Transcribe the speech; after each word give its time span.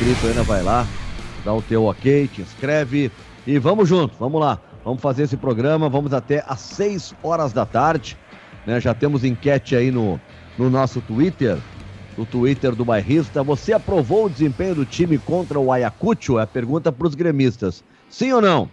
inscrito 0.00 0.28
ainda, 0.28 0.42
vai 0.42 0.62
lá, 0.62 0.86
dá 1.44 1.52
o 1.52 1.60
teu 1.60 1.84
ok, 1.84 2.26
te 2.28 2.40
inscreve 2.40 3.12
e 3.46 3.58
vamos 3.58 3.86
junto, 3.86 4.14
vamos 4.18 4.40
lá. 4.40 4.58
Vamos 4.82 5.02
fazer 5.02 5.24
esse 5.24 5.36
programa, 5.36 5.90
vamos 5.90 6.14
até 6.14 6.42
às 6.48 6.60
6 6.60 7.14
horas 7.22 7.52
da 7.52 7.66
tarde. 7.66 8.16
Né? 8.66 8.80
Já 8.80 8.94
temos 8.94 9.24
enquete 9.24 9.76
aí 9.76 9.90
no, 9.90 10.18
no 10.56 10.70
nosso 10.70 11.02
Twitter, 11.02 11.58
no 12.16 12.24
Twitter 12.24 12.74
do 12.74 12.82
Bairrista. 12.82 13.42
Você 13.42 13.74
aprovou 13.74 14.24
o 14.24 14.30
desempenho 14.30 14.74
do 14.74 14.86
time 14.86 15.18
contra 15.18 15.60
o 15.60 15.70
Ayacucho? 15.70 16.38
É 16.38 16.44
a 16.44 16.46
pergunta 16.46 16.90
para 16.90 17.06
os 17.06 17.14
gremistas. 17.14 17.84
Sim 18.08 18.32
ou 18.32 18.40
não? 18.40 18.70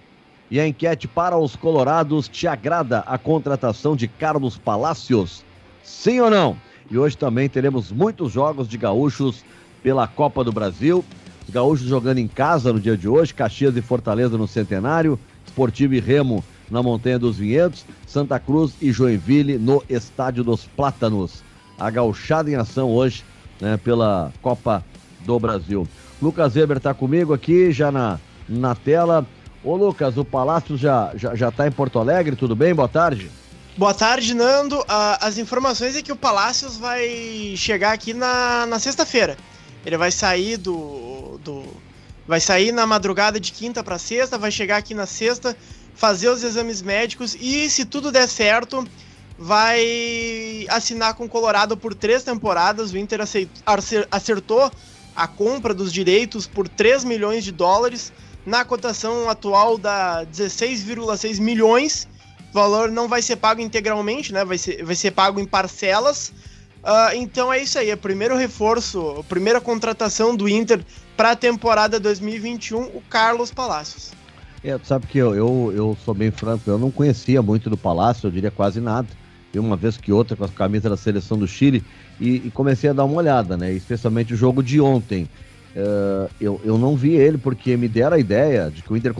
E 0.50 0.62
a 0.62 0.66
enquete 0.66 1.10
para 1.10 1.38
os 1.38 1.58
colorados, 1.58 2.30
te 2.30 2.48
agrada 2.48 3.00
a 3.00 3.18
contratação 3.18 3.98
de 3.98 4.08
Carlos 4.08 4.58
Palacios? 4.58 5.44
Sim 5.84 6.22
ou 6.22 6.30
não? 6.30 6.56
E 6.90 6.98
hoje 6.98 7.18
também 7.18 7.50
teremos 7.50 7.92
muitos 7.92 8.32
jogos 8.32 8.66
de 8.66 8.78
gaúchos 8.78 9.44
pela 9.88 10.06
Copa 10.06 10.44
do 10.44 10.52
Brasil. 10.52 11.02
Os 11.48 11.54
gaúchos 11.54 11.88
jogando 11.88 12.18
em 12.18 12.28
casa 12.28 12.74
no 12.74 12.80
dia 12.80 12.98
de 12.98 13.08
hoje, 13.08 13.34
Caxias 13.34 13.78
e 13.78 13.82
Fortaleza 13.82 14.38
no 14.38 14.46
Centenário, 14.46 15.18
Esportivo 15.46 15.94
e 15.94 16.00
Remo 16.02 16.44
na 16.70 16.84
Montanha 16.84 17.18
dos 17.18 17.38
Vinhedos, 17.38 17.86
Santa 18.06 18.38
Cruz 18.38 18.74
e 18.82 18.92
Joinville 18.92 19.58
no 19.58 19.82
Estádio 19.88 20.44
dos 20.44 20.66
Plátanos. 20.66 21.42
A 21.80 21.90
gauchada 21.90 22.52
em 22.52 22.56
ação 22.56 22.90
hoje, 22.90 23.24
né, 23.62 23.78
pela 23.78 24.34
Copa 24.42 24.84
do 25.22 25.40
Brasil. 25.40 25.88
Lucas 26.22 26.58
Weber 26.58 26.76
está 26.76 26.94
comigo 26.94 27.34
aqui, 27.34 27.72
já 27.72 27.90
na, 27.90 28.20
na 28.50 28.76
tela. 28.76 29.26
Ô 29.64 29.78
Lucas, 29.78 30.18
o 30.18 30.26
Palácio 30.26 30.76
já, 30.76 31.14
já, 31.16 31.34
já 31.34 31.50
tá 31.50 31.66
em 31.66 31.72
Porto 31.72 31.98
Alegre, 31.98 32.36
tudo 32.36 32.58
bem? 32.58 32.76
Boa 32.76 32.90
tarde. 32.90 33.32
Boa 33.78 33.94
tarde, 33.94 34.34
Nando. 34.34 34.80
Uh, 34.82 34.86
as 35.22 35.38
informações 35.38 35.96
é 35.96 36.02
que 36.02 36.12
o 36.12 36.16
Palácios 36.18 36.76
vai 36.76 37.54
chegar 37.56 37.94
aqui 37.94 38.14
na, 38.14 38.66
na 38.66 38.80
sexta-feira. 38.80 39.38
Ele 39.88 39.96
vai 39.96 40.12
sair 40.12 40.58
do, 40.58 41.40
do. 41.42 41.64
Vai 42.28 42.42
sair 42.42 42.74
na 42.74 42.86
madrugada 42.86 43.40
de 43.40 43.54
quinta 43.54 43.82
para 43.82 43.98
sexta, 43.98 44.38
vai 44.38 44.52
chegar 44.52 44.76
aqui 44.76 44.94
na 44.94 45.06
sexta, 45.06 45.58
fazer 45.96 46.28
os 46.28 46.44
exames 46.44 46.82
médicos 46.82 47.38
e, 47.40 47.70
se 47.70 47.86
tudo 47.86 48.12
der 48.12 48.28
certo, 48.28 48.86
vai 49.40 50.66
assinar 50.68 51.14
com 51.14 51.24
o 51.24 51.30
Colorado 51.30 51.78
por 51.78 51.96
três 51.96 52.22
temporadas. 52.22 52.92
O 52.92 52.98
Inter 52.98 53.22
acertou 54.12 54.70
a 55.16 55.26
compra 55.26 55.74
dos 55.74 55.94
direitos 55.94 56.46
por 56.46 56.68
3 56.68 57.06
milhões 57.06 57.46
de 57.46 57.54
dólares, 57.54 58.12
na 58.46 58.66
cotação 58.66 59.30
atual 59.30 59.78
da 59.78 60.26
16,6 60.26 61.40
milhões 61.40 62.10
o 62.50 62.54
valor 62.54 62.92
não 62.92 63.08
vai 63.08 63.22
ser 63.22 63.36
pago 63.36 63.62
integralmente, 63.62 64.34
né? 64.34 64.44
Vai 64.44 64.58
ser, 64.58 64.84
vai 64.84 64.96
ser 64.96 65.12
pago 65.12 65.40
em 65.40 65.46
parcelas. 65.46 66.34
Uh, 66.84 67.16
então 67.16 67.52
é 67.52 67.62
isso 67.62 67.78
aí, 67.78 67.90
é 67.90 67.94
o 67.96 67.98
primeiro 67.98 68.38
reforço, 68.38 69.18
a 69.20 69.24
primeira 69.24 69.60
contratação 69.60 70.36
do 70.36 70.48
Inter 70.48 70.80
para 71.18 71.32
a 71.32 71.36
temporada 71.36 72.00
2021, 72.00 72.82
o 72.82 73.04
Carlos 73.10 73.52
Palácios. 73.52 74.12
É, 74.64 74.78
tu 74.78 74.88
sabe 74.88 75.08
que 75.08 75.18
eu, 75.18 75.36
eu, 75.36 75.74
eu 75.76 75.98
sou 76.04 76.14
bem 76.14 76.32
franco, 76.32 76.70
eu 76.70 76.78
não 76.78 76.92
conhecia 76.92 77.42
muito 77.42 77.70
do 77.70 77.78
Palácio, 77.78 78.28
eu 78.28 78.32
diria 78.32 78.52
quase 78.52 78.80
nada. 78.80 79.08
E 79.54 79.60
uma 79.60 79.76
vez 79.76 79.98
que 79.98 80.12
outra 80.12 80.36
com 80.36 80.44
as 80.44 80.52
camisas 80.52 80.90
da 80.90 80.98
seleção 80.98 81.38
do 81.38 81.48
Chile 81.48 81.84
e, 82.20 82.48
e, 82.48 82.52
comecei 82.52 82.90
a 82.90 82.94
dar 82.94 83.06
uma 83.06 83.18
olhada, 83.18 83.56
né? 83.56 83.72
Especialmente 83.72 84.34
o 84.34 84.38
jogo 84.38 84.62
de 84.62 84.82
ontem. 84.82 85.30
Uh, 85.76 86.30
eu, 86.42 86.60
eu 86.66 86.78
não 86.78 86.96
vi 86.96 87.12
ele 87.12 87.38
porque 87.38 87.78
me 87.78 87.88
deram 87.88 88.18
a 88.18 88.20
ideia 88.20 88.70
de 88.70 88.82
que 88.82 88.92
o 88.92 88.98
Inter 88.98 89.14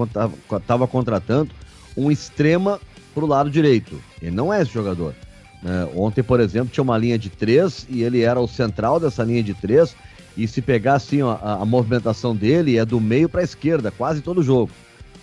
estava 0.52 0.88
contratando 0.88 1.52
um 1.96 2.12
extrema 2.12 2.80
para 3.14 3.24
o 3.24 3.28
lado 3.28 3.50
direito. 3.50 4.02
Ele 4.22 4.36
não 4.36 4.54
é 4.54 4.62
esse 4.62 4.72
jogador. 4.72 5.14
Né? 5.62 5.88
Ontem, 5.96 6.24
por 6.24 6.40
exemplo, 6.40 6.70
tinha 6.72 6.84
uma 6.84 6.98
linha 6.98 7.18
de 7.18 7.30
três 7.30 7.86
e 7.90 8.04
ele 8.04 8.22
era 8.22 8.40
o 8.40 8.48
central 8.48 9.00
dessa 9.00 9.24
linha 9.24 9.44
de 9.44 9.54
três. 9.54 9.96
E 10.36 10.48
se 10.48 10.62
pegar 10.62 10.96
assim 10.96 11.22
ó, 11.22 11.38
a, 11.42 11.62
a, 11.62 11.66
movimentação 11.66 12.36
dele 12.36 12.78
é 12.78 12.86
do 12.86 13.00
meio 13.00 13.28
para 13.28 13.42
a 13.42 13.44
esquerda, 13.44 13.92
quase 13.92 14.22
todo 14.22 14.44
jogo. 14.44 14.72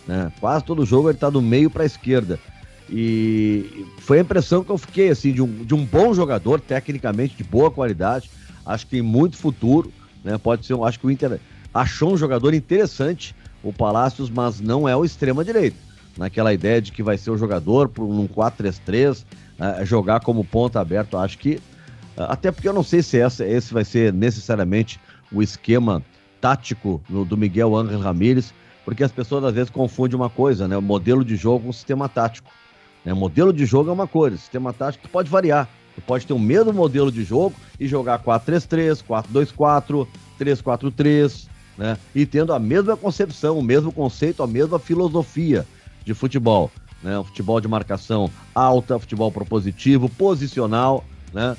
Né? 0.06 0.32
Quase 0.40 0.64
todo 0.64 0.84
jogo 0.84 1.08
ele 1.08 1.16
está 1.16 1.30
do 1.30 1.40
meio 1.40 1.70
para 1.70 1.84
a 1.84 1.86
esquerda. 1.86 2.38
E 2.90 3.86
foi 3.98 4.18
a 4.18 4.22
impressão 4.22 4.62
que 4.62 4.70
eu 4.70 4.76
fiquei 4.78 5.08
assim 5.08 5.32
de 5.32 5.40
um, 5.40 5.64
de 5.64 5.74
um 5.74 5.84
bom 5.84 6.12
jogador, 6.12 6.60
tecnicamente 6.60 7.36
de 7.36 7.44
boa 7.44 7.70
qualidade. 7.70 8.30
Acho 8.66 8.84
que 8.84 8.92
tem 8.92 9.02
muito 9.02 9.36
futuro. 9.36 9.92
Né? 10.22 10.36
Pode 10.36 10.66
ser, 10.66 10.74
acho 10.82 10.98
que 10.98 11.06
o 11.06 11.10
Inter 11.10 11.40
achou 11.72 12.12
um 12.12 12.16
jogador 12.16 12.52
interessante, 12.52 13.34
o 13.62 13.72
Palácios, 13.72 14.28
mas 14.28 14.60
não 14.60 14.88
é 14.88 14.94
o 14.96 15.04
extrema 15.04 15.44
direito 15.44 15.76
naquela 16.16 16.52
ideia 16.52 16.80
de 16.80 16.92
que 16.92 17.02
vai 17.02 17.18
ser 17.18 17.30
o 17.30 17.36
jogador 17.36 17.88
por 17.88 18.04
um 18.04 18.26
4-3-3, 18.26 19.24
eh, 19.59 19.84
jogar 19.84 20.20
como 20.20 20.44
ponta 20.44 20.81
aberto. 20.81 21.16
Acho 21.16 21.38
que, 21.38 21.60
até 22.16 22.50
porque 22.50 22.69
eu 22.69 22.72
não 22.72 22.82
sei 22.82 23.03
se 23.03 23.19
essa, 23.19 23.47
esse 23.47 23.72
vai 23.72 23.84
ser 23.84 24.12
necessariamente 24.12 25.00
o 25.32 25.42
esquema 25.42 26.03
tático 26.41 27.03
no, 27.09 27.25
do 27.25 27.37
Miguel 27.37 27.75
Ángel 27.75 28.00
Ramírez, 28.00 28.53
porque 28.84 29.03
as 29.03 29.12
pessoas 29.12 29.44
às 29.44 29.54
vezes 29.54 29.70
confundem 29.70 30.16
uma 30.16 30.28
coisa, 30.28 30.69
né? 30.69 30.76
O 30.76 30.82
modelo 30.82 31.25
de 31.25 31.37
jogo 31.37 31.64
com 31.64 31.70
o 31.70 31.72
sistema 31.72 32.09
tático. 32.09 32.50
Né? 33.04 33.12
O 33.12 33.16
modelo 33.16 33.53
de 33.53 33.64
jogo 33.64 33.91
é 33.91 33.93
uma 33.93 34.06
coisa, 34.06 34.37
sistema 34.37 34.72
tático 34.72 35.09
pode 35.09 35.31
variar. 35.31 35.69
Você 35.94 36.00
pode 36.00 36.26
ter 36.26 36.32
o 36.32 36.38
mesmo 36.38 36.72
modelo 36.72 37.10
de 37.10 37.22
jogo 37.22 37.54
e 37.78 37.87
jogar 37.87 38.19
4-3-3, 38.22 39.03
4-2-4, 39.09 40.06
3-4-3, 40.41 41.47
né? 41.78 41.97
E 42.14 42.26
tendo 42.26 42.53
a 42.53 42.59
mesma 42.59 42.97
concepção, 42.97 43.59
o 43.59 43.62
mesmo 43.62 43.93
conceito, 43.93 44.43
a 44.43 44.47
mesma 44.47 44.78
filosofia 44.78 45.64
de 46.04 46.12
futebol. 46.12 46.70
Né? 47.04 47.19
Um 47.19 47.25
futebol 47.25 47.60
de 47.60 47.69
marcação 47.69 48.31
alta, 48.54 48.98
futebol 48.98 49.31
propositivo, 49.31 50.09
posicional, 50.09 51.04
né? 51.34 51.54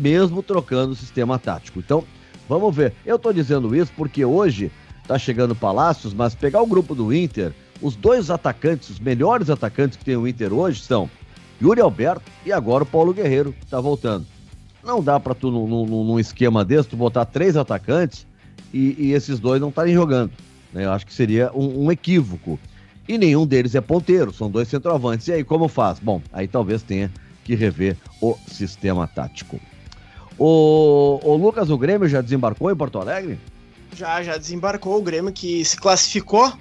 mesmo 0.00 0.42
trocando 0.42 0.92
o 0.92 0.96
sistema 0.96 1.38
tático. 1.38 1.78
Então, 1.78 2.02
vamos 2.48 2.74
ver. 2.74 2.94
Eu 3.04 3.16
estou 3.16 3.30
dizendo 3.30 3.76
isso 3.76 3.92
porque 3.94 4.24
hoje 4.24 4.72
está 5.02 5.18
chegando 5.18 5.54
Palácios, 5.54 6.14
mas 6.14 6.34
pegar 6.34 6.62
o 6.62 6.66
grupo 6.66 6.94
do 6.94 7.14
Inter, 7.14 7.52
os 7.82 7.94
dois 7.94 8.30
atacantes, 8.30 8.88
os 8.88 8.98
melhores 8.98 9.50
atacantes 9.50 9.98
que 9.98 10.04
tem 10.04 10.16
o 10.16 10.26
Inter 10.26 10.50
hoje 10.52 10.80
são 10.80 11.10
Yuri 11.60 11.82
Alberto 11.82 12.22
e 12.46 12.50
agora 12.50 12.84
o 12.84 12.86
Paulo 12.86 13.12
Guerreiro, 13.12 13.52
que 13.52 13.64
está 13.64 13.80
voltando. 13.80 14.24
Não 14.82 15.02
dá 15.02 15.20
para 15.20 15.34
tu, 15.34 15.50
num, 15.50 15.84
num, 15.84 16.18
esquema 16.18 16.64
desse, 16.64 16.88
tu 16.88 16.96
botar 16.96 17.26
três 17.26 17.54
atacantes 17.54 18.26
e, 18.72 18.96
e 18.98 19.12
esses 19.12 19.38
dois 19.38 19.60
não 19.60 19.68
estarem 19.68 19.92
jogando. 19.92 20.32
Né? 20.72 20.86
Eu 20.86 20.92
acho 20.92 21.06
que 21.06 21.12
seria 21.12 21.50
um, 21.52 21.84
um 21.84 21.92
equívoco 21.92 22.58
e 23.08 23.18
nenhum 23.18 23.46
deles 23.46 23.74
é 23.74 23.80
ponteiro, 23.80 24.32
são 24.32 24.50
dois 24.50 24.68
centroavantes. 24.68 25.28
E 25.28 25.32
aí, 25.32 25.44
como 25.44 25.68
faz? 25.68 25.98
Bom, 25.98 26.22
aí 26.32 26.46
talvez 26.46 26.82
tenha 26.82 27.10
que 27.44 27.54
rever 27.54 27.96
o 28.20 28.36
sistema 28.46 29.06
tático. 29.06 29.60
O, 30.38 31.20
o 31.22 31.36
Lucas, 31.36 31.70
o 31.70 31.76
Grêmio 31.76 32.08
já 32.08 32.20
desembarcou 32.20 32.70
em 32.70 32.76
Porto 32.76 32.98
Alegre? 32.98 33.38
Já, 33.94 34.22
já 34.22 34.36
desembarcou 34.36 34.96
o 34.96 35.02
Grêmio 35.02 35.32
que 35.32 35.64
se 35.64 35.76
classificou 35.76 36.52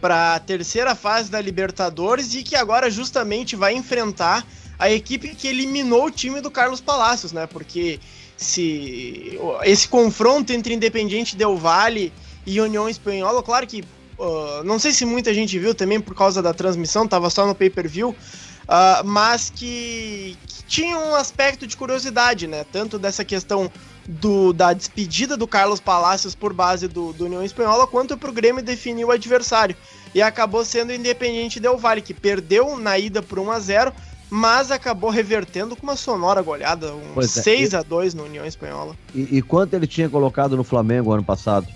para 0.00 0.34
a 0.34 0.38
terceira 0.40 0.94
fase 0.94 1.30
da 1.30 1.40
Libertadores 1.40 2.34
e 2.34 2.42
que 2.42 2.54
agora 2.54 2.90
justamente 2.90 3.56
vai 3.56 3.74
enfrentar 3.74 4.46
a 4.78 4.90
equipe 4.90 5.34
que 5.34 5.48
eliminou 5.48 6.06
o 6.06 6.10
time 6.10 6.40
do 6.40 6.50
Carlos 6.50 6.80
Palacios, 6.80 7.32
né? 7.32 7.46
Porque 7.46 7.98
se 8.36 9.38
esse 9.62 9.88
confronto 9.88 10.52
entre 10.52 10.74
Independiente 10.74 11.36
Del 11.36 11.56
Valle 11.56 12.12
e 12.44 12.60
União 12.60 12.88
Espanhola, 12.88 13.42
claro 13.42 13.66
que 13.66 13.82
Uh, 14.18 14.64
não 14.64 14.78
sei 14.78 14.92
se 14.92 15.04
muita 15.04 15.32
gente 15.34 15.58
viu 15.58 15.74
também 15.74 16.00
por 16.00 16.14
causa 16.14 16.42
da 16.42 16.54
transmissão, 16.54 17.06
tava 17.06 17.28
só 17.28 17.46
no 17.46 17.54
pay-per-view, 17.54 18.10
uh, 18.10 19.04
mas 19.04 19.50
que, 19.54 20.36
que, 20.46 20.64
tinha 20.64 20.98
um 20.98 21.14
aspecto 21.14 21.66
de 21.66 21.76
curiosidade, 21.76 22.46
né? 22.46 22.64
Tanto 22.72 22.98
dessa 22.98 23.24
questão 23.24 23.70
do, 24.08 24.52
da 24.52 24.72
despedida 24.72 25.36
do 25.36 25.46
Carlos 25.46 25.80
Palacios 25.80 26.34
por 26.34 26.52
base 26.52 26.88
do, 26.88 27.12
do 27.12 27.26
União 27.26 27.44
Espanhola, 27.44 27.86
quanto 27.86 28.16
pro 28.16 28.32
Grêmio 28.32 28.62
definir 28.62 29.04
o 29.04 29.10
adversário. 29.10 29.76
E 30.14 30.22
acabou 30.22 30.64
sendo 30.64 30.90
o 30.90 30.94
Independiente 30.94 31.60
Del 31.60 31.76
Valle, 31.76 32.00
que 32.00 32.14
perdeu 32.14 32.78
na 32.78 32.98
ida 32.98 33.22
por 33.22 33.38
1 33.38 33.50
a 33.50 33.60
0 33.60 33.92
mas 34.28 34.72
acabou 34.72 35.08
revertendo 35.10 35.76
com 35.76 35.84
uma 35.84 35.94
sonora 35.94 36.42
goleada, 36.42 36.92
um 36.92 37.20
é, 37.20 37.26
6 37.26 37.74
a 37.74 37.82
2 37.82 38.14
no 38.14 38.24
União 38.24 38.44
Espanhola. 38.44 38.96
E, 39.14 39.38
e, 39.38 39.42
quanto 39.42 39.74
ele 39.74 39.86
tinha 39.86 40.08
colocado 40.08 40.56
no 40.56 40.64
Flamengo 40.64 41.12
ano 41.12 41.22
passado? 41.22 41.68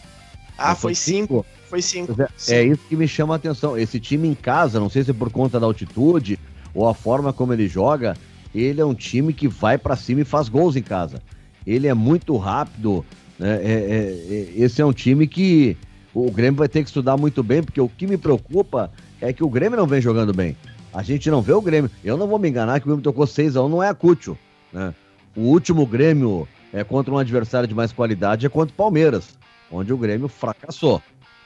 Ah, 0.58 0.75
foi 0.75 0.94
5. 0.94 1.46
Foi 1.70 1.81
cinco. 1.81 2.17
É, 2.20 2.55
é, 2.56 2.64
isso 2.64 2.82
que 2.88 2.96
me 2.96 3.06
chama 3.06 3.34
a 3.34 3.37
atenção. 3.37 3.78
Esse 3.78 4.00
time 4.00 4.26
em 4.26 4.34
casa, 4.34 4.81
não 4.81 4.90
sei 4.90 5.05
se 5.05 5.12
é 5.12 5.14
por 5.14 5.31
conta 5.31 5.61
da 5.61 5.67
altitude 5.67 6.37
ou 6.75 6.88
a 6.88 6.94
forma 6.94 7.32
como 7.32 7.52
ele 7.52 7.69
joga, 7.69 8.17
ele 8.52 8.81
é 8.81 8.84
um 8.84 8.93
time 8.93 9.32
que 9.32 9.46
vai 9.46 9.78
para 9.78 9.94
cima 9.94 10.22
e 10.22 10.25
faz 10.25 10.49
gols 10.49 10.75
em 10.75 10.82
casa. 10.82 11.22
Ele 11.64 11.87
é 11.87 11.94
muito 11.94 12.37
rápido. 12.37 13.06
Né? 13.38 13.61
É, 13.62 13.69
é, 13.69 14.34
é, 14.34 14.64
esse 14.64 14.82
é 14.82 14.84
um 14.84 14.93
time 14.93 15.28
que 15.28 15.76
o 16.12 16.28
Grêmio 16.32 16.58
vai 16.58 16.69
ter 16.69 16.82
que 16.82 16.88
estudar 16.88 17.17
muito 17.17 17.40
bem, 17.40 17.62
porque 17.62 17.81
o 17.81 17.88
que 17.88 18.05
me 18.05 18.16
preocupa 18.16 18.90
é 19.20 19.32
que 19.32 19.44
o 19.44 19.49
Grêmio 19.49 19.78
não 19.78 19.87
vem 19.87 20.00
jogando 20.00 20.34
bem. 20.34 20.56
A 20.93 21.05
gente 21.05 21.31
não 21.31 21.40
vê 21.40 21.52
o 21.52 21.62
Grêmio. 21.62 21.88
Eu 22.02 22.16
não 22.16 22.26
vou 22.26 22.38
me 22.38 22.49
enganar 22.49 22.81
que 22.81 22.87
o 22.87 22.88
Grêmio 22.88 23.05
tocou 23.05 23.26
6x1, 23.26 23.69
não 23.69 23.81
é 23.81 23.88
a 23.88 23.94
Cúcio. 23.94 24.37
Né? 24.73 24.93
O 25.37 25.43
último 25.43 25.87
Grêmio 25.87 26.49
é 26.73 26.82
contra 26.82 27.14
um 27.14 27.19
adversário 27.19 27.69
de 27.69 27.75
mais 27.76 27.93
qualidade 27.93 28.44
é 28.44 28.49
contra 28.49 28.73
o 28.73 28.76
Palmeiras, 28.76 29.38
onde 29.70 29.93
o 29.93 29.96
Grêmio 29.96 30.26
fracassou. 30.26 31.00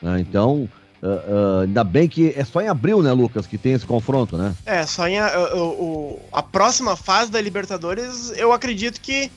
Né? 0.05 0.21
Então, 0.21 0.69
uh, 1.03 1.07
uh, 1.07 1.61
ainda 1.63 1.83
bem 1.83 2.07
que 2.07 2.35
é 2.37 2.45
só 2.45 2.61
em 2.61 2.69
abril, 2.69 3.03
né, 3.03 3.11
Lucas, 3.13 3.47
que 3.47 3.57
tem 3.57 3.73
esse 3.73 3.87
confronto, 3.87 4.37
né? 4.37 4.55
É, 4.67 4.85
só 4.85 5.09
em. 5.09 5.19
Uh, 5.19 6.21
a 6.31 6.43
próxima 6.43 6.95
fase 6.95 7.31
da 7.31 7.41
Libertadores, 7.41 8.31
eu 8.37 8.53
acredito 8.53 9.01
que 9.01 9.31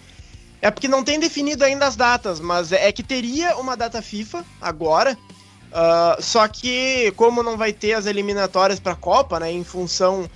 É 0.62 0.70
porque 0.70 0.88
não 0.88 1.04
tem 1.04 1.20
definido 1.20 1.64
ainda 1.64 1.88
as 1.88 1.96
datas, 1.96 2.40
mas 2.42 2.72
é 2.72 2.92
que 2.92 3.04
teria 3.04 3.56
uma 3.56 3.78
data 3.78 4.02
FIFA 4.02 4.44
agora. 4.62 5.18
Só 6.20 6.48
que, 6.48 7.14
como 7.16 7.44
não 7.44 7.58
vai 7.58 7.72
ter 7.72 7.94
as 7.94 8.08
eliminatórias 8.08 8.80
para 8.80 8.94
a 8.94 8.96
Copa, 8.96 9.40
né, 9.40 9.52
em 9.52 9.64
função 9.64 10.28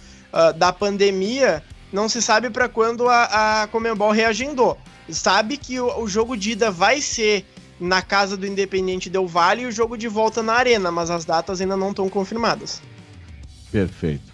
da 0.57 0.71
pandemia, 0.71 1.63
não 1.91 2.07
se 2.07 2.21
sabe 2.21 2.51
para 2.51 2.69
quando 2.69 3.09
a, 3.09 3.63
a 3.63 3.67
Comembol 3.67 4.11
reagendou. 4.11 4.77
Sabe 5.09 5.57
que 5.57 5.79
o, 5.79 6.01
o, 6.01 6.07
jogo 6.07 6.37
de 6.37 6.51
ida 6.51 6.69
vai 6.69 7.01
ser 7.01 7.45
na 7.81 8.01
casa 8.01 8.37
do 8.37 8.45
Independente 8.45 9.09
Del 9.09 9.27
Vale 9.27 9.63
e 9.63 9.65
o 9.65 9.71
jogo 9.71 9.97
de 9.97 10.07
volta 10.07 10.43
na 10.43 10.53
Arena, 10.53 10.91
mas 10.91 11.09
as 11.09 11.25
datas 11.25 11.59
ainda 11.59 11.75
não 11.75 11.89
estão 11.89 12.07
confirmadas. 12.07 12.81
Perfeito. 13.71 14.31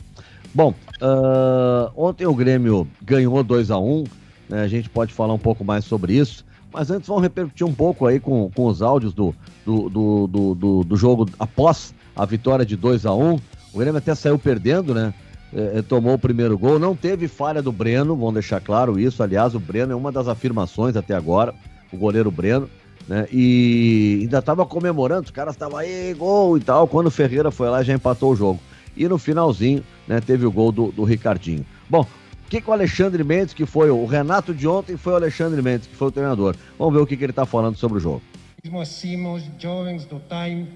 Bom, 0.54 0.74
uh, 1.02 1.92
ontem 1.96 2.26
o 2.26 2.36
Grêmio 2.36 2.88
ganhou 3.02 3.44
2 3.44 3.72
a 3.72 3.78
1 3.78 4.04
né, 4.50 4.62
a 4.62 4.68
gente 4.68 4.90
pode 4.90 5.14
falar 5.14 5.34
um 5.34 5.40
pouco 5.40 5.64
mais 5.64 5.86
sobre 5.86 6.14
isso. 6.14 6.46
Mas 6.72 6.92
antes 6.92 7.08
vamos 7.08 7.24
repercutir 7.24 7.66
um 7.66 7.74
pouco 7.74 8.06
aí 8.06 8.20
com, 8.20 8.52
com 8.54 8.66
os 8.66 8.82
áudios 8.82 9.14
do, 9.14 9.34
do, 9.66 9.90
do, 9.90 10.28
do, 10.28 10.56
do, 10.56 10.84
do 10.84 10.98
jogo 10.98 11.28
após 11.40 11.94
a 12.16 12.26
vitória 12.26 12.66
de 12.66 12.76
2 12.76 13.06
a 13.06 13.14
1 13.14 13.40
O 13.74 13.80
Grêmio 13.80 13.98
até 13.98 14.14
saiu 14.14 14.38
perdendo, 14.38 14.94
né? 14.94 15.14
É, 15.54 15.80
é, 15.80 15.82
tomou 15.82 16.14
o 16.14 16.20
primeiro 16.20 16.58
gol. 16.58 16.78
Não 16.78 16.96
teve 16.96 17.28
falha 17.28 17.62
do 17.62 17.72
Breno, 17.72 18.16
vamos 18.16 18.34
deixar 18.34 18.60
claro 18.60 19.00
isso. 19.00 19.24
Aliás, 19.24 19.56
o 19.56 19.60
Breno 19.60 19.94
é 19.94 19.96
uma 19.96 20.12
das 20.12 20.28
afirmações 20.28 20.96
até 20.96 21.16
agora, 21.16 21.54
o 21.92 21.98
goleiro 21.98 22.30
Breno. 22.30 22.70
Né? 23.08 23.28
E 23.32 24.20
ainda 24.22 24.40
estava 24.40 24.66
comemorando, 24.66 25.26
os 25.26 25.32
caras 25.32 25.56
estavam 25.56 25.78
aí, 25.78 26.14
gol 26.14 26.58
e 26.58 26.62
tal. 26.62 26.88
Quando 26.88 27.08
o 27.08 27.12
Ferreira 27.12 27.52
foi 27.52 27.70
lá, 27.70 27.82
já 27.84 27.94
empatou 27.94 28.34
o 28.34 28.36
jogo. 28.36 28.60
E 28.96 29.08
no 29.08 29.18
finalzinho, 29.18 29.84
né, 30.08 30.20
teve 30.20 30.46
o 30.46 30.52
gol 30.52 30.72
do, 30.72 30.92
do 30.92 31.04
Ricardinho. 31.04 31.66
Bom, 31.90 32.02
o 32.02 32.50
que, 32.50 32.60
que 32.60 32.70
o 32.70 32.74
Alexandre 32.74 33.24
Mendes, 33.24 33.54
que 33.54 33.66
foi 33.66 33.90
o 33.90 34.06
Renato 34.06 34.54
de 34.54 34.68
ontem, 34.68 34.98
foi 34.98 35.14
o 35.14 35.16
Alexandre 35.18 35.62
Mendes, 35.62 35.88
que 35.88 35.96
foi 35.96 36.08
o 36.08 36.12
treinador. 36.12 36.56
Vamos 36.78 36.94
ver 36.94 37.02
o 37.02 37.08
que, 37.08 37.16
que 37.16 37.24
ele 37.24 37.32
está 37.32 37.46
falando 37.46 37.78
sobre 37.78 37.98
o 37.98 38.02
jogo. 38.02 38.22
Mesmo 38.64 39.34
os 39.34 39.44
jovens 39.60 40.06
do 40.06 40.22
Time 40.28 40.68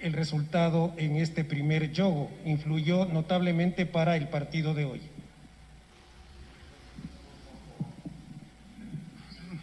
el 0.00 0.14
resultado 0.14 0.92
en 0.96 1.16
este 1.16 1.44
primer 1.44 1.94
juego 1.94 2.30
influyó 2.44 3.04
notablemente 3.04 3.84
para 3.86 4.16
el 4.16 4.28
partido 4.28 4.74
de 4.74 4.84
hoy. 4.86 5.00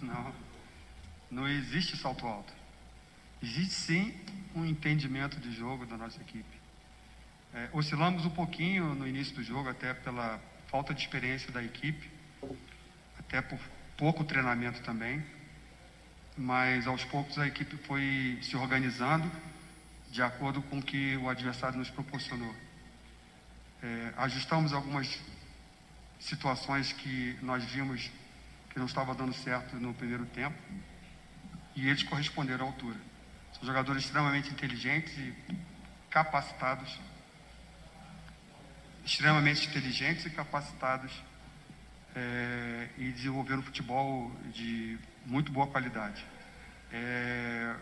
Não, 0.02 0.32
não 1.38 1.48
existe 1.48 1.96
salto 1.96 2.26
alto. 2.26 2.52
Existe 3.44 3.74
sim 3.76 4.20
um 4.56 4.66
entendimento 4.66 5.40
de 5.40 5.52
jogo 5.52 5.86
da 5.86 5.96
nossa 5.96 6.20
equipe. 6.20 6.58
É, 7.54 7.70
oscilamos 7.72 8.26
um 8.26 8.32
pouquinho 8.32 8.96
no 8.96 9.08
início 9.08 9.36
do 9.36 9.44
jogo, 9.44 9.70
até 9.70 9.94
pela 9.94 10.42
falta 10.66 10.96
de 10.96 11.02
experiência 11.02 11.52
da 11.52 11.64
equipe, 11.64 12.10
até 13.20 13.40
por 13.40 13.60
pouco 13.96 14.24
treinamento 14.24 14.82
também. 14.82 15.24
Mas 16.36 16.88
aos 16.88 17.04
poucos 17.04 17.38
a 17.38 17.46
equipe 17.46 17.78
foi 17.78 18.40
se 18.42 18.58
organizando 18.58 19.32
de 20.10 20.24
acordo 20.24 20.64
com 20.64 20.80
o 20.80 20.82
que 20.82 21.18
o 21.18 21.30
adversário 21.30 21.78
nos 21.78 21.92
proporcionou. 21.92 22.56
É, 23.84 24.14
ajustamos 24.18 24.74
algumas 24.74 25.20
situações 26.20 26.92
que 26.94 27.38
nós 27.44 27.64
vimos 27.64 28.10
que 28.72 28.80
não 28.80 28.88
estava 28.88 29.14
dando 29.14 29.34
certo 29.34 29.76
no 29.76 29.94
primeiro 29.94 30.26
tempo 30.26 30.58
e 31.78 31.88
eles 31.88 32.02
corresponderam 32.02 32.66
à 32.66 32.68
altura. 32.70 32.98
São 33.54 33.66
jogadores 33.66 34.04
extremamente 34.04 34.50
inteligentes 34.50 35.16
e 35.16 35.34
capacitados, 36.10 37.00
extremamente 39.06 39.68
inteligentes 39.68 40.26
e 40.26 40.32
capacitados 40.32 41.12
é, 42.16 42.88
e 42.98 43.12
desenvolveram 43.12 43.62
futebol 43.62 44.32
de 44.52 44.98
muito 45.24 45.52
boa 45.52 45.68
qualidade. 45.68 46.26
É, 46.92 47.76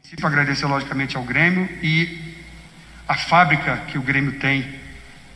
princípio, 0.00 0.26
agradecer 0.26 0.64
logicamente 0.64 1.18
ao 1.18 1.22
Grêmio 1.22 1.68
e 1.82 2.34
a 3.06 3.14
fábrica 3.14 3.76
que 3.88 3.98
o 3.98 4.02
Grêmio 4.02 4.38
tem 4.38 4.80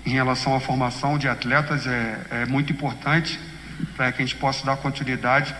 em 0.06 0.10
relação 0.10 0.54
à 0.54 0.60
formação 0.60 1.18
de 1.18 1.28
atletas 1.28 1.86
é, 1.86 2.26
é 2.30 2.46
muito 2.46 2.72
importante 2.72 3.38
para 3.94 4.10
que 4.12 4.22
a 4.22 4.24
gente 4.24 4.36
possa 4.36 4.64
dar 4.64 4.78
continuidade 4.78 5.54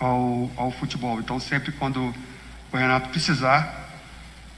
ao, 0.00 0.50
ao 0.56 0.70
futebol. 0.70 1.18
Então, 1.20 1.38
sempre 1.40 1.72
quando 1.72 2.14
o 2.72 2.76
Renato 2.76 3.08
precisar, 3.10 3.88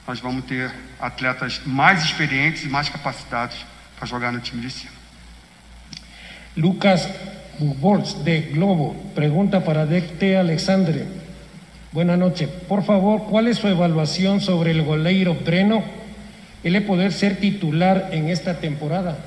nós 0.07 0.19
vamos 0.19 0.45
ter 0.45 0.71
atletas 0.99 1.61
mais 1.65 2.03
experientes 2.03 2.63
e 2.63 2.69
mais 2.69 2.89
capacitados 2.89 3.65
para 3.97 4.07
jogar 4.07 4.31
no 4.31 4.39
time 4.39 4.61
de 4.61 4.69
cima. 4.69 4.91
Lucas 6.55 7.07
Bubolz, 7.59 8.13
de 8.23 8.41
Globo, 8.51 8.95
pergunta 9.15 9.61
para 9.61 9.85
DT 9.85 10.35
Alexandre. 10.35 11.05
Buenas 11.91 12.17
noches. 12.17 12.49
Por 12.67 12.83
favor, 12.83 13.23
¿cuál 13.29 13.47
es 13.47 13.57
su 13.57 13.67
evaluación 13.67 14.41
sobre 14.41 14.71
el 14.71 14.81
goleiro 14.81 15.35
Breno? 15.35 15.83
Ele 16.63 16.81
poder 16.81 17.11
ser 17.11 17.39
titular 17.39 18.09
en 18.11 18.29
esta 18.29 18.55
temporada? 18.55 19.17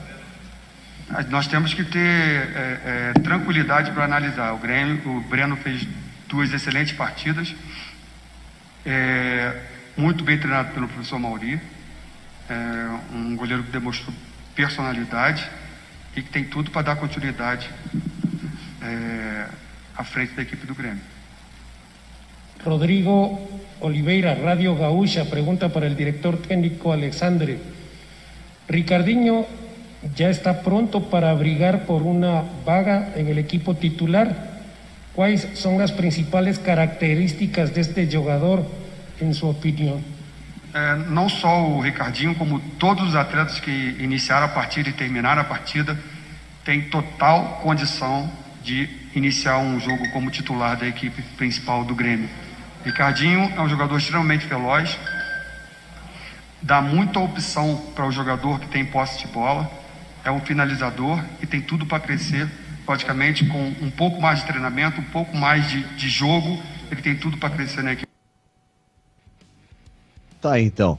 Nós 1.28 1.48
temos 1.48 1.74
que 1.74 1.84
ter 1.84 1.98
é, 2.00 3.12
é, 3.16 3.20
tranquilidade 3.20 3.90
para 3.90 4.04
analisar. 4.04 4.52
O, 4.54 4.58
Grêmio, 4.58 5.00
o 5.04 5.20
Breno 5.28 5.56
fez 5.56 5.86
duas 6.34 6.52
excelentes 6.52 6.92
partidas, 6.96 7.54
é, 8.84 9.52
muito 9.96 10.24
bem 10.24 10.36
treinado 10.36 10.74
pelo 10.74 10.88
professor 10.88 11.18
Mauri, 11.18 11.60
um 13.12 13.36
goleiro 13.36 13.62
que 13.62 13.70
demonstrou 13.70 14.12
personalidade 14.54 15.48
e 16.16 16.20
que 16.20 16.28
tem 16.28 16.44
tudo 16.44 16.70
para 16.70 16.82
dar 16.82 16.96
continuidade 16.96 17.70
à 19.96 20.04
frente 20.04 20.34
da 20.34 20.42
equipe 20.42 20.66
do 20.66 20.74
Grêmio. 20.74 21.00
Rodrigo 22.62 23.40
Oliveira, 23.80 24.34
Radio 24.34 24.74
Gaúcha, 24.74 25.24
pregunta 25.24 25.68
para 25.70 25.86
el 25.86 25.96
director 25.96 26.36
técnico 26.36 26.92
Alexandre. 26.92 27.58
Ricardinho 28.68 29.46
ya 30.16 30.28
está 30.28 30.62
pronto 30.62 31.08
para 31.08 31.30
abrigar 31.30 31.86
por 31.86 32.02
una 32.02 32.42
vaga 32.66 33.12
en 33.16 33.28
el 33.28 33.38
equipo 33.38 33.74
titular. 33.74 34.53
¿Cuáles 35.14 35.46
son 35.54 35.78
las 35.78 35.92
principales 35.92 36.58
características 36.58 37.72
de 37.72 37.82
este 37.82 38.08
jugador, 38.10 38.66
en 39.20 39.32
su 39.32 39.46
opinión? 39.48 40.02
É, 40.74 40.96
não 41.08 41.28
só 41.28 41.68
o 41.68 41.80
Ricardinho, 41.80 42.34
como 42.34 42.58
todos 42.80 43.10
os 43.10 43.14
atletas 43.14 43.60
que 43.60 43.70
iniciaram 44.00 44.46
a 44.46 44.48
partida 44.48 44.88
e 44.88 44.92
terminaram 44.92 45.42
a 45.42 45.44
partida, 45.44 45.96
têm 46.64 46.82
total 46.90 47.60
condição 47.62 48.28
de 48.64 48.88
iniciar 49.14 49.58
um 49.58 49.78
jogo 49.78 50.10
como 50.10 50.32
titular 50.32 50.76
da 50.76 50.88
equipe 50.88 51.22
principal 51.36 51.84
do 51.84 51.94
Grêmio. 51.94 52.28
Ricardinho 52.84 53.52
é 53.56 53.60
um 53.60 53.68
jogador 53.68 53.96
extremamente 53.98 54.48
veloz, 54.48 54.98
dá 56.60 56.82
muita 56.82 57.20
opção 57.20 57.80
para 57.94 58.04
o 58.04 58.10
jogador 58.10 58.58
que 58.58 58.66
tem 58.66 58.84
posse 58.84 59.20
de 59.20 59.28
bola, 59.28 59.70
é 60.24 60.30
um 60.32 60.40
finalizador 60.40 61.22
e 61.40 61.46
tem 61.46 61.60
tudo 61.60 61.86
para 61.86 62.00
crescer, 62.00 62.48
praticamente 62.84 63.46
com 63.46 63.58
um 63.80 63.90
pouco 63.90 64.20
mais 64.20 64.40
de 64.40 64.46
treinamento, 64.46 65.00
um 65.00 65.04
pouco 65.04 65.36
mais 65.36 65.68
de, 65.68 65.82
de 65.96 66.08
jogo, 66.08 66.62
ele 66.90 67.02
tem 67.02 67.16
tudo 67.16 67.36
para 67.38 67.50
crescer 67.50 67.82
na 67.82 67.92
equipe. 67.92 68.08
Tá 70.40 70.52
aí 70.52 70.64
então. 70.64 70.98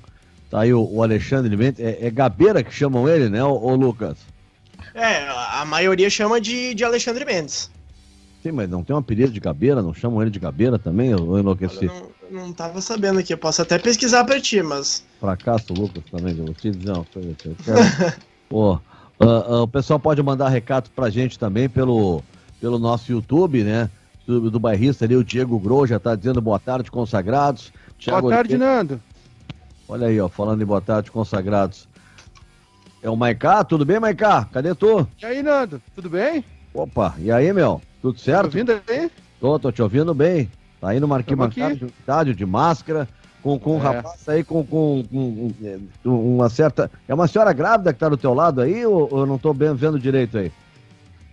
Tá 0.49 0.61
aí 0.61 0.73
o, 0.73 0.83
o 0.83 1.03
Alexandre 1.03 1.55
Mendes. 1.55 1.79
É, 1.79 2.07
é, 2.07 2.09
Gabeira 2.09 2.63
que 2.63 2.73
chamam 2.73 3.07
ele, 3.07 3.29
né, 3.29 3.43
ô, 3.43 3.75
Lucas? 3.75 4.17
É, 4.93 5.27
a 5.27 5.65
maioria 5.65 6.09
chama 6.09 6.39
de, 6.39 6.73
de 6.73 6.83
Alexandre 6.83 7.25
Mendes. 7.25 7.69
Sim, 8.41 8.51
mas 8.51 8.69
não 8.69 8.83
tem 8.83 8.95
um 8.95 8.99
apelido 8.99 9.31
de 9.31 9.39
Gabeira? 9.39 9.81
Não 9.81 9.93
chamam 9.93 10.21
ele 10.21 10.31
de 10.31 10.39
Gabeira 10.39 10.77
também? 10.77 11.09
Eu 11.09 11.39
enlouqueci. 11.39 11.85
Eu 11.85 12.11
não, 12.29 12.47
não 12.47 12.53
tava 12.53 12.79
sabendo 12.79 13.19
aqui. 13.19 13.33
Eu 13.33 13.37
posso 13.37 13.61
até 13.61 13.79
pesquisar 13.79 14.23
pra 14.23 14.39
ti, 14.39 14.61
mas. 14.61 15.03
Fracasso, 15.19 15.73
Lucas, 15.73 16.03
também. 16.11 16.37
Eu 16.37 16.45
vou 16.45 16.53
te 16.53 16.69
dizer 16.69 16.91
uma 16.91 17.05
coisa. 17.05 17.35
Eu 17.43 17.55
quero... 17.63 18.15
Pô, 18.47 18.79
uh, 19.19 19.25
uh, 19.25 19.61
o 19.63 19.67
pessoal 19.67 19.99
pode 19.99 20.21
mandar 20.21 20.49
recado 20.49 20.89
pra 20.95 21.09
gente 21.09 21.37
também 21.37 21.69
pelo, 21.69 22.23
pelo 22.59 22.79
nosso 22.79 23.11
YouTube, 23.11 23.63
né? 23.63 23.89
Do, 24.25 24.49
do 24.49 24.59
bairrista 24.59 25.05
ali, 25.05 25.15
o 25.15 25.23
Diego 25.23 25.59
Gro 25.59 25.85
já 25.85 25.99
tá 25.99 26.15
dizendo 26.15 26.41
boa 26.41 26.59
tarde, 26.59 26.89
consagrados. 26.89 27.71
Thiago 27.99 28.21
boa 28.21 28.33
tarde, 28.33 28.57
Nando. 28.57 28.99
Olha 29.87 30.07
aí, 30.07 30.19
ó, 30.19 30.27
falando 30.27 30.61
em 30.61 30.65
boa 30.65 30.81
tarde, 30.81 31.11
consagrados. 31.11 31.87
É 33.03 33.09
o 33.09 33.15
Maiká, 33.15 33.63
tudo 33.63 33.85
bem, 33.85 33.99
Maiká? 33.99 34.45
Cadê 34.51 34.73
tu? 34.73 35.07
E 35.21 35.25
aí, 35.25 35.43
Nando, 35.43 35.79
tudo 35.93 36.09
bem? 36.09 36.43
Opa, 36.73 37.13
e 37.19 37.31
aí, 37.31 37.53
meu? 37.53 37.81
Tudo 38.01 38.19
certo? 38.19 38.41
Tá 38.41 38.47
ouvindo 38.47 38.81
aí? 38.87 39.11
Tô, 39.39 39.59
tô 39.59 39.71
te 39.71 39.81
ouvindo 39.81 40.13
bem. 40.13 40.49
Tá 40.81 40.89
aí 40.89 40.99
no 40.99 41.07
Marquinhos 41.07 41.81
estádio 41.81 42.35
de 42.35 42.45
máscara, 42.45 43.07
com, 43.45 43.59
com 43.59 43.75
um 43.75 43.79
é. 43.79 43.83
rapaz 43.83 44.27
aí 44.27 44.43
com, 44.43 44.65
com, 44.65 45.03
com, 45.03 45.51
com, 46.03 46.35
uma 46.35 46.49
certa. 46.49 46.89
É 47.07 47.13
uma 47.13 47.27
senhora 47.27 47.53
grávida 47.53 47.93
que 47.93 47.99
tá 47.99 48.09
do 48.09 48.17
teu 48.17 48.33
lado 48.33 48.59
aí, 48.59 48.83
ou, 48.83 49.07
ou 49.11 49.19
eu 49.19 49.25
não 49.27 49.37
tô 49.37 49.53
bem 49.53 49.71
vendo 49.75 49.99
direito 49.99 50.39
aí? 50.39 50.51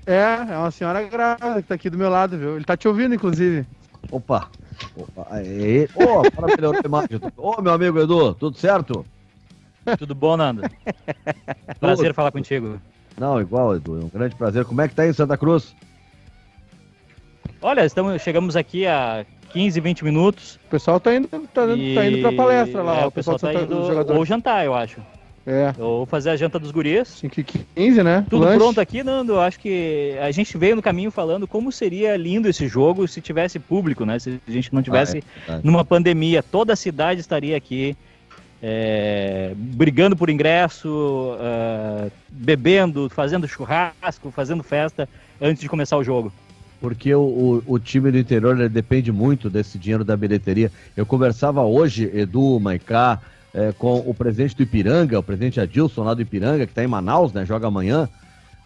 É, 0.05 0.53
é 0.53 0.59
uma 0.59 0.71
senhora 0.71 1.03
grávida 1.05 1.63
que 1.63 1.69
tá 1.69 1.75
aqui 1.75 1.89
do 1.89 1.97
meu 1.97 2.11
lado, 2.11 2.37
viu? 2.37 2.57
Ele 2.57 2.67
tá 2.67 2.77
te 2.77 2.87
ouvindo, 2.87 3.15
inclusive. 3.15 3.67
Opa! 4.11 4.51
Opa, 4.95 5.27
aí. 5.31 5.89
Ô, 5.95 6.21
oh, 6.21 6.31
para 6.31 6.85
imagem. 6.85 7.21
Ô, 7.35 7.63
meu 7.63 7.73
amigo 7.73 7.99
Edu, 7.99 8.35
tudo 8.35 8.59
certo? 8.59 9.07
Tudo 9.99 10.15
bom, 10.15 10.37
Nando? 10.37 10.63
Prazer 11.81 12.13
falar 12.13 12.31
contigo. 12.31 12.79
Não, 13.17 13.41
igual, 13.41 13.75
Edu. 13.75 14.01
É 14.03 14.05
um 14.05 14.11
grande 14.11 14.35
prazer. 14.35 14.67
Como 14.67 14.83
é 14.83 14.89
que 14.89 14.95
tá 14.95 15.05
aí 15.05 15.11
em 15.11 15.15
Santa 15.15 15.39
Cruz? 15.39 15.75
Olha, 17.63 17.85
estamos, 17.85 18.21
chegamos 18.21 18.57
aqui 18.57 18.87
a 18.87 19.25
15, 19.53 19.81
20 19.81 20.05
minutos. 20.05 20.59
O 20.67 20.71
pessoal 20.71 20.99
tá 20.99 21.15
indo, 21.15 21.29
tá, 21.29 21.65
e... 21.77 21.95
tá 21.95 22.07
indo 22.07 22.21
pra 22.21 22.33
palestra 22.33 22.83
lá. 22.83 23.01
É, 23.01 23.05
ó, 23.05 23.09
o 23.09 23.13
pessoal 23.13 23.39
tá 23.39 23.53
Santa- 23.53 23.63
indo 23.65 24.15
ou 24.15 24.25
jantar, 24.25 24.65
eu 24.65 24.75
acho. 24.75 25.01
É, 25.45 25.75
Ou 25.77 26.07
fazer 26.07 26.31
a 26.31 26.37
janta 26.37 26.57
dos 26.57 26.71
gurias. 26.71 27.09
5 27.09 27.41
e 27.41 27.45
15, 27.75 28.03
né? 28.05 28.25
Tudo 28.31 28.45
Lanche. 28.45 28.59
pronto 28.59 28.81
aqui, 28.81 29.03
Nando. 29.03 29.41
Acho 29.41 29.59
que 29.59 30.17
a 30.23 30.31
gente 30.31 30.57
veio 30.57 30.77
no 30.77 30.83
caminho 30.83 31.11
falando 31.11 31.49
como 31.49 31.73
seria 31.73 32.17
lindo 32.17 32.49
esse 32.49 32.69
jogo 32.69 33.09
se 33.09 33.21
tivesse 33.21 33.59
público, 33.59 34.05
né? 34.05 34.21
Se 34.21 34.41
a 34.47 34.51
gente 34.51 34.73
não 34.73 34.83
tivesse 34.83 35.23
Ah, 35.49 35.55
é, 35.55 35.61
numa 35.65 35.85
pandemia, 35.85 36.45
toda 36.45 36.75
a 36.75 36.77
cidade 36.77 37.21
estaria 37.21 37.57
aqui 37.57 37.97
é, 38.63 39.53
brigando 39.57 40.17
por 40.17 40.31
ingresso, 40.31 41.37
é, 41.41 42.09
bebendo, 42.29 43.11
fazendo 43.11 43.49
churrasco, 43.49 44.31
fazendo 44.31 44.63
festa 44.63 45.09
antes 45.41 45.61
de 45.61 45.69
começar 45.69 45.97
o 45.97 46.05
jogo. 46.05 46.33
Porque 46.83 47.15
o, 47.15 47.23
o, 47.23 47.75
o 47.75 47.79
time 47.79 48.11
do 48.11 48.19
interior 48.19 48.69
depende 48.69 49.13
muito 49.13 49.49
desse 49.49 49.79
dinheiro 49.79 50.05
da 50.05 50.17
bilheteria. 50.17 50.71
Eu 50.97 51.07
conversava 51.07 51.63
hoje, 51.63 52.11
Edu, 52.13 52.59
Maicá, 52.59 53.21
eh, 53.55 53.73
com 53.79 54.01
o 54.05 54.13
presidente 54.13 54.57
do 54.57 54.65
Ipiranga, 54.65 55.17
o 55.17 55.23
presidente 55.23 55.61
Adilson 55.61 56.03
lá 56.03 56.13
do 56.13 56.23
Ipiranga, 56.23 56.67
que 56.67 56.73
está 56.73 56.83
em 56.83 56.89
Manaus, 56.89 57.33
né? 57.33 57.47
Joga 57.47 57.69
amanhã. 57.69 58.09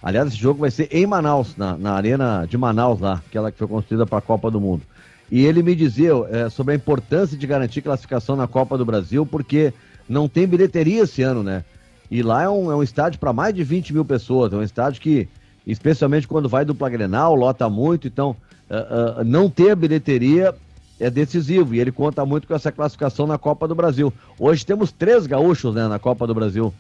Aliás, 0.02 0.28
esse 0.28 0.38
jogo 0.38 0.61
vai 0.61 0.70
ser 0.70 0.88
em 0.90 1.06
Manaus, 1.06 1.56
na, 1.58 1.76
na 1.76 1.92
arena 1.92 2.46
de 2.49 2.56
Manaus 2.56 3.00
lá, 3.00 3.23
aquela 3.28 3.52
que 3.52 3.58
foi 3.58 3.68
construída 3.68 4.06
para 4.06 4.18
a 4.18 4.23
Copa 4.23 4.50
do 4.50 4.61
Mundo. 4.61 4.82
E 5.30 5.44
ele 5.44 5.62
me 5.62 5.75
dizia 5.75 6.12
eh, 6.30 6.49
sobre 6.49 6.73
a 6.73 6.76
importância 6.76 7.37
de 7.37 7.46
garantir 7.46 7.82
classificação 7.82 8.35
na 8.35 8.46
Copa 8.46 8.78
do 8.78 8.85
Brasil, 8.85 9.26
porque 9.26 9.75
não 10.08 10.26
tem 10.26 10.46
bilheteria 10.46 11.02
esse 11.02 11.20
ano, 11.20 11.42
né? 11.42 11.64
E 12.11 12.23
lá 12.23 12.44
é 12.44 12.49
um, 12.49 12.70
é 12.70 12.76
um 12.76 12.82
estádio 12.82 13.18
para 13.18 13.32
mais 13.32 13.54
de 13.54 13.62
20 13.62 13.92
mil 13.92 14.04
pessoas, 14.06 14.52
é 14.54 14.56
um 14.56 14.62
estádio 14.62 15.02
que, 15.02 15.28
especialmente 15.66 16.28
quando 16.28 16.49
vai 16.49 16.64
dupla 16.64 16.88
Grenal, 16.88 17.35
lota 17.35 17.68
muito, 17.68 18.06
então 18.06 18.37
ah, 18.70 19.16
ah, 19.18 19.25
não 19.25 19.50
ter 19.50 19.70
a 19.70 19.76
bilheteria 19.76 20.54
é 20.99 21.11
decisivo 21.11 21.75
e 21.75 21.80
ele 21.80 21.92
conta 21.92 22.25
muito 22.25 22.46
com 22.49 22.54
essa 22.54 22.73
classificação 22.73 23.26
na 23.26 23.37
Copa 23.37 23.68
do 23.68 23.75
Brasil. 23.75 24.12
Hoje 24.38 24.64
temos 24.64 24.90
três 24.92 25.26
gaúchos 25.26 25.75
né, 25.75 25.87
na 25.88 25.99
Copa 25.99 26.26
do 26.26 26.35
Brasil. 26.35 26.73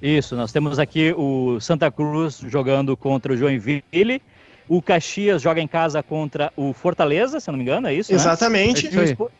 Isso, 0.00 0.34
nós 0.34 0.50
temos 0.50 0.78
aqui 0.80 1.14
o 1.16 1.60
Santa 1.60 1.88
Cruz 1.90 2.42
jogando 2.48 2.96
contra 2.96 3.32
o 3.32 3.36
Joinville. 3.36 4.20
O 4.68 4.82
Caxias 4.82 5.40
joga 5.40 5.60
em 5.60 5.68
casa 5.68 6.02
contra 6.02 6.52
o 6.56 6.72
Fortaleza, 6.72 7.38
se 7.38 7.48
eu 7.48 7.52
não 7.52 7.58
me 7.58 7.64
engano, 7.64 7.86
é 7.86 7.94
isso? 7.94 8.10
né? 8.10 8.18
Exatamente. 8.18 8.92
E 8.92 8.98
o, 8.98 9.02
espo- 9.04 9.30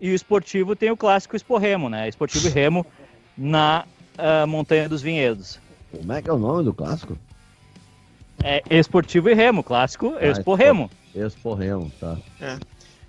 e 0.00 0.10
o 0.10 0.14
esportivo 0.14 0.74
tem 0.74 0.90
o 0.90 0.96
clássico 0.96 1.36
Esporremo, 1.36 1.88
né? 1.88 2.08
Esportivo 2.08 2.48
e 2.48 2.50
Remo 2.50 2.84
na 3.38 3.84
ah, 4.18 4.46
Montanha 4.46 4.88
dos 4.88 5.02
Vinhedos. 5.02 5.60
Como 5.96 6.12
é 6.12 6.20
que 6.20 6.28
é 6.28 6.32
o 6.32 6.38
nome 6.38 6.64
do 6.64 6.74
clássico? 6.74 7.16
É 8.42 8.62
Esportivo 8.70 9.28
e 9.28 9.34
Remo, 9.34 9.62
clássico 9.62 10.14
Ah, 10.20 10.26
Esporremo. 10.26 10.90
Esporremo, 11.14 11.90
tá. 11.98 12.16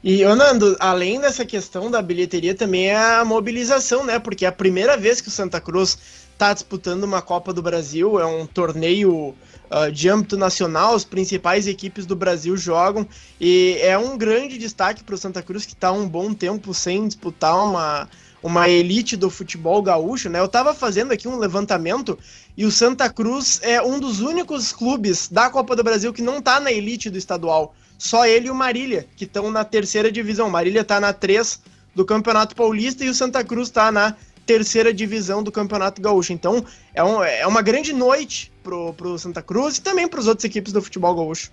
E, 0.04 0.24
ô 0.26 0.36
Nando, 0.36 0.76
além 0.80 1.20
dessa 1.20 1.46
questão 1.46 1.92
da 1.92 2.02
bilheteria, 2.02 2.56
também 2.56 2.90
é 2.90 2.96
a 2.96 3.26
mobilização, 3.26 4.06
né? 4.06 4.20
Porque 4.20 4.46
é 4.46 4.48
a 4.48 4.52
primeira 4.52 4.96
vez 4.96 5.20
que 5.20 5.28
o 5.28 5.32
Santa 5.32 5.60
Cruz 5.60 5.98
está 6.32 6.54
disputando 6.54 7.04
uma 7.04 7.22
Copa 7.22 7.52
do 7.52 7.64
Brasil, 7.64 8.20
é 8.20 8.26
um 8.26 8.46
torneio 8.46 9.36
ah, 9.70 9.90
de 9.90 10.08
âmbito 10.08 10.38
nacional, 10.38 10.94
as 10.94 11.04
principais 11.04 11.68
equipes 11.68 12.06
do 12.06 12.16
Brasil 12.16 12.56
jogam, 12.56 13.08
e 13.42 13.78
é 13.82 13.98
um 13.98 14.18
grande 14.18 14.58
destaque 14.58 15.04
para 15.04 15.16
o 15.16 15.18
Santa 15.18 15.42
Cruz, 15.42 15.66
que 15.66 15.74
está 15.74 15.92
um 15.92 16.08
bom 16.08 16.34
tempo 16.34 16.74
sem 16.74 17.08
disputar 17.08 17.58
uma, 17.66 18.08
uma 18.48 18.70
elite 18.70 19.18
do 19.18 19.30
futebol 19.30 19.82
gaúcho, 19.82 20.30
né? 20.30 20.39
Eu 20.39 20.46
estava 20.46 20.74
fazendo 20.74 21.12
aqui 21.12 21.27
um 21.27 21.38
levantamento 21.38 22.18
e 22.56 22.66
o 22.66 22.72
Santa 22.72 23.10
Cruz 23.10 23.60
é 23.62 23.82
um 23.82 24.00
dos 24.00 24.22
únicos 24.22 24.72
clubes 24.72 25.27
da 25.27 25.50
Copa 25.50 25.75
do 25.75 25.84
Brasil 25.84 26.13
que 26.13 26.22
não 26.22 26.38
está 26.39 26.60
na 26.60 26.72
elite 26.72 27.10
do 27.10 27.18
estadual. 27.18 27.75
Só 27.98 28.25
ele 28.25 28.48
e 28.48 28.51
o 28.51 28.56
Marília, 28.56 29.06
que 29.18 29.25
estão 29.25 29.51
na 29.51 29.63
terceira 29.66 30.12
divisão. 30.12 30.50
Marília 30.50 30.82
está 30.82 31.00
na 31.00 31.12
3 31.12 31.60
do 31.94 32.06
Campeonato 32.06 32.56
Paulista 32.56 33.04
e 33.04 33.10
o 33.10 33.13
Santa 33.13 33.44
Cruz 33.44 33.68
está 33.68 33.92
na 33.92 34.16
terceira 34.46 34.94
divisão 34.94 35.44
do 35.44 35.51
Campeonato 35.51 36.01
Gaúcho. 36.01 36.32
Então 36.32 36.63
é, 36.94 37.04
um- 37.04 37.22
é 37.22 37.46
uma 37.46 37.62
grande 37.62 37.92
noite 37.92 38.50
pro, 38.63 38.94
pro 38.94 39.20
Santa 39.20 39.42
Cruz 39.42 39.77
e 39.77 39.82
também 39.82 40.08
para 40.08 40.20
as 40.22 40.27
outras 40.27 40.46
equipes 40.46 40.72
do 40.72 40.82
futebol 40.82 41.13
gaúcho. 41.13 41.51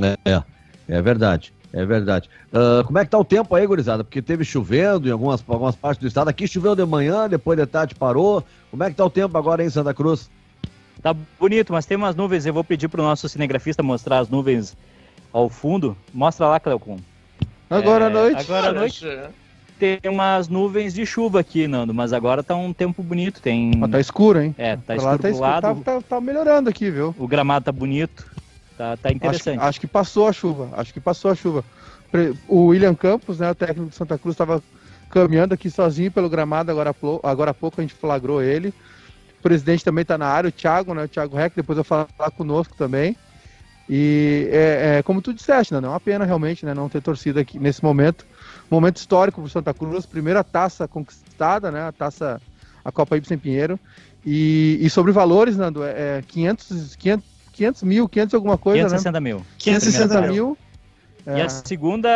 É, 0.00 0.30
é, 0.30 0.42
é 0.88 1.02
verdade, 1.02 1.52
é 1.72 1.84
verdade. 1.86 2.28
Ah, 2.52 2.82
como 2.84 2.98
é 2.98 3.04
que 3.04 3.10
tá 3.10 3.18
o 3.18 3.24
tempo 3.24 3.54
aí, 3.54 3.66
gurizada? 3.66 4.04
Porque 4.04 4.20
teve 4.20 4.44
chovendo 4.44 5.08
em 5.08 5.10
algumas, 5.12 5.42
algumas 5.48 5.74
partes 5.76 6.00
do 6.00 6.06
estado. 6.06 6.28
Aqui 6.28 6.46
choveu 6.46 6.74
de 6.76 6.84
manhã, 6.84 7.28
depois 7.28 7.58
de 7.58 7.66
tarde 7.66 7.94
parou. 7.94 8.44
Como 8.70 8.82
é 8.84 8.90
que 8.90 8.96
tá 8.96 9.04
o 9.04 9.10
tempo 9.10 9.36
agora 9.38 9.64
em 9.64 9.70
Santa 9.70 9.92
Cruz? 9.94 10.30
Tá 11.02 11.14
bonito, 11.38 11.72
mas 11.72 11.84
tem 11.86 11.96
umas 11.96 12.14
nuvens. 12.14 12.46
Eu 12.46 12.54
vou 12.54 12.62
pedir 12.62 12.88
pro 12.88 13.02
nosso 13.02 13.28
cinegrafista 13.28 13.82
mostrar 13.82 14.18
as 14.18 14.28
nuvens 14.28 14.76
ao 15.32 15.48
fundo. 15.48 15.96
Mostra 16.14 16.46
lá, 16.46 16.60
Cleocum. 16.60 16.98
Agora 17.68 18.06
à 18.06 18.10
É, 18.10 18.12
noite. 18.12 18.40
Agora 18.40 18.68
à 18.68 18.72
noite 18.72 19.06
tem 19.78 19.98
umas 20.04 20.46
nuvens 20.46 20.94
de 20.94 21.04
chuva 21.04 21.40
aqui, 21.40 21.66
Nando, 21.66 21.92
mas 21.92 22.12
agora 22.12 22.40
tá 22.42 22.54
um 22.54 22.72
tempo 22.72 23.02
bonito. 23.02 23.40
Tem. 23.42 23.72
Mas 23.76 23.90
tá 23.90 23.98
escuro, 23.98 24.40
hein? 24.40 24.54
É, 24.56 24.76
tá 24.76 24.94
Pra 24.94 25.02
lá 25.02 25.14
escuro 25.14 25.32
pro 25.32 25.38
lado. 25.40 25.82
Tá, 25.82 25.94
tá- 25.94 26.02
tá 26.08 26.20
melhorando 26.20 26.68
aqui, 26.70 26.88
viu? 26.88 27.12
O 27.18 27.26
gramado 27.26 27.64
tá 27.64 27.72
bonito. 27.72 28.30
Tá, 28.76 28.96
tá 28.96 29.08
Acho, 29.08 29.16
interessante. 29.16 29.60
acho 29.60 29.80
que 29.80 29.86
passou 29.86 30.28
a 30.28 30.32
chuva. 30.32 30.68
Acho 30.72 30.92
que 30.92 31.00
passou 31.00 31.30
a 31.30 31.34
chuva. 31.34 31.64
O 32.48 32.66
William 32.66 32.94
Campos, 32.94 33.38
né, 33.38 33.50
o 33.50 33.54
técnico 33.54 33.90
de 33.90 33.96
Santa 33.96 34.18
Cruz, 34.18 34.34
estava 34.34 34.62
caminhando 35.10 35.54
aqui 35.54 35.70
sozinho 35.70 36.10
pelo 36.10 36.28
gramado. 36.28 36.70
Agora, 36.70 36.94
agora 37.22 37.50
há 37.50 37.54
pouco 37.54 37.80
a 37.80 37.84
gente 37.84 37.94
flagrou 37.94 38.42
ele. 38.42 38.68
O 39.38 39.42
presidente 39.42 39.84
também 39.84 40.02
está 40.02 40.16
na 40.16 40.26
área, 40.26 40.48
o 40.48 40.52
Thiago, 40.52 40.94
né? 40.94 41.04
O 41.04 41.08
Thiago 41.08 41.36
Reck, 41.36 41.56
depois 41.56 41.76
vai 41.76 41.84
falar 41.84 42.30
conosco 42.30 42.74
também. 42.76 43.16
E 43.88 44.48
é, 44.50 44.98
é, 44.98 45.02
como 45.02 45.20
tu 45.20 45.34
disseste, 45.34 45.74
né? 45.74 45.80
Não 45.80 45.90
é 45.90 45.92
uma 45.92 46.00
pena 46.00 46.24
realmente 46.24 46.64
né, 46.64 46.72
não 46.72 46.88
ter 46.88 47.02
torcida 47.02 47.40
aqui 47.40 47.58
nesse 47.58 47.82
momento. 47.82 48.24
Momento 48.70 48.96
histórico 48.96 49.40
para 49.40 49.50
Santa 49.50 49.74
Cruz, 49.74 50.06
primeira 50.06 50.42
taça 50.44 50.86
conquistada, 50.86 51.70
né? 51.70 51.88
A 51.88 51.92
taça, 51.92 52.40
a 52.84 52.92
Copa 52.92 53.16
Ibsen 53.16 53.38
Pinheiro. 53.38 53.78
E, 54.24 54.78
e 54.80 54.88
sobre 54.88 55.10
valores, 55.12 55.56
Nando, 55.56 55.82
é, 55.82 56.18
é 56.18 56.24
500, 56.26 56.96
500, 56.96 57.26
500 57.52 57.82
mil, 57.82 58.08
500 58.08 58.34
alguma 58.34 58.58
coisa, 58.58 58.84
560 58.84 59.20
mil. 59.20 59.38
né? 59.38 59.44
560 59.58 60.08
560 60.08 60.32
mil. 60.32 60.46
mil. 60.46 60.58
E 61.36 61.40
É, 61.40 61.44
a 61.44 61.48
segunda, 61.48 62.08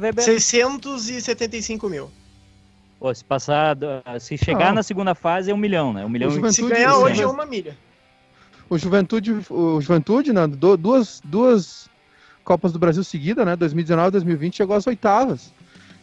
Weber, 0.00 0.24
675 0.24 1.88
mil. 1.88 2.10
pô, 2.98 3.14
se 3.14 3.22
passar, 3.24 3.76
se 4.20 4.38
chegar 4.38 4.68
Não. 4.68 4.76
na 4.76 4.82
segunda 4.82 5.14
fase 5.14 5.50
é 5.50 5.54
um 5.54 5.58
milhão, 5.58 5.92
né? 5.92 6.04
Um 6.04 6.08
milhão 6.08 6.30
Juventude- 6.30 6.54
Se 6.54 6.74
ganhar 6.74 6.96
hoje 6.96 7.20
é 7.22 7.26
uma 7.26 7.44
milha. 7.44 7.76
o 8.70 8.78
Juventude, 8.78 9.32
o 9.50 9.80
Juventude, 9.80 10.32
Nando, 10.32 10.56
du- 10.56 10.76
duas, 10.76 11.20
duas 11.24 11.88
Copas 12.44 12.72
do 12.72 12.78
Brasil 12.78 13.02
seguidas, 13.02 13.44
né? 13.44 13.56
2019 13.56 14.08
e 14.08 14.12
2020 14.12 14.56
chegou 14.56 14.76
às 14.76 14.86
oitavas. 14.86 15.52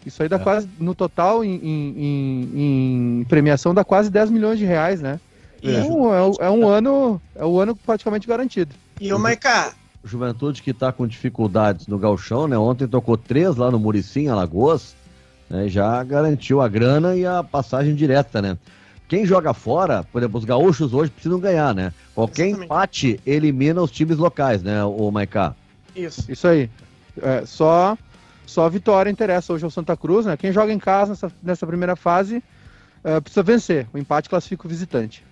Isso 0.06 0.22
aí 0.22 0.28
dá 0.28 0.36
É. 0.36 0.40
quase, 0.40 0.68
no 0.78 0.94
total, 0.94 1.42
em, 1.44 1.56
em- 1.56 1.96
em- 1.98 3.22
em 3.22 3.24
premiação, 3.30 3.74
dá 3.74 3.84
quase 3.86 4.12
10 4.12 4.30
milhões 4.30 4.60
de 4.60 4.66
reais, 4.66 5.02
né? 5.02 5.20
E, 5.64 5.74
É, 5.74 5.82
um, 5.82 6.14
é, 6.14 6.22
um- 6.22 6.36
é 6.42 6.50
um 6.52 6.68
ano, 6.68 7.22
é 7.36 7.46
um 7.46 7.58
ano 7.58 7.74
praticamente 7.76 8.28
garantido. 8.28 8.76
e 9.00 9.14
o 9.14 9.18
Maiká, 9.20 9.74
Juventude 10.04 10.62
que 10.62 10.74
tá 10.74 10.92
com 10.92 11.08
dificuldades 11.08 11.88
no 11.88 11.98
Galchão, 11.98 12.46
né? 12.48 12.58
Ontem 12.58 12.86
tocou 12.88 13.16
três 13.18 13.56
lá 13.56 13.72
no 13.72 13.80
Murici, 13.80 14.20
em 14.22 14.28
Alagoas, 14.28 14.94
né? 15.50 15.70
Já 15.70 16.04
garantiu 16.04 16.62
a 16.62 16.68
grana 16.68 17.16
e 17.16 17.26
a 17.26 17.42
passagem 17.42 17.96
direta, 17.96 18.42
né? 18.42 18.58
Quem 19.08 19.26
joga 19.26 19.54
fora, 19.54 20.04
por 20.12 20.22
exemplo, 20.22 20.38
os 20.40 20.44
gaúchos 20.46 20.94
hoje 20.94 21.10
precisam 21.12 21.40
ganhar, 21.40 21.74
né? 21.74 21.94
Qualquer 22.14 22.48
Exatamente. 22.48 22.66
empate 22.66 23.20
elimina 23.26 23.82
os 23.82 23.92
times 23.92 24.18
locais, 24.18 24.62
né, 24.62 24.84
o 24.84 25.10
Maiká? 25.12 25.56
isso. 25.96 26.30
Isso 26.30 26.48
aí. 26.48 26.70
É, 27.22 27.46
só, 27.46 27.98
só 28.46 28.66
a 28.66 28.70
vitória 28.70 29.10
interessa 29.10 29.54
hoje 29.54 29.64
ao 29.64 29.72
Santa 29.72 29.96
Cruz, 29.96 30.26
né? 30.26 30.36
Quem 30.36 30.52
joga 30.52 30.74
em 30.74 30.80
casa 30.80 31.12
nessa, 31.12 31.32
nessa 31.42 31.68
primeira 31.68 31.96
fase 31.96 32.44
é, 33.04 33.20
precisa 33.22 33.44
vencer. 33.44 33.88
O 33.94 33.98
empate 33.98 34.28
classifica 34.30 34.66
o 34.66 34.70
visitante. 34.70 35.24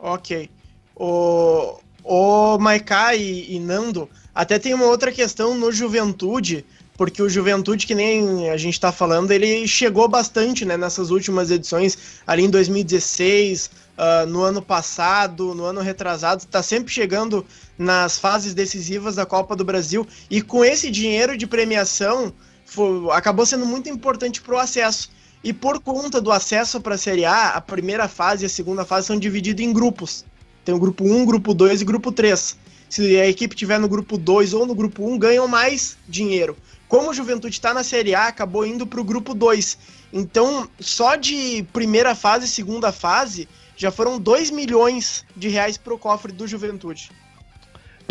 Ok. 0.00 0.48
O, 0.96 1.78
o 2.02 2.58
Maiká 2.58 3.14
e, 3.14 3.54
e 3.54 3.60
Nando, 3.60 4.08
até 4.34 4.58
tem 4.58 4.74
uma 4.74 4.86
outra 4.86 5.12
questão 5.12 5.54
no 5.54 5.70
Juventude, 5.72 6.64
porque 6.96 7.22
o 7.22 7.28
Juventude, 7.28 7.86
que 7.86 7.94
nem 7.94 8.50
a 8.50 8.56
gente 8.56 8.78
tá 8.78 8.92
falando, 8.92 9.30
ele 9.30 9.66
chegou 9.66 10.06
bastante 10.08 10.64
né, 10.64 10.76
nessas 10.76 11.10
últimas 11.10 11.50
edições, 11.50 11.96
ali 12.26 12.44
em 12.44 12.50
2016, 12.50 13.70
ah, 13.96 14.26
no 14.26 14.42
ano 14.42 14.60
passado, 14.60 15.54
no 15.54 15.64
ano 15.64 15.80
retrasado, 15.80 16.42
está 16.42 16.62
sempre 16.62 16.92
chegando 16.92 17.44
nas 17.78 18.18
fases 18.18 18.52
decisivas 18.52 19.14
da 19.16 19.24
Copa 19.24 19.56
do 19.56 19.64
Brasil, 19.64 20.06
e 20.30 20.42
com 20.42 20.62
esse 20.64 20.90
dinheiro 20.90 21.36
de 21.36 21.46
premiação, 21.46 22.32
fo- 22.66 23.10
acabou 23.10 23.46
sendo 23.46 23.64
muito 23.64 23.88
importante 23.88 24.42
para 24.42 24.54
o 24.54 24.58
acesso. 24.58 25.10
E 25.42 25.52
por 25.52 25.80
conta 25.80 26.20
do 26.20 26.30
acesso 26.30 26.80
para 26.80 26.94
a 26.94 26.98
Série 26.98 27.24
A, 27.24 27.50
a 27.50 27.60
primeira 27.60 28.08
fase 28.08 28.44
e 28.44 28.46
a 28.46 28.48
segunda 28.48 28.84
fase 28.84 29.06
são 29.06 29.18
divididos 29.18 29.64
em 29.64 29.72
grupos. 29.72 30.24
Tem 30.64 30.74
o 30.74 30.78
grupo 30.78 31.04
1, 31.04 31.24
grupo 31.24 31.54
2 31.54 31.80
e 31.80 31.84
grupo 31.84 32.12
3. 32.12 32.58
Se 32.88 33.18
a 33.18 33.26
equipe 33.26 33.56
tiver 33.56 33.78
no 33.78 33.88
grupo 33.88 34.18
2 34.18 34.52
ou 34.52 34.66
no 34.66 34.74
grupo 34.74 35.08
1, 35.08 35.18
ganham 35.18 35.48
mais 35.48 35.96
dinheiro. 36.08 36.56
Como 36.88 37.10
o 37.10 37.14
Juventude 37.14 37.54
está 37.54 37.72
na 37.72 37.84
Série 37.84 38.14
A, 38.14 38.26
acabou 38.26 38.66
indo 38.66 38.86
para 38.86 39.00
o 39.00 39.04
grupo 39.04 39.32
2. 39.32 39.78
Então, 40.12 40.68
só 40.78 41.14
de 41.14 41.64
primeira 41.72 42.14
fase 42.14 42.46
e 42.46 42.48
segunda 42.48 42.90
fase, 42.90 43.48
já 43.76 43.90
foram 43.90 44.18
2 44.18 44.50
milhões 44.50 45.24
de 45.36 45.48
reais 45.48 45.78
para 45.78 45.94
o 45.94 45.98
cofre 45.98 46.32
do 46.32 46.46
Juventude. 46.46 47.10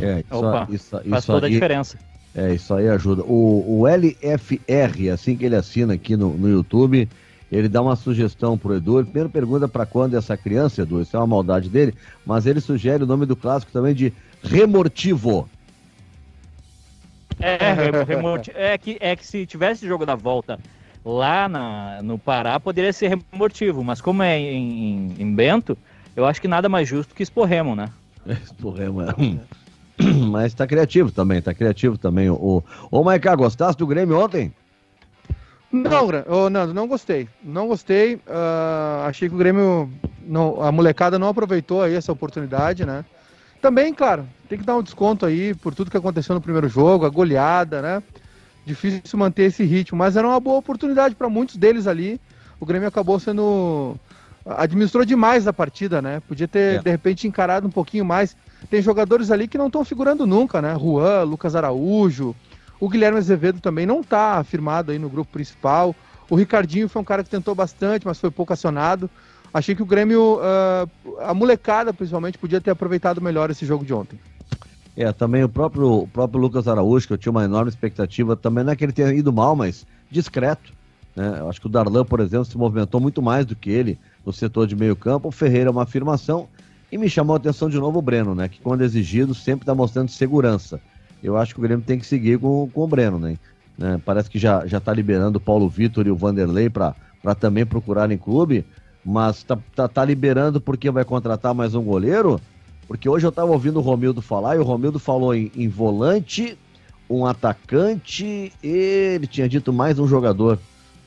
É, 0.02 0.20
isso, 0.20 0.26
Opa, 0.32 0.68
isso, 0.72 0.90
Faz 0.90 1.06
isso 1.06 1.28
toda 1.28 1.46
a 1.46 1.48
aí, 1.48 1.54
diferença. 1.54 2.00
É, 2.36 2.54
isso 2.54 2.74
aí 2.74 2.88
ajuda. 2.88 3.24
O, 3.24 3.80
o 3.82 3.88
LFR, 3.88 5.10
assim 5.12 5.36
que 5.36 5.46
ele 5.46 5.56
assina 5.56 5.94
aqui 5.94 6.16
no, 6.16 6.38
no 6.38 6.48
YouTube, 6.48 7.10
ele 7.52 7.68
dá 7.68 7.82
uma 7.82 7.96
sugestão 7.96 8.58
pro 8.58 8.76
Edu. 8.76 8.98
Ele 9.00 9.06
primeiro 9.06 9.30
pergunta 9.30 9.68
para 9.68 9.86
quando 9.86 10.16
essa 10.16 10.38
criança, 10.38 10.84
Edu, 10.84 11.02
isso 11.02 11.16
é 11.16 11.20
uma 11.20 11.28
maldade 11.28 11.70
dele, 11.70 11.94
mas 12.26 12.46
ele 12.46 12.62
sugere 12.62 13.04
o 13.04 13.08
nome 13.08 13.26
do 13.26 13.36
clássico 13.36 13.72
também 13.72 13.94
de 13.96 14.14
Remortivo. 14.44 15.50
É, 17.40 17.74
remo- 17.74 18.04
remoti- 18.06 18.52
é, 18.54 18.78
que, 18.78 18.98
é 19.00 19.16
que 19.16 19.26
se 19.26 19.46
tivesse 19.46 19.88
jogo 19.88 20.06
da 20.06 20.14
volta 20.16 20.60
lá 21.04 21.48
na, 21.48 22.02
no 22.04 22.18
Pará, 22.20 22.60
poderia 22.60 22.92
ser 22.92 23.18
remortivo, 23.32 23.84
mas 23.84 24.02
como 24.02 24.22
é 24.22 24.38
em, 24.38 25.08
em- 25.08 25.16
em 25.20 25.34
Bento, 25.34 25.78
eu 26.16 26.26
acho 26.26 26.42
que 26.42 26.48
nada 26.48 26.68
mais 26.68 26.88
justo 26.88 27.16
que 27.16 27.24
Esporremo, 27.24 27.76
né? 27.76 27.90
Porremo, 28.62 29.02
é. 29.02 29.08
Mas 30.30 30.54
tá 30.54 30.66
criativo 30.68 31.12
também, 31.12 31.42
tá 31.42 31.54
criativo 31.54 31.98
também. 31.98 32.30
O, 32.30 32.64
ô, 32.92 33.04
Maiká, 33.04 33.36
gostasse 33.36 33.78
do 33.78 33.88
Grêmio 33.88 34.18
ontem? 34.20 34.54
Não, 35.72 36.08
ô, 36.28 36.50
Nando, 36.50 36.74
não 36.74 36.88
gostei. 36.88 37.28
Não 37.44 37.68
gostei. 37.68 38.20
ah, 38.28 39.06
achei 39.08 39.30
que 39.30 39.36
o 39.36 39.38
Grêmio, 39.38 39.92
não- 40.26 40.62
a 40.64 40.72
molecada 40.72 41.20
não 41.20 41.28
aproveitou 41.28 41.82
aí 41.82 41.94
essa 41.94 42.12
oportunidade, 42.12 42.86
né? 42.86 43.06
Também, 43.62 43.94
claro, 43.94 44.26
tem 44.48 44.58
que 44.58 44.66
dar 44.66 44.78
um 44.78 44.82
desconto 44.82 45.26
aí 45.26 45.54
por 45.54 45.76
tudo 45.76 45.92
que 45.92 45.98
aconteceu 45.98 46.34
no 46.34 46.42
primeiro 46.42 46.68
jogo, 46.70 47.06
a 47.06 47.10
goleada, 47.10 47.82
né? 47.82 48.04
Difícil 48.66 49.20
manter 49.20 49.44
esse 49.44 49.64
ritmo, 49.64 49.98
mas 49.98 50.16
era 50.16 50.28
uma 50.28 50.40
boa 50.40 50.58
oportunidade 50.58 51.14
para 51.16 51.30
muitos 51.30 51.56
deles 51.56 51.86
ali. 51.88 52.20
O 52.60 52.66
Grêmio 52.66 52.88
acabou 52.88 53.20
sendo. 53.20 53.96
administrou 54.46 55.06
demais 55.06 55.46
a 55.48 55.54
partida, 55.54 56.02
né? 56.02 56.22
Podia 56.28 56.48
ter, 56.48 56.78
É. 56.78 56.80
de 56.80 56.90
repente, 56.90 57.28
encarado 57.28 57.68
um 57.68 57.72
pouquinho 57.72 58.04
mais. 58.06 58.36
Tem 58.70 58.82
jogadores 58.82 59.32
ali 59.32 59.48
que 59.48 59.58
não 59.58 59.68
estão 59.68 59.84
figurando 59.86 60.25
nunca, 60.25 60.62
né? 60.62 60.78
Juan, 60.80 61.24
Lucas 61.24 61.56
Araújo, 61.56 62.36
o 62.80 62.89
Guilherme 62.89 63.18
Azevedo 63.18 63.60
também 63.60 63.86
não 63.86 64.01
está 64.01 64.38
afirmado 64.38 64.92
aí 64.92 65.00
no 65.00 65.10
grupo 65.10 65.32
principal. 65.32 65.96
O 66.30 66.36
Ricardinho 66.36 66.88
foi 66.88 67.01
um 67.01 67.06
cara 67.06 67.24
que 67.24 67.30
tentou 67.30 67.54
bastante, 67.54 68.06
mas 68.06 68.20
foi 68.20 68.32
pouco 68.32 68.54
acionado. 68.54 69.10
Achei 69.54 69.75
que 69.75 69.82
o 69.82 69.86
Grêmio, 69.86 70.39
ah, 70.42 70.88
a 71.22 71.34
molecada 71.34 71.94
principalmente, 71.94 72.38
podia 72.38 72.62
ter 72.62 72.72
aproveitado 72.72 73.22
melhor 73.22 73.50
esse 73.50 73.66
jogo 73.66 73.84
de 73.84 73.94
ontem. 73.94 74.20
É, 74.96 75.12
também 75.12 75.44
o 75.44 75.50
próprio, 75.50 76.01
o 76.01 76.08
próprio 76.08 76.42
Lucas 76.42 76.68
Araújo, 76.68 77.08
que 77.08 77.13
eu 77.13 77.18
tinha 77.18 77.32
uma 77.32 77.44
enorme 77.44 77.70
expectativa, 77.70 78.36
também 78.36 78.63
não 78.63 78.74
é 78.74 78.75
que 78.75 78.84
ele 78.84 78.92
tenha 78.92 79.13
ido 79.13 79.32
mal, 79.32 79.56
mas 79.56 79.86
discreto. 80.12 80.74
Né? 81.16 81.38
Eu 81.39 81.50
acho 81.50 81.60
que 81.60 81.68
o 81.68 81.70
Darlan, 81.70 82.06
por 82.06 82.20
exemplo, 82.20 82.46
se 82.46 82.58
movimentou 82.58 83.00
muito 83.00 83.22
mais 83.22 83.46
do 83.46 83.56
que 83.56 83.70
ele 83.70 83.98
no 84.25 84.32
setor 84.32 84.68
de 84.68 84.75
meio 84.75 84.96
campo. 84.96 85.30
O 85.30 85.32
Ferreira 85.32 85.70
é 85.70 85.72
uma 85.72 85.84
afirmação. 85.84 86.48
E 86.91 86.98
me 86.98 87.10
chamou 87.10 87.36
a 87.36 87.38
atenção 87.38 87.69
de 87.69 87.77
novo 87.77 88.00
o 88.00 88.01
Breno, 88.01 88.34
né? 88.34 88.48
Que 88.48 88.60
quando 88.60 88.84
exigido 88.84 89.34
sempre 89.36 89.63
está 89.63 89.75
mostrando 89.75 90.10
segurança. 90.10 90.79
Eu 91.22 91.38
acho 91.38 91.53
que 91.53 91.60
o 91.60 91.63
Grêmio 91.63 91.86
tem 91.86 92.00
que 92.00 92.05
seguir 92.05 92.39
com, 92.39 92.69
com 92.74 92.84
o 92.84 92.88
Breno, 92.88 93.19
né? 93.19 93.38
Né? 93.79 94.00
Parece 94.03 94.29
que 94.29 94.38
já, 94.38 94.67
já 94.67 94.77
tá 94.81 94.93
liberando 94.93 95.38
o 95.38 95.41
Paulo 95.41 95.69
Vitor 95.69 96.05
e 96.05 96.12
o 96.12 96.15
Vanderlei 96.15 96.69
para 96.69 96.93
também 97.39 97.65
procurarem 97.65 98.17
clube, 98.17 98.65
mas 99.05 99.41
tá, 99.43 99.58
tá, 99.74 99.88
tá 99.88 100.03
liberando 100.03 100.60
porque 100.60 100.91
vai 100.91 101.05
contratar 101.05 101.53
mais 101.53 101.74
um 101.74 101.81
goleiro? 101.81 102.41
Porque 102.89 103.08
hoje 103.08 103.25
eu 103.25 103.31
tava 103.31 103.51
ouvindo 103.51 103.77
o 103.77 103.81
Romildo 103.81 104.22
falar 104.22 104.58
e 104.58 104.60
o 104.60 104.63
Romildo 104.63 105.00
falou 105.00 105.34
em, 105.34 105.50
em 105.55 105.69
volante, 105.69 106.58
um 107.10 107.25
atacante 107.25 108.51
e 108.62 108.67
ele 109.15 109.27
tinha 109.27 109.48
dito 109.48 109.72
mais 109.72 109.98
um 109.98 110.08
jogador. 110.08 110.60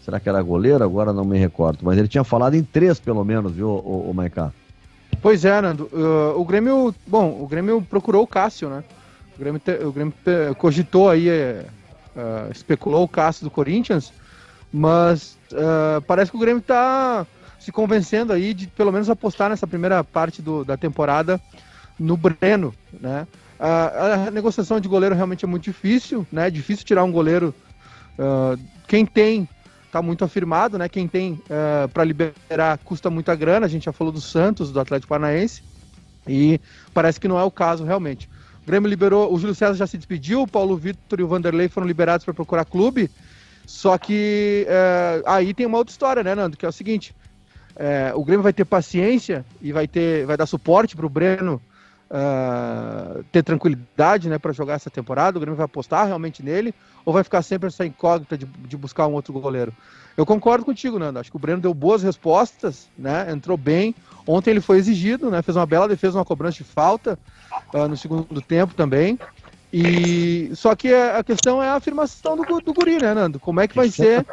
Será 0.02 0.18
que 0.18 0.28
era 0.28 0.40
goleiro? 0.40 0.82
Agora 0.82 1.12
não 1.12 1.26
me 1.26 1.36
recordo. 1.38 1.80
Mas 1.82 1.98
ele 1.98 2.08
tinha 2.08 2.24
falado 2.24 2.54
em 2.54 2.62
três, 2.62 2.99
pelo 2.99 3.23
menos, 3.23 3.52
viu, 3.52 3.68
o, 3.68 4.10
o 4.10 4.14
Maiká? 4.14 4.50
Pois 5.23 5.45
é, 5.45 5.61
Nando. 5.61 5.89
Uh, 5.93 6.39
o 6.41 6.45
Grêmio, 6.45 6.93
bom, 7.06 7.41
o 7.41 7.47
Grêmio 7.47 7.80
procurou 7.89 8.25
o 8.25 8.26
Cássio, 8.26 8.69
né? 8.69 8.82
O 9.37 9.39
Grêmio, 9.39 9.61
te- 9.61 9.85
o 9.85 9.93
Grêmio 9.93 10.13
cogitou 10.58 11.08
aí, 11.08 11.28
ah, 12.17 12.49
especulou 12.50 13.04
o 13.04 13.08
Cássio 13.08 13.45
do 13.45 13.50
Corinthians, 13.50 14.13
mas 14.73 15.39
ah, 15.54 16.02
parece 16.06 16.30
que 16.30 16.37
o 16.37 16.41
Grêmio 16.41 16.61
está 16.61 17.25
se 17.58 17.71
convencendo 17.73 18.32
aí 18.32 18.52
de 18.52 18.67
pelo 18.67 18.91
menos 18.93 19.08
apostar 19.08 19.49
nessa 19.49 19.67
primeira 19.67 20.02
parte 20.02 20.43
do- 20.43 20.65
da 20.65 20.76
temporada 20.76 21.41
no 21.99 22.17
Breno, 22.17 22.75
né? 23.00 23.26
A, 23.58 24.26
a 24.26 24.30
negociação 24.32 24.80
de 24.80 24.89
goleiro 24.89 25.15
realmente 25.15 25.45
é 25.45 25.49
muito 25.49 25.63
difícil, 25.65 26.26
né? 26.32 26.49
É 26.49 26.50
difícil 26.50 26.85
tirar 26.85 27.04
um 27.04 27.13
goleiro. 27.13 27.54
ah, 28.19 28.56
quem 28.89 29.06
tem 29.06 29.49
tá 29.93 30.00
muito 30.00 30.25
afirmado, 30.25 30.78
né? 30.78 30.89
Quem 30.89 31.07
tem 31.07 31.39
para 31.93 32.02
liberar 32.02 32.78
custa 32.78 33.11
muita 33.11 33.35
grana. 33.37 33.67
A 33.67 33.69
gente 33.69 33.85
já 33.85 33.93
falou 33.93 34.11
do 34.13 34.21
Santos, 34.23 34.73
do 34.73 34.81
Atlético 34.81 35.11
Paranaense, 35.11 35.63
e 36.26 36.59
parece 36.95 37.21
que 37.21 37.28
não 37.28 37.39
é 37.39 37.45
o 37.45 37.50
caso 37.50 37.85
realmente. 37.85 38.28
O 38.63 38.67
Grêmio 38.67 38.89
liberou, 38.89 39.33
o 39.33 39.39
Júlio 39.39 39.55
César 39.55 39.75
já 39.75 39.87
se 39.87 39.99
despediu, 39.99 40.43
o 40.43 40.49
Paulo 40.49 40.76
Vitor 40.76 41.21
e 41.21 41.23
o 41.23 41.28
Vanderlei 41.28 41.69
foram 41.69 41.87
liberados 41.87 42.25
para 42.25 42.33
procurar 42.33 42.65
clube. 42.65 43.11
Só 43.67 43.99
que 43.99 44.67
eh, 44.69 45.23
aí 45.26 45.52
tem 45.52 45.67
uma 45.67 45.78
outra 45.78 45.93
história, 45.93 46.23
né, 46.23 46.35
Nando? 46.35 46.57
Que 46.57 46.65
é 46.65 46.69
o 46.69 46.73
seguinte: 46.73 47.15
eh, 47.76 48.13
o 48.15 48.25
Grêmio 48.25 48.43
vai 48.43 48.52
ter 48.52 48.65
paciência 48.65 49.45
e 49.61 49.73
vai 49.73 49.87
ter, 49.87 50.25
vai 50.25 50.37
dar 50.37 50.47
suporte 50.47 50.97
para 50.97 51.07
o 51.07 51.11
Breno 51.11 51.61
ter 53.31 53.43
tranquilidade, 53.43 54.28
né, 54.28 54.39
para 54.39 54.52
jogar 54.52 54.75
essa 54.75 54.91
temporada. 54.91 55.39
O 55.39 55.41
Grêmio 55.41 55.57
vai 55.57 55.65
apostar 55.65 56.07
realmente 56.07 56.43
nele 56.43 56.75
ou 57.04 57.12
vai 57.12 57.25
ficar 57.25 57.43
sempre 57.43 57.69
essa 57.69 57.84
incógnita 57.84 58.36
de, 58.36 58.47
de 58.47 58.76
buscar 58.76 59.06
um 59.06 59.12
outro 59.12 59.32
goleiro? 59.32 59.73
Eu 60.17 60.26
concordo 60.26 60.65
contigo, 60.65 60.99
Nando. 60.99 61.19
Acho 61.19 61.30
que 61.30 61.36
o 61.36 61.41
Breno 61.41 61.60
deu 61.60 61.73
boas 61.73 62.02
respostas, 62.02 62.88
né? 62.99 63.30
Entrou 63.32 63.56
bem. 63.56 63.95
Ontem 64.26 64.50
ele 64.50 64.60
foi 64.60 64.78
exigido, 64.78 65.30
né? 65.30 65.41
Fez 65.41 65.56
uma 65.56 65.67
bela 65.67 65.88
defesa, 65.88 66.19
uma 66.19 66.25
cobrança 66.25 66.58
de 66.58 66.65
falta 66.65 67.19
ah, 67.75 67.88
no 67.88 67.97
segundo 67.97 68.41
tempo 68.41 68.75
também. 68.75 69.19
E 69.73 70.50
só 70.54 70.76
que 70.76 70.93
a 70.93 71.25
questão 71.25 71.62
é 71.62 71.69
a 71.69 71.76
afirmação 71.76 72.36
do, 72.36 72.60
do 72.60 72.75
Guri, 72.75 72.99
né, 72.99 73.15
Nando? 73.15 73.41
Como 73.41 73.58
é 73.58 73.67
que 73.67 73.75
vai 73.75 73.88
ser 73.88 74.26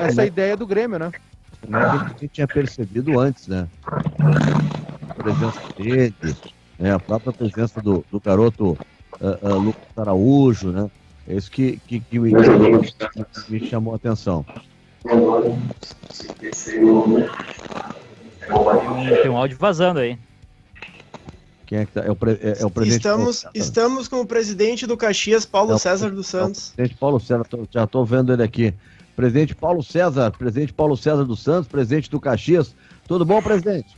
essa 0.00 0.22
é, 0.22 0.26
ideia 0.26 0.56
do 0.56 0.66
Grêmio, 0.66 0.98
né? 0.98 1.12
como 1.60 1.76
é 1.76 1.80
que 1.80 1.96
a 1.96 2.08
gente 2.08 2.28
tinha 2.28 2.48
percebido 2.48 3.18
antes, 3.18 3.46
né? 3.46 3.68
A 3.86 5.14
presença 5.14 5.60
dele, 5.76 6.36
né? 6.78 6.92
a 6.92 6.98
própria 6.98 7.32
presença 7.32 7.80
do, 7.80 8.04
do 8.10 8.18
garoto 8.18 8.76
ah, 9.20 9.38
ah, 9.42 9.54
Lucas 9.54 9.96
Araújo, 9.96 10.72
né? 10.72 10.90
É 11.30 11.36
isso 11.36 11.48
que, 11.48 11.78
que, 11.86 12.00
que 12.00 12.18
me, 12.18 12.32
me 13.48 13.66
chamou 13.68 13.92
a 13.92 13.96
atenção. 13.96 14.44
Tem 19.22 19.30
um, 19.30 19.36
áudio 19.36 19.56
vazando 19.56 20.00
aí. 20.00 20.18
Quem 21.66 21.78
é 21.78 21.86
que 21.86 21.92
tá? 21.92 22.00
É 22.00 22.10
o, 22.10 22.16
pre- 22.16 22.38
é, 22.42 22.62
é 22.62 22.66
o 22.66 22.70
presidente. 22.70 22.98
Estamos, 23.06 23.46
estamos 23.54 24.08
com 24.08 24.20
o 24.22 24.26
presidente 24.26 24.88
do 24.88 24.96
Caxias, 24.96 25.46
Paulo 25.46 25.70
É 25.70 25.74
o- 25.76 25.78
César 25.78 26.10
dos 26.10 26.26
Santos. 26.26 26.72
Presidente 26.74 26.98
Paulo 26.98 27.20
César, 27.20 27.44
tô- 27.44 27.64
já 27.70 27.84
estou 27.84 28.04
vendo 28.04 28.32
ele 28.32 28.42
aqui. 28.42 28.74
Presidente 29.14 29.54
Paulo 29.54 29.84
César, 29.84 30.32
presidente 30.32 30.72
Paulo 30.72 30.96
César 30.96 31.24
dos 31.24 31.40
Santos, 31.44 31.68
presidente 31.68 32.10
do 32.10 32.18
Caxias. 32.18 32.74
Tudo 33.06 33.24
bom, 33.24 33.40
presidente? 33.40 33.94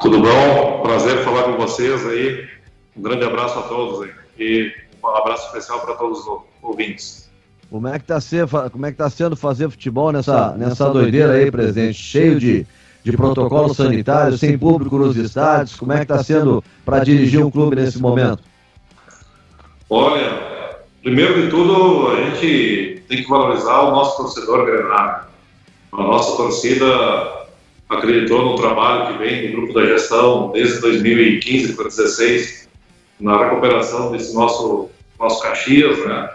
Tudo 0.00 0.22
bom? 0.22 0.80
Prazer 0.82 1.22
falar 1.22 1.42
com 1.42 1.58
vocês 1.58 2.06
aí. 2.06 2.48
Um 2.96 3.02
grande 3.02 3.24
abraço 3.26 3.58
a 3.58 3.62
todos 3.64 4.02
aí. 4.08 4.10
E 4.38 4.72
um 5.02 5.16
abraço 5.16 5.46
especial 5.46 5.80
para 5.80 5.94
todos 5.94 6.20
os 6.20 6.42
ouvintes. 6.62 7.30
Como 7.70 7.86
é 7.86 7.98
que 7.98 8.04
tá 8.04 8.20
sendo, 8.20 8.70
como 8.70 8.86
é 8.86 8.90
que 8.90 8.98
tá 8.98 9.08
sendo 9.08 9.36
fazer 9.36 9.70
futebol 9.70 10.10
nessa, 10.10 10.52
nessa 10.56 10.90
doideira 10.90 11.34
aí, 11.34 11.50
presidente? 11.50 11.94
Cheio 11.94 12.38
de, 12.38 12.66
de 13.04 13.16
protocolo 13.16 13.72
sanitário, 13.72 14.36
sem 14.36 14.58
público 14.58 14.98
nos 14.98 15.16
estádios. 15.16 15.76
Como 15.76 15.92
é 15.92 16.00
que 16.00 16.06
tá 16.06 16.22
sendo 16.22 16.64
para 16.84 17.04
dirigir 17.04 17.44
um 17.44 17.50
clube 17.50 17.76
nesse 17.76 18.00
momento? 18.00 18.42
Olha, 19.88 20.80
primeiro 21.00 21.42
de 21.42 21.48
tudo, 21.48 22.08
a 22.08 22.16
gente 22.16 23.04
tem 23.08 23.22
que 23.22 23.28
valorizar 23.28 23.82
o 23.82 23.92
nosso 23.92 24.16
torcedor 24.16 24.66
grenário. 24.66 25.24
A 25.92 26.02
nossa 26.02 26.36
torcida 26.36 26.86
acreditou 27.88 28.44
no 28.44 28.56
trabalho 28.56 29.12
que 29.12 29.18
vem 29.18 29.50
do 29.50 29.56
grupo 29.56 29.74
da 29.74 29.86
gestão 29.86 30.50
desde 30.52 30.80
2015 30.80 31.74
para 31.74 31.84
2016 31.84 32.69
na 33.20 33.44
recuperação 33.44 34.10
desse 34.12 34.34
nosso 34.34 34.90
nosso 35.20 35.42
Caxias, 35.42 35.98
né? 36.06 36.30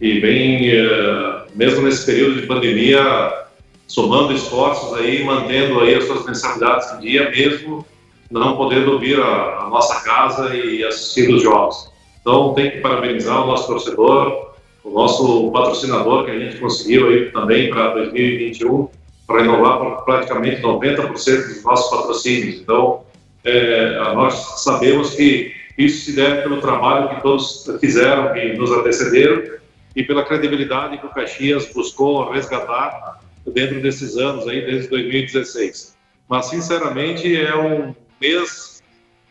E 0.00 0.20
vem, 0.20 0.70
eh, 0.70 1.42
mesmo 1.56 1.82
nesse 1.82 2.06
período 2.06 2.40
de 2.40 2.46
pandemia, 2.46 3.46
somando 3.88 4.32
esforços 4.32 4.94
aí, 4.94 5.24
mantendo 5.24 5.80
aí 5.80 5.96
as 5.96 6.04
suas 6.04 6.24
mensalidades 6.24 6.92
em 6.92 7.00
dia, 7.00 7.30
mesmo 7.30 7.84
não 8.30 8.56
podendo 8.56 8.98
vir 8.98 9.20
à 9.20 9.66
nossa 9.68 10.00
casa 10.04 10.54
e 10.54 10.84
assistir 10.84 11.34
os 11.34 11.42
jogos. 11.42 11.90
Então, 12.20 12.54
tem 12.54 12.70
que 12.70 12.78
parabenizar 12.78 13.42
o 13.42 13.46
nosso 13.46 13.66
torcedor, 13.66 14.52
o 14.84 14.90
nosso 14.90 15.50
patrocinador, 15.50 16.26
que 16.26 16.30
a 16.30 16.38
gente 16.38 16.58
conseguiu 16.58 17.08
aí 17.08 17.32
também 17.32 17.70
para 17.70 17.94
2021, 17.94 18.88
para 19.26 19.40
renovar 19.40 20.04
praticamente 20.04 20.60
90% 20.60 21.08
dos 21.14 21.62
nossos 21.64 21.90
patrocínios. 21.90 22.60
Então, 22.60 23.00
é, 23.44 23.98
nós 24.14 24.34
sabemos 24.62 25.14
que 25.14 25.57
isso 25.78 26.06
se 26.06 26.16
deve 26.16 26.42
pelo 26.42 26.60
trabalho 26.60 27.08
que 27.08 27.22
todos 27.22 27.70
fizeram, 27.80 28.34
que 28.34 28.54
nos 28.54 28.72
antecederam, 28.72 29.58
e 29.94 30.02
pela 30.02 30.24
credibilidade 30.24 30.98
que 30.98 31.06
o 31.06 31.10
Caxias 31.10 31.72
buscou 31.72 32.30
resgatar 32.30 33.20
dentro 33.46 33.80
desses 33.80 34.16
anos 34.16 34.46
aí, 34.48 34.66
desde 34.66 34.88
2016. 34.90 35.96
Mas, 36.28 36.46
sinceramente, 36.46 37.34
é 37.34 37.56
um 37.56 37.94
mês 38.20 38.82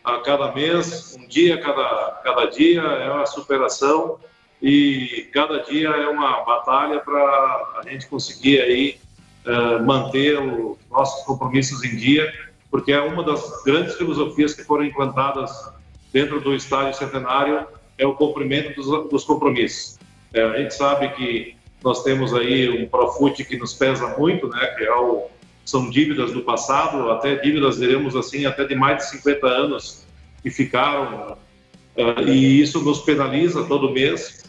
a 0.02 0.18
cada 0.18 0.52
mês, 0.52 1.16
um 1.18 1.28
dia 1.28 1.60
cada, 1.60 2.20
cada 2.24 2.46
dia 2.46 2.80
é 2.80 3.10
uma 3.10 3.26
superação 3.26 4.18
e 4.60 5.28
cada 5.32 5.58
dia 5.58 5.88
é 5.88 6.08
uma 6.08 6.44
batalha 6.44 6.98
para 7.00 7.20
a 7.20 7.82
gente 7.88 8.08
conseguir 8.08 8.60
aí 8.60 9.00
uh, 9.46 9.84
manter 9.84 10.40
os 10.40 10.78
nossos 10.90 11.24
compromissos 11.24 11.84
em 11.84 11.94
dia, 11.94 12.32
porque 12.70 12.90
é 12.90 13.00
uma 13.00 13.22
das 13.22 13.62
grandes 13.64 13.96
filosofias 13.96 14.54
que 14.54 14.64
foram 14.64 14.84
implantadas 14.84 15.50
dentro 16.12 16.40
do 16.40 16.54
Estádio 16.54 16.98
Centenário 16.98 17.66
é 17.96 18.06
o 18.06 18.14
cumprimento 18.14 18.74
dos, 18.74 19.10
dos 19.10 19.24
compromissos. 19.24 19.98
É, 20.32 20.42
a 20.42 20.58
gente 20.58 20.74
sabe 20.74 21.08
que 21.10 21.56
nós 21.82 22.02
temos 22.02 22.34
aí 22.34 22.68
um 22.68 22.88
Profut 22.88 23.44
que 23.44 23.56
nos 23.56 23.74
pesa 23.74 24.16
muito, 24.18 24.48
né, 24.48 24.66
que 24.76 24.84
é 24.84 24.94
o, 24.94 25.26
são 25.64 25.88
dívidas 25.90 26.32
do 26.32 26.42
passado, 26.42 27.10
até 27.10 27.36
dívidas, 27.36 27.76
diremos 27.76 28.16
assim, 28.16 28.46
até 28.46 28.64
de 28.64 28.74
mais 28.74 28.98
de 28.98 29.10
50 29.10 29.46
anos 29.46 30.06
que 30.42 30.50
ficaram, 30.50 31.36
uh, 31.96 32.28
e 32.28 32.60
isso 32.60 32.82
nos 32.82 33.00
penaliza 33.00 33.64
todo 33.64 33.90
mês. 33.90 34.44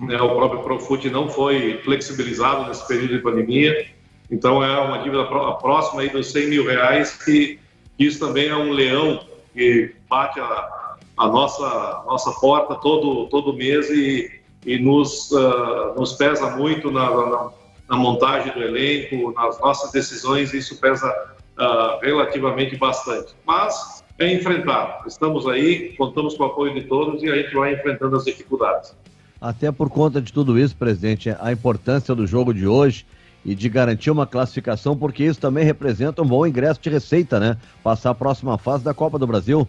Né, 0.00 0.20
o 0.20 0.34
próprio 0.34 0.62
Profut 0.62 1.08
não 1.10 1.28
foi 1.28 1.80
flexibilizado 1.84 2.68
nesse 2.68 2.86
período 2.86 3.14
de 3.16 3.18
pandemia, 3.20 3.86
então 4.30 4.62
é 4.62 4.80
uma 4.80 4.98
dívida 4.98 5.24
próxima 5.24 6.02
aí 6.02 6.08
dos 6.08 6.32
100 6.32 6.48
mil 6.48 6.66
reais, 6.66 7.22
que 7.24 7.58
isso 7.98 8.18
também 8.18 8.48
é 8.48 8.56
um 8.56 8.72
leão 8.72 9.24
que 9.54 9.94
bate 10.08 10.40
a, 10.40 10.81
a 11.22 11.28
nossa, 11.28 12.02
nossa 12.04 12.32
porta 12.32 12.74
todo, 12.74 13.28
todo 13.28 13.52
mês 13.52 13.88
e, 13.90 14.28
e 14.66 14.76
nos, 14.78 15.30
uh, 15.30 15.94
nos 15.96 16.14
pesa 16.14 16.56
muito 16.56 16.90
na, 16.90 17.08
na, 17.10 17.50
na, 17.88 17.96
montagem 17.96 18.52
do 18.52 18.60
elenco, 18.60 19.32
nas 19.32 19.60
nossas 19.60 19.92
decisões, 19.92 20.52
isso 20.52 20.80
pesa 20.80 21.08
uh, 21.08 22.04
relativamente 22.04 22.76
bastante. 22.76 23.34
Mas 23.46 24.02
é 24.18 24.34
enfrentar. 24.34 25.04
Estamos 25.06 25.46
aí, 25.46 25.94
contamos 25.96 26.34
com 26.34 26.42
o 26.42 26.46
apoio 26.46 26.74
de 26.74 26.82
todos 26.88 27.22
e 27.22 27.30
a 27.30 27.36
gente 27.36 27.54
vai 27.54 27.72
enfrentando 27.74 28.16
as 28.16 28.24
dificuldades. 28.24 28.92
Até 29.40 29.70
por 29.70 29.88
conta 29.90 30.20
de 30.20 30.32
tudo 30.32 30.58
isso, 30.58 30.76
presidente, 30.76 31.32
a 31.38 31.52
importância 31.52 32.16
do 32.16 32.26
jogo 32.26 32.52
de 32.52 32.66
hoje 32.66 33.06
e 33.44 33.54
de 33.54 33.68
garantir 33.68 34.10
uma 34.10 34.26
classificação, 34.26 34.96
porque 34.96 35.22
isso 35.22 35.40
também 35.40 35.64
representa 35.64 36.20
um 36.20 36.26
bom 36.26 36.44
ingresso 36.44 36.80
de 36.80 36.90
receita, 36.90 37.38
né? 37.38 37.56
Passar 37.82 38.10
a 38.10 38.14
próxima 38.14 38.58
fase 38.58 38.82
da 38.82 38.92
Copa 38.92 39.20
do 39.20 39.26
Brasil. 39.26 39.66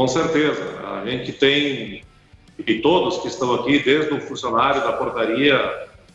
Com 0.00 0.08
certeza. 0.08 0.80
A 0.82 1.04
gente 1.04 1.30
tem, 1.30 2.02
e 2.66 2.74
todos 2.76 3.18
que 3.18 3.28
estão 3.28 3.52
aqui, 3.56 3.80
desde 3.80 4.14
o 4.14 4.20
funcionário 4.22 4.80
da 4.80 4.94
portaria, 4.94 5.60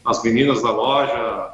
as 0.04 0.24
meninas 0.24 0.63
da 0.63 0.71
loja, 0.71 1.52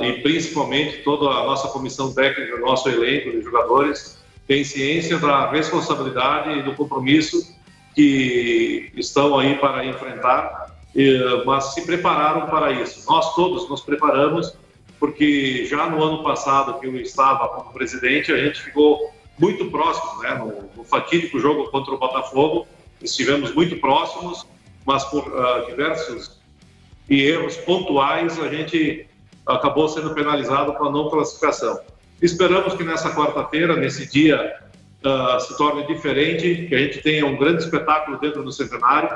e 0.00 0.12
principalmente 0.22 0.98
toda 0.98 1.28
a 1.28 1.44
nossa 1.44 1.66
comissão 1.66 2.14
técnica, 2.14 2.56
nosso 2.60 2.88
elenco 2.88 3.32
de 3.32 3.42
jogadores, 3.42 4.16
tem 4.46 4.62
ciência 4.62 5.18
da 5.18 5.50
responsabilidade 5.50 6.56
e 6.56 6.62
do 6.62 6.72
compromisso 6.72 7.52
que 7.96 8.92
estão 8.94 9.36
aí 9.36 9.56
para 9.56 9.84
enfrentar 9.84 10.72
mas 11.44 11.74
se 11.74 11.84
prepararam 11.84 12.46
para 12.46 12.70
isso. 12.70 13.04
Nós 13.10 13.34
todos 13.34 13.68
nos 13.68 13.80
preparamos, 13.80 14.56
porque 15.00 15.66
já 15.66 15.90
no 15.90 16.00
ano 16.00 16.22
passado 16.22 16.78
que 16.78 16.86
eu 16.86 16.96
estava 16.96 17.48
como 17.48 17.72
presidente, 17.72 18.32
a 18.32 18.36
gente 18.36 18.62
ficou 18.62 19.15
muito 19.38 19.70
próximo, 19.70 20.22
né, 20.22 20.34
no, 20.34 20.70
no 20.76 20.84
fatídico 20.84 21.38
jogo 21.38 21.70
contra 21.70 21.94
o 21.94 21.98
Botafogo, 21.98 22.66
estivemos 23.02 23.54
muito 23.54 23.76
próximos, 23.76 24.46
mas 24.84 25.04
por 25.04 25.26
uh, 25.26 25.66
diversos 25.66 26.40
e 27.08 27.22
erros 27.22 27.56
pontuais 27.58 28.38
a 28.40 28.48
gente 28.48 29.06
acabou 29.46 29.88
sendo 29.88 30.14
penalizado 30.14 30.72
com 30.74 30.86
a 30.86 30.90
não 30.90 31.08
classificação. 31.08 31.78
Esperamos 32.20 32.74
que 32.74 32.82
nessa 32.82 33.14
quarta-feira, 33.14 33.76
nesse 33.76 34.10
dia, 34.10 34.60
uh, 35.04 35.40
se 35.40 35.56
torne 35.56 35.86
diferente, 35.86 36.66
que 36.68 36.74
a 36.74 36.78
gente 36.78 37.00
tenha 37.02 37.26
um 37.26 37.36
grande 37.36 37.62
espetáculo 37.62 38.18
dentro 38.18 38.42
do 38.42 38.50
centenário, 38.50 39.10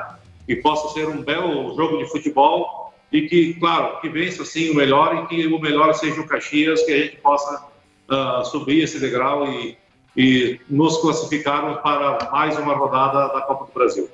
que 0.45 0.55
possa 0.57 0.93
ser 0.93 1.07
um 1.07 1.21
belo 1.21 1.75
jogo 1.75 1.97
de 1.97 2.09
futebol 2.09 2.93
e 3.11 3.23
que, 3.23 3.55
claro, 3.55 3.99
que 3.99 4.07
vença 4.07 4.45
sim 4.45 4.69
o 4.69 4.75
melhor 4.75 5.15
e 5.15 5.27
que 5.27 5.47
o 5.47 5.59
melhor 5.59 5.93
seja 5.93 6.21
o 6.21 6.27
Caxias, 6.27 6.83
que 6.83 6.93
a 6.93 6.97
gente 6.97 7.17
possa 7.17 7.65
uh, 8.09 8.45
subir 8.45 8.83
esse 8.83 8.99
degrau 8.99 9.47
e, 9.47 9.77
e 10.15 10.59
nos 10.69 10.97
classificarmos 10.97 11.79
para 11.81 12.29
mais 12.31 12.57
uma 12.57 12.75
rodada 12.75 13.33
da 13.33 13.41
Copa 13.41 13.65
do 13.65 13.71
Brasil. 13.71 14.09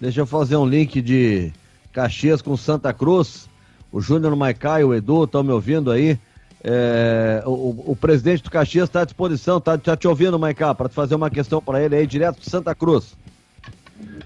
Deixa 0.00 0.20
eu 0.20 0.26
fazer 0.26 0.56
um 0.56 0.66
link 0.66 1.00
de 1.00 1.52
Caxias 1.92 2.42
com 2.42 2.56
Santa 2.56 2.92
Cruz. 2.92 3.48
O 3.90 4.00
Júnior 4.00 4.34
Maicá 4.36 4.80
e 4.80 4.84
o 4.84 4.92
Edu 4.92 5.24
estão 5.24 5.42
me 5.42 5.52
ouvindo 5.52 5.90
aí. 5.90 6.18
É, 6.62 7.42
o, 7.46 7.92
o, 7.92 7.96
presidente 7.96 8.42
do 8.42 8.50
Caxias 8.50 8.88
está 8.88 9.02
à 9.02 9.04
disposição, 9.04 9.58
está 9.58 9.76
tá 9.76 9.96
te 9.96 10.08
ouvindo, 10.08 10.38
Maicá, 10.38 10.74
para 10.74 10.88
te 10.88 10.94
fazer 10.94 11.14
uma 11.14 11.28
questão 11.28 11.60
para 11.60 11.82
ele 11.82 11.94
aí, 11.94 12.06
direto 12.06 12.40
de 12.40 12.48
Santa 12.48 12.74
Cruz. 12.74 13.14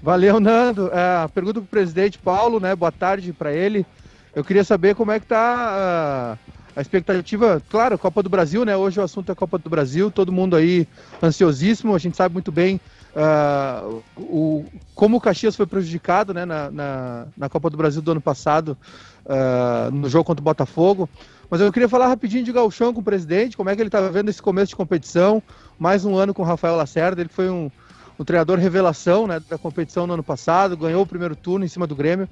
Valeu, 0.01 0.39
Nando. 0.39 0.89
É, 0.93 1.27
pergunta 1.27 1.59
para 1.59 1.65
o 1.65 1.69
presidente 1.69 2.17
Paulo, 2.17 2.59
né? 2.59 2.75
Boa 2.75 2.91
tarde 2.91 3.33
para 3.33 3.53
ele. 3.53 3.85
Eu 4.33 4.43
queria 4.43 4.63
saber 4.63 4.95
como 4.95 5.11
é 5.11 5.19
que 5.19 5.25
tá 5.25 5.37
a, 5.37 6.37
a, 6.75 6.81
expectativa. 6.81 7.61
Claro, 7.69 7.97
Copa 7.97 8.23
do 8.23 8.29
Brasil, 8.29 8.63
né? 8.65 8.75
Hoje 8.75 8.99
o 8.99 9.03
assunto 9.03 9.31
é 9.31 9.35
Copa 9.35 9.57
do 9.57 9.69
Brasil. 9.69 10.11
Todo 10.11 10.31
mundo 10.31 10.55
aí 10.55 10.87
ansiosíssimo. 11.21 11.95
A 11.95 11.99
gente 11.99 12.17
sabe 12.17 12.33
muito 12.33 12.51
bem 12.51 12.79
uh, 13.15 14.01
o, 14.17 14.65
como 14.95 15.17
o 15.17 15.21
Caxias 15.21 15.55
foi 15.55 15.65
prejudicado, 15.65 16.33
né? 16.33 16.45
Na, 16.45 16.71
na, 16.71 17.25
na 17.37 17.49
Copa 17.49 17.69
do 17.69 17.77
Brasil 17.77 18.01
do 18.01 18.11
ano 18.11 18.21
passado, 18.21 18.77
uh, 19.25 19.91
no 19.91 20.09
jogo 20.09 20.25
contra 20.25 20.41
o 20.41 20.43
Botafogo. 20.43 21.09
Mas 21.49 21.61
eu 21.61 21.71
queria 21.73 21.89
falar 21.89 22.07
rapidinho 22.07 22.43
de 22.43 22.51
Galchão 22.51 22.93
com 22.93 23.01
o 23.01 23.03
presidente. 23.03 23.57
Como 23.57 23.69
é 23.69 23.75
que 23.75 23.81
ele 23.81 23.89
está 23.89 24.01
vendo 24.01 24.29
esse 24.29 24.41
começo 24.41 24.69
de 24.69 24.75
competição? 24.75 25.41
Mais 25.79 26.05
um 26.05 26.15
ano 26.15 26.33
com 26.33 26.43
o 26.43 26.45
Rafael 26.45 26.75
Lacerda. 26.75 27.21
Ele 27.21 27.29
foi 27.29 27.49
um 27.49 27.71
o 28.19 28.25
treinador 28.25 28.59
revelação 28.59 29.25
né, 29.25 29.41
da 29.49 29.57
competição 29.57 30.05
no 30.05 30.13
ano 30.13 30.23
passado, 30.23 30.75
ganhou 30.75 31.03
o 31.03 31.07
primeiro 31.07 31.37
turno 31.37 31.63
em 31.63 31.69
cima 31.69 31.87
do 31.87 31.95
Grêmio. 31.95 32.27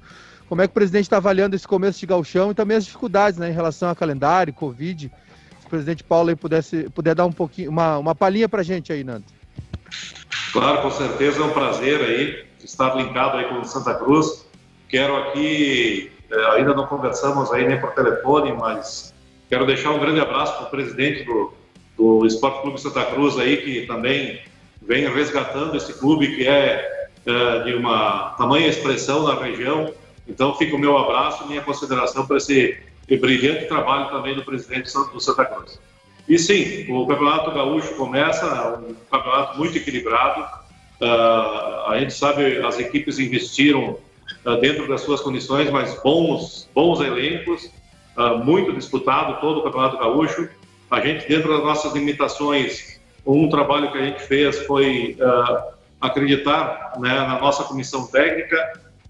Como 0.48 0.62
é 0.62 0.66
que 0.66 0.70
o 0.70 0.74
presidente 0.74 1.04
está 1.04 1.18
avaliando 1.18 1.54
esse 1.54 1.68
começo 1.68 2.00
de 2.00 2.06
galchão 2.06 2.50
e 2.50 2.54
também 2.54 2.76
as 2.76 2.84
dificuldades 2.84 3.38
né, 3.38 3.50
em 3.50 3.52
relação 3.52 3.90
a 3.90 3.94
calendário, 3.94 4.52
Covid? 4.52 5.12
Se 5.60 5.66
o 5.66 5.68
presidente 5.68 6.02
Paulo 6.02 6.30
aí 6.30 6.36
pudesse, 6.36 6.88
puder 6.90 7.14
dar 7.14 7.26
um 7.26 7.32
pouquinho, 7.32 7.70
uma, 7.70 7.98
uma 7.98 8.14
palhinha 8.14 8.48
para 8.48 8.60
a 8.60 8.64
gente 8.64 8.90
aí, 8.90 9.04
Nando. 9.04 9.24
Claro, 10.52 10.80
com 10.80 10.90
certeza 10.90 11.42
é 11.42 11.44
um 11.44 11.52
prazer 11.52 12.00
aí 12.00 12.48
estar 12.64 12.94
linkado 12.96 13.36
aí 13.36 13.44
com 13.44 13.62
Santa 13.64 13.94
Cruz. 13.94 14.46
Quero 14.88 15.16
aqui, 15.16 16.10
é, 16.30 16.46
ainda 16.56 16.74
não 16.74 16.86
conversamos 16.86 17.52
aí 17.52 17.66
nem 17.66 17.78
por 17.78 17.92
telefone, 17.92 18.52
mas 18.52 19.12
quero 19.50 19.66
deixar 19.66 19.90
um 19.90 19.98
grande 19.98 20.20
abraço 20.20 20.56
para 20.56 20.66
o 20.66 20.70
presidente 20.70 21.24
do, 21.24 21.52
do 21.96 22.26
Esporte 22.26 22.62
Clube 22.62 22.80
Santa 22.80 23.04
Cruz 23.04 23.38
aí, 23.38 23.58
que 23.58 23.86
também 23.86 24.40
vem 24.80 25.06
resgatando 25.12 25.76
esse 25.76 25.92
clube 25.92 26.34
que 26.36 26.48
é, 26.48 27.08
é 27.26 27.62
de 27.64 27.74
uma 27.74 28.34
tamanha 28.38 28.68
expressão 28.68 29.24
na 29.24 29.34
região. 29.34 29.92
Então, 30.28 30.54
fica 30.54 30.76
o 30.76 30.78
meu 30.78 30.96
abraço 30.96 31.46
minha 31.46 31.62
consideração 31.62 32.26
para 32.26 32.36
esse 32.36 32.78
brilhante 33.08 33.66
trabalho 33.66 34.10
também 34.10 34.34
do 34.34 34.44
presidente 34.44 34.92
do 34.92 35.20
Santa 35.20 35.44
Cruz. 35.46 35.80
E 36.28 36.38
sim, 36.38 36.92
o 36.92 37.06
Campeonato 37.06 37.50
Gaúcho 37.50 37.94
começa, 37.94 38.78
um 38.86 38.94
campeonato 39.10 39.56
muito 39.56 39.78
equilibrado. 39.78 40.42
Uh, 41.00 41.88
a 41.88 41.96
gente 41.98 42.12
sabe, 42.12 42.58
as 42.58 42.78
equipes 42.78 43.18
investiram 43.18 43.96
uh, 44.44 44.56
dentro 44.60 44.86
das 44.86 45.00
suas 45.00 45.22
condições, 45.22 45.70
mas 45.70 45.98
bons, 46.02 46.68
bons 46.74 47.00
elencos, 47.00 47.72
uh, 48.14 48.36
muito 48.44 48.74
disputado 48.74 49.40
todo 49.40 49.60
o 49.60 49.62
Campeonato 49.62 49.96
Gaúcho. 49.96 50.50
A 50.90 51.00
gente, 51.00 51.26
dentro 51.26 51.48
das 51.48 51.64
nossas 51.64 51.94
limitações, 51.94 53.00
um 53.24 53.48
trabalho 53.48 53.90
que 53.90 53.96
a 53.96 54.04
gente 54.04 54.22
fez 54.22 54.58
foi 54.66 55.16
acreditar 56.00 56.94
né, 56.98 57.14
na 57.14 57.38
nossa 57.38 57.64
comissão 57.64 58.06
técnica, 58.06 58.56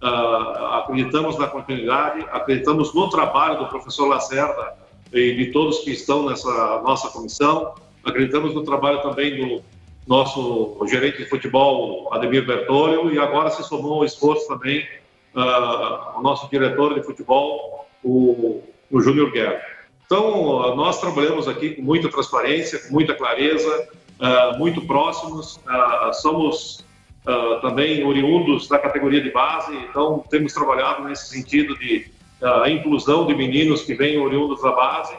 uh, 0.02 0.64
acreditamos 0.74 1.38
na 1.38 1.46
continuidade, 1.46 2.24
acreditamos 2.32 2.94
no 2.94 3.08
trabalho 3.08 3.58
do 3.58 3.66
professor 3.66 4.06
Lacerda 4.06 4.74
e 5.12 5.34
de 5.34 5.46
todos 5.52 5.80
que 5.80 5.90
estão 5.90 6.26
nessa 6.28 6.82
nossa 6.82 7.08
comissão, 7.08 7.74
acreditamos 8.04 8.54
no 8.54 8.62
trabalho 8.62 9.00
também 9.02 9.37
do 9.37 9.62
nosso 10.06 10.78
gerente 10.87 11.18
de 11.18 11.28
futebol, 11.28 12.12
Ademir 12.12 12.46
Bertolio, 12.46 13.12
e 13.12 13.18
agora 13.18 13.50
se 13.50 13.62
somou 13.62 14.00
o 14.00 14.04
esforço 14.04 14.48
também 14.48 14.87
uh, 15.34 16.22
nosso 16.22 16.48
diretor 16.50 16.94
de 16.94 17.02
futebol, 17.02 17.87
o, 18.02 18.62
o 18.90 19.00
Júnior 19.00 19.30
Guerra. 19.30 19.61
Então, 20.06 20.74
nós 20.74 20.98
trabalhamos 20.98 21.46
aqui 21.46 21.70
com 21.74 21.82
muita 21.82 22.08
transparência, 22.08 22.78
com 22.78 22.94
muita 22.94 23.14
clareza, 23.14 23.88
uh, 24.18 24.58
muito 24.58 24.80
próximos. 24.87 25.56
Uh, 25.56 26.14
somos 26.14 26.82
uh, 27.28 27.60
também 27.60 28.04
oriundos 28.04 28.66
da 28.66 28.78
categoria 28.78 29.20
de 29.20 29.30
base, 29.30 29.76
então 29.76 30.24
temos 30.30 30.52
trabalhado 30.52 31.04
nesse 31.04 31.28
sentido 31.28 31.78
de 31.78 32.10
a 32.42 32.70
inclusão 32.70 33.26
de 33.26 33.34
meninos 33.34 33.82
que 33.82 33.94
vêm 33.94 34.18
oriundos 34.18 34.62
da 34.62 34.72
base. 34.72 35.14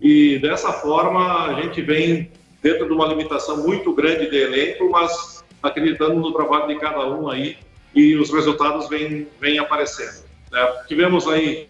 E 0.00 0.38
dessa 0.40 0.72
forma 0.72 1.46
a 1.46 1.54
gente 1.60 1.80
vem 1.80 2.30
dentro 2.62 2.86
de 2.86 2.92
uma 2.92 3.06
limitação 3.06 3.58
muito 3.58 3.92
grande 3.94 4.28
de 4.28 4.36
elenco, 4.36 4.90
mas 4.90 5.44
acreditando 5.62 6.16
no 6.16 6.32
trabalho 6.32 6.66
de 6.68 6.76
cada 6.76 7.06
um 7.06 7.28
aí 7.30 7.56
e 7.94 8.16
os 8.16 8.30
resultados 8.30 8.88
vêm, 8.88 9.26
vêm 9.40 9.58
aparecendo. 9.58 10.24
Né? 10.50 10.82
Tivemos 10.86 11.26
aí 11.28 11.68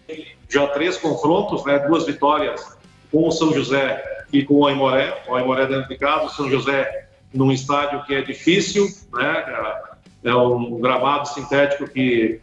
já 0.49 0.67
três 0.67 0.97
confrontos, 0.97 1.63
né? 1.63 1.79
duas 1.79 2.05
vitórias 2.05 2.77
com 3.11 3.27
o 3.27 3.31
São 3.31 3.53
José 3.53 4.03
e 4.33 4.43
com 4.43 4.55
o 4.55 4.67
Aimoré, 4.67 5.23
o 5.27 5.35
Aimoré 5.35 5.67
dentro 5.67 5.87
de 5.87 5.97
casa, 5.97 6.25
o 6.25 6.29
São 6.29 6.49
José 6.49 7.06
num 7.33 7.51
estádio 7.51 8.03
que 8.05 8.15
é 8.15 8.21
difícil, 8.21 8.87
né? 9.13 9.45
É 10.23 10.33
um 10.35 10.79
gramado 10.79 11.27
sintético 11.27 11.87
que 11.87 12.39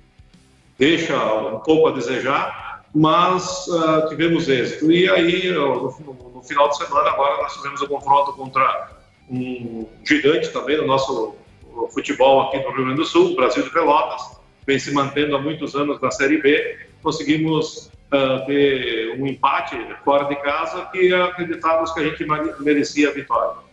deixa 0.78 1.16
um 1.16 1.58
pouco 1.60 1.88
a 1.88 1.92
desejar, 1.92 2.84
mas 2.94 3.66
uh, 3.68 4.08
tivemos 4.08 4.48
êxito. 4.48 4.90
E 4.90 5.08
aí, 5.10 5.50
no, 5.50 5.94
no, 6.34 6.42
final 6.42 6.68
de 6.68 6.76
semana, 6.76 7.10
agora 7.10 7.42
nós 7.42 7.54
tivemos 7.54 7.80
o 7.80 7.84
um 7.84 7.88
confronto 7.88 8.32
contra 8.34 8.90
um 9.28 9.86
gigante 10.04 10.50
também 10.50 10.76
no 10.76 10.86
nosso 10.86 11.34
futebol 11.92 12.42
aqui 12.42 12.58
no 12.58 12.70
Rio 12.70 12.84
Grande 12.84 12.96
do 12.96 13.04
Sul, 13.04 13.34
Brasil 13.34 13.62
de 13.62 13.70
Pelotas, 13.70 14.38
vem 14.66 14.78
se 14.78 14.92
mantendo 14.92 15.34
há 15.34 15.40
muitos 15.40 15.74
anos 15.74 16.00
na 16.00 16.10
Série 16.10 16.40
B. 16.40 16.78
Conseguimos 17.02 17.90
uh, 18.12 18.46
ter 18.46 19.18
um 19.18 19.26
empate 19.26 19.76
fora 20.04 20.24
de 20.24 20.36
casa 20.36 20.86
que 20.92 21.12
acreditávamos 21.12 21.92
que 21.92 22.00
a 22.00 22.04
gente 22.04 22.24
merecia 22.60 23.10
a 23.10 23.12
vitória. 23.12 23.63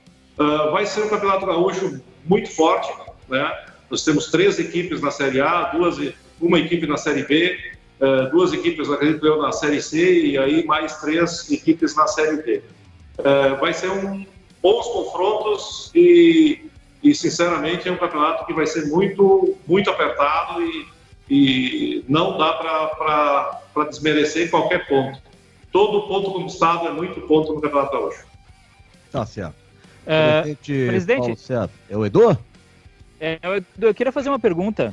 Uh, 0.41 0.71
vai 0.71 0.87
ser 0.87 1.03
um 1.03 1.09
campeonato 1.09 1.45
gaúcho 1.45 2.01
muito 2.25 2.49
forte, 2.49 2.91
né? 3.29 3.65
Nós 3.91 4.03
temos 4.03 4.31
três 4.31 4.57
equipes 4.57 4.99
na 4.99 5.11
Série 5.11 5.39
A, 5.39 5.65
duas, 5.65 5.97
uma 6.41 6.57
equipe 6.57 6.87
na 6.87 6.97
Série 6.97 7.23
B, 7.23 7.59
uh, 7.99 8.31
duas 8.31 8.51
equipes, 8.51 8.89
acredito 8.89 9.23
eu, 9.27 9.39
na 9.39 9.51
Série 9.51 9.79
C 9.79 10.25
e 10.25 10.37
aí 10.39 10.65
mais 10.65 10.97
três 10.97 11.51
equipes 11.51 11.95
na 11.95 12.07
Série 12.07 12.41
D. 12.41 12.61
vai 13.59 13.71
ser 13.71 13.91
um 13.91 14.25
bons 14.63 14.87
confrontos 14.87 15.91
e, 15.93 16.65
e, 17.03 17.13
sinceramente, 17.13 17.87
é 17.87 17.91
um 17.91 17.97
campeonato 17.97 18.47
que 18.47 18.53
vai 18.53 18.65
ser 18.65 18.87
muito, 18.87 19.55
muito 19.67 19.91
apertado 19.91 20.59
e, 20.63 20.87
e 21.29 22.05
não 22.09 22.35
dá 22.39 22.53
para 22.53 23.83
desmerecer 23.89 24.49
qualquer 24.49 24.87
ponto. 24.87 25.21
Todo 25.71 26.07
ponto 26.07 26.31
conquistado 26.31 26.87
é 26.87 26.91
muito 26.91 27.21
ponto 27.21 27.53
no 27.53 27.61
Campeonato 27.61 27.91
Gaúcho. 27.91 28.25
Tá 29.11 29.23
certo. 29.23 29.60
É, 30.05 30.41
presidente, 30.41 30.87
presidente 30.87 31.39
certo. 31.39 31.73
é 31.89 31.97
o 31.97 32.05
Edu? 32.05 32.37
É, 33.19 33.39
eu, 33.43 33.87
eu 33.87 33.93
queria 33.93 34.11
fazer 34.11 34.29
uma 34.29 34.39
pergunta 34.39 34.91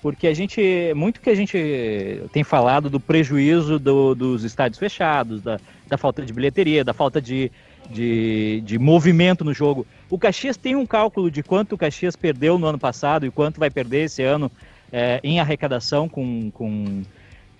porque 0.00 0.26
a 0.28 0.34
gente 0.34 0.92
muito 0.94 1.20
que 1.20 1.30
a 1.30 1.34
gente 1.34 2.22
tem 2.32 2.44
falado 2.44 2.88
do 2.88 3.00
prejuízo 3.00 3.78
do, 3.78 4.14
dos 4.14 4.44
estádios 4.44 4.78
fechados, 4.78 5.42
da, 5.42 5.58
da, 5.88 5.98
falta 5.98 6.22
de 6.22 6.32
bilheteria, 6.32 6.84
da 6.84 6.94
falta 6.94 7.20
de, 7.20 7.50
de, 7.90 8.62
de, 8.64 8.78
movimento 8.78 9.44
no 9.44 9.52
jogo. 9.52 9.86
O 10.08 10.18
Caxias 10.18 10.56
tem 10.56 10.76
um 10.76 10.86
cálculo 10.86 11.30
de 11.30 11.42
quanto 11.42 11.74
o 11.74 11.78
Caxias 11.78 12.14
perdeu 12.14 12.58
no 12.58 12.66
ano 12.66 12.78
passado 12.78 13.26
e 13.26 13.30
quanto 13.30 13.58
vai 13.58 13.70
perder 13.70 14.04
esse 14.04 14.22
ano 14.22 14.50
é, 14.92 15.20
em 15.22 15.40
arrecadação 15.40 16.08
com, 16.08 16.50
com, 16.52 17.02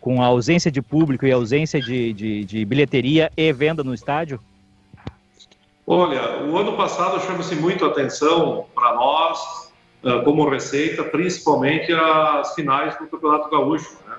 com 0.01 0.23
a 0.23 0.27
ausência 0.27 0.71
de 0.71 0.81
público 0.81 1.27
e 1.27 1.33
ausência 1.33 1.81
de, 1.81 2.13
de, 2.13 2.45
de 2.45 2.65
bilheteria 2.65 3.33
e 3.37 3.53
venda 3.53 3.83
no 3.83 3.93
estádio? 3.93 4.41
Olha, 5.91 6.43
o 6.43 6.59
ano 6.59 6.77
passado 6.77 7.19
chama-se 7.19 7.55
muito 7.55 7.83
atenção 7.83 8.67
para 8.75 8.95
nós, 8.95 9.73
uh, 10.05 10.23
como 10.23 10.47
Receita, 10.47 11.03
principalmente 11.03 11.91
as 11.91 12.55
finais 12.55 12.95
do 12.99 13.07
Campeonato 13.07 13.49
Gaúcho. 13.49 13.97
Né? 14.07 14.17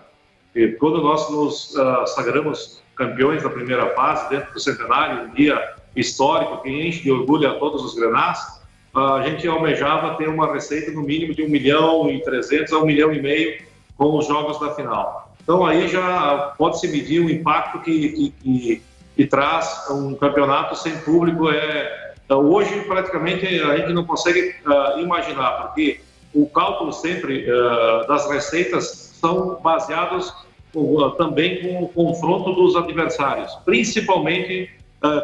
E 0.55 0.67
quando 0.69 0.99
nós 0.99 1.29
nos 1.29 1.75
uh, 1.75 2.07
sagramos 2.07 2.81
campeões 2.95 3.43
da 3.43 3.51
primeira 3.51 3.87
fase, 3.93 4.27
dentro 4.31 4.51
do 4.51 4.59
centenário, 4.59 5.25
um 5.25 5.29
dia 5.35 5.75
histórico 5.95 6.63
que 6.63 6.71
enche 6.71 7.03
de 7.03 7.11
orgulho 7.11 7.47
a 7.47 7.59
todos 7.59 7.85
os 7.85 7.93
granás, 7.93 8.63
a 8.95 9.21
gente 9.21 9.47
almejava 9.47 10.15
ter 10.15 10.27
uma 10.27 10.51
receita 10.51 10.89
no 10.89 11.03
mínimo 11.03 11.35
de 11.35 11.43
1 11.43 11.49
milhão 11.49 12.09
e 12.09 12.19
300 12.23 12.73
a 12.73 12.79
1 12.79 12.85
milhão 12.87 13.13
e 13.13 13.21
meio 13.21 13.61
com 13.95 14.17
os 14.17 14.25
jogos 14.25 14.59
da 14.59 14.73
final. 14.73 15.35
Então 15.43 15.63
aí 15.63 15.87
já 15.87 16.55
pode-se 16.57 16.87
medir 16.87 17.21
o 17.21 17.29
impacto 17.29 17.79
que, 17.81 18.09
que, 18.09 18.29
que, 18.31 18.81
que, 19.19 19.25
traz 19.25 19.85
um 19.89 20.15
campeonato 20.15 20.77
sem 20.77 20.97
público. 20.99 21.49
É, 21.49 22.13
hoje 22.29 22.81
praticamente 22.81 23.45
a 23.45 23.75
gente 23.75 23.91
não 23.91 24.05
consegue 24.05 24.55
uh, 24.65 24.99
imaginar, 24.99 25.63
porque 25.63 25.99
o 26.33 26.47
cálculo 26.47 26.93
sempre 26.93 27.45
uh, 27.51 28.07
das 28.07 28.29
receitas 28.29 29.17
são 29.19 29.59
baseados 29.61 30.33
uh, 30.73 31.11
também 31.11 31.61
com 31.61 31.83
o 31.83 31.89
confronto 31.89 32.53
dos 32.53 32.77
adversários, 32.77 33.53
principalmente 33.65 34.71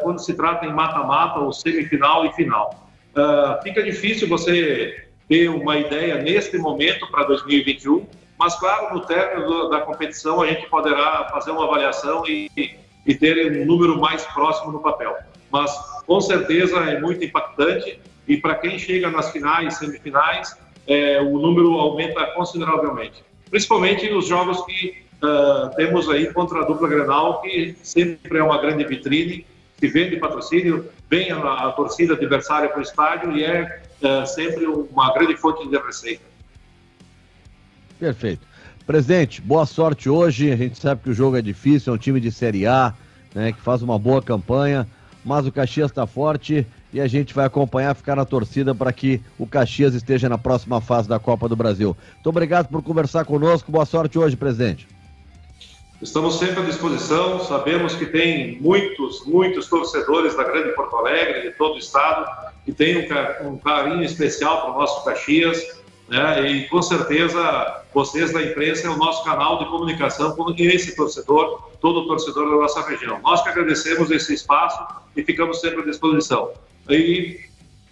quando 0.04 0.20
se 0.20 0.34
trata 0.34 0.66
em 0.66 0.72
mata-mata 0.72 1.38
ou 1.40 1.52
semifinal 1.52 2.26
e 2.26 2.32
final. 2.32 2.88
Fica 3.62 3.84
difícil 3.84 4.26
você 4.26 5.06
ter 5.28 5.50
uma 5.50 5.78
ideia 5.78 6.16
neste 6.16 6.58
momento 6.58 7.06
para 7.12 7.26
2021, 7.26 8.08
mas 8.40 8.58
claro, 8.58 8.94
no 8.94 9.02
término 9.02 9.68
da 9.70 9.82
competição 9.82 10.42
a 10.42 10.48
gente 10.48 10.66
poderá 10.70 11.28
fazer 11.30 11.52
uma 11.52 11.66
avaliação 11.66 12.26
e, 12.26 12.50
e 13.06 13.14
ter 13.14 13.62
um 13.62 13.66
número 13.66 14.00
mais 14.00 14.24
próximo 14.26 14.72
no 14.72 14.80
papel. 14.80 15.16
Mas 15.52 15.72
com 16.06 16.20
certeza 16.20 16.78
é 16.78 17.00
muito 17.00 17.24
impactante 17.24 18.00
e 18.28 18.38
para 18.38 18.56
quem 18.56 18.78
chega 18.80 19.10
nas 19.10 19.32
finais, 19.32 19.78
semifinais, 19.78 20.58
é, 20.88 21.22
o 21.22 21.38
número 21.40 21.74
aumenta 21.74 22.26
consideravelmente. 22.28 23.24
Principalmente 23.50 24.12
os 24.12 24.28
jogos 24.28 24.64
que 24.66 25.06
uh, 25.24 25.76
temos 25.76 26.10
aí 26.10 26.32
contra 26.34 26.62
a 26.62 26.66
dupla 26.66 26.88
Grenal, 26.88 27.42
que 27.42 27.76
sempre 27.84 28.40
é 28.40 28.44
uma 28.44 28.60
grande 28.60 28.84
vitrine 28.84 29.46
que 29.78 29.88
vende 29.88 30.18
patrocínio, 30.18 30.90
vem 31.10 31.32
a, 31.32 31.38
a 31.38 31.72
torcida 31.72 32.14
adversária 32.14 32.70
para 32.70 32.80
o 32.80 32.82
estádio 32.82 33.38
e 33.38 33.44
é, 33.44 33.84
é 34.02 34.26
sempre 34.26 34.66
uma 34.66 35.14
grande 35.14 35.36
fonte 35.38 35.68
de 35.68 35.78
receita. 35.78 36.24
Perfeito. 38.00 38.55
Presidente, 38.86 39.42
boa 39.42 39.66
sorte 39.66 40.08
hoje. 40.08 40.52
A 40.52 40.56
gente 40.56 40.80
sabe 40.80 41.02
que 41.02 41.10
o 41.10 41.14
jogo 41.14 41.36
é 41.36 41.42
difícil, 41.42 41.92
é 41.92 41.96
um 41.96 42.00
time 42.00 42.20
de 42.20 42.32
Série 42.32 42.68
A, 42.68 42.94
né, 43.34 43.52
que 43.52 43.60
faz 43.60 43.82
uma 43.82 43.98
boa 43.98 44.22
campanha, 44.22 44.88
mas 45.24 45.48
o 45.48 45.52
Caxias 45.52 45.90
está 45.90 46.06
forte 46.06 46.68
e 46.94 47.02
a 47.02 47.08
gente 47.08 47.34
vai 47.34 47.46
acompanhar, 47.46 47.96
ficar 47.96 48.16
na 48.16 48.26
torcida 48.26 48.76
para 48.76 48.94
que 48.94 49.20
o 49.40 49.48
Caxias 49.48 49.96
esteja 49.96 50.30
na 50.30 50.38
próxima 50.38 50.80
fase 50.80 51.10
da 51.10 51.18
Copa 51.18 51.50
do 51.50 51.56
Brasil. 51.56 51.98
Muito 52.14 52.30
obrigado 52.30 52.68
por 52.68 52.84
conversar 52.84 53.26
conosco. 53.26 53.72
Boa 53.72 53.88
sorte 53.88 54.20
hoje, 54.20 54.36
presidente. 54.36 54.88
Estamos 56.00 56.38
sempre 56.38 56.62
à 56.62 56.66
disposição, 56.66 57.40
sabemos 57.40 57.96
que 57.96 58.06
tem 58.06 58.62
muitos, 58.62 59.26
muitos 59.26 59.68
torcedores 59.68 60.38
da 60.38 60.44
Grande 60.44 60.76
Porto 60.76 60.96
Alegre, 60.98 61.42
de 61.42 61.52
todo 61.58 61.74
o 61.76 61.80
estado, 61.80 62.30
que 62.64 62.72
tem 62.72 63.08
um, 63.42 63.58
carinho 63.58 64.04
especial 64.04 64.62
para 64.62 64.76
o 64.76 64.80
nosso 64.80 65.04
Caxias, 65.04 65.84
né? 66.08 66.50
e 66.50 66.68
com 66.68 66.82
certeza 66.82 67.84
vocês 67.94 68.34
da 68.34 68.42
imprensa 68.44 68.88
é 68.88 68.90
o 68.90 68.98
nosso 68.98 69.24
canal 69.24 69.60
de 69.60 69.66
comunicação 69.66 70.36
com 70.36 70.54
esse 70.58 70.96
torcedor, 70.96 71.70
todo 71.80 72.08
torcedor 72.08 72.50
da 72.50 72.56
nossa 72.58 72.82
região. 72.88 73.20
Nós 73.22 73.42
que 73.42 73.50
agradecemos 73.50 74.12
esse 74.12 74.34
espaço 74.34 74.84
e 75.16 75.24
ficamos 75.24 75.62
sempre 75.62 75.82
à 75.82 75.86
disposição. 75.86 76.52
E 76.90 77.40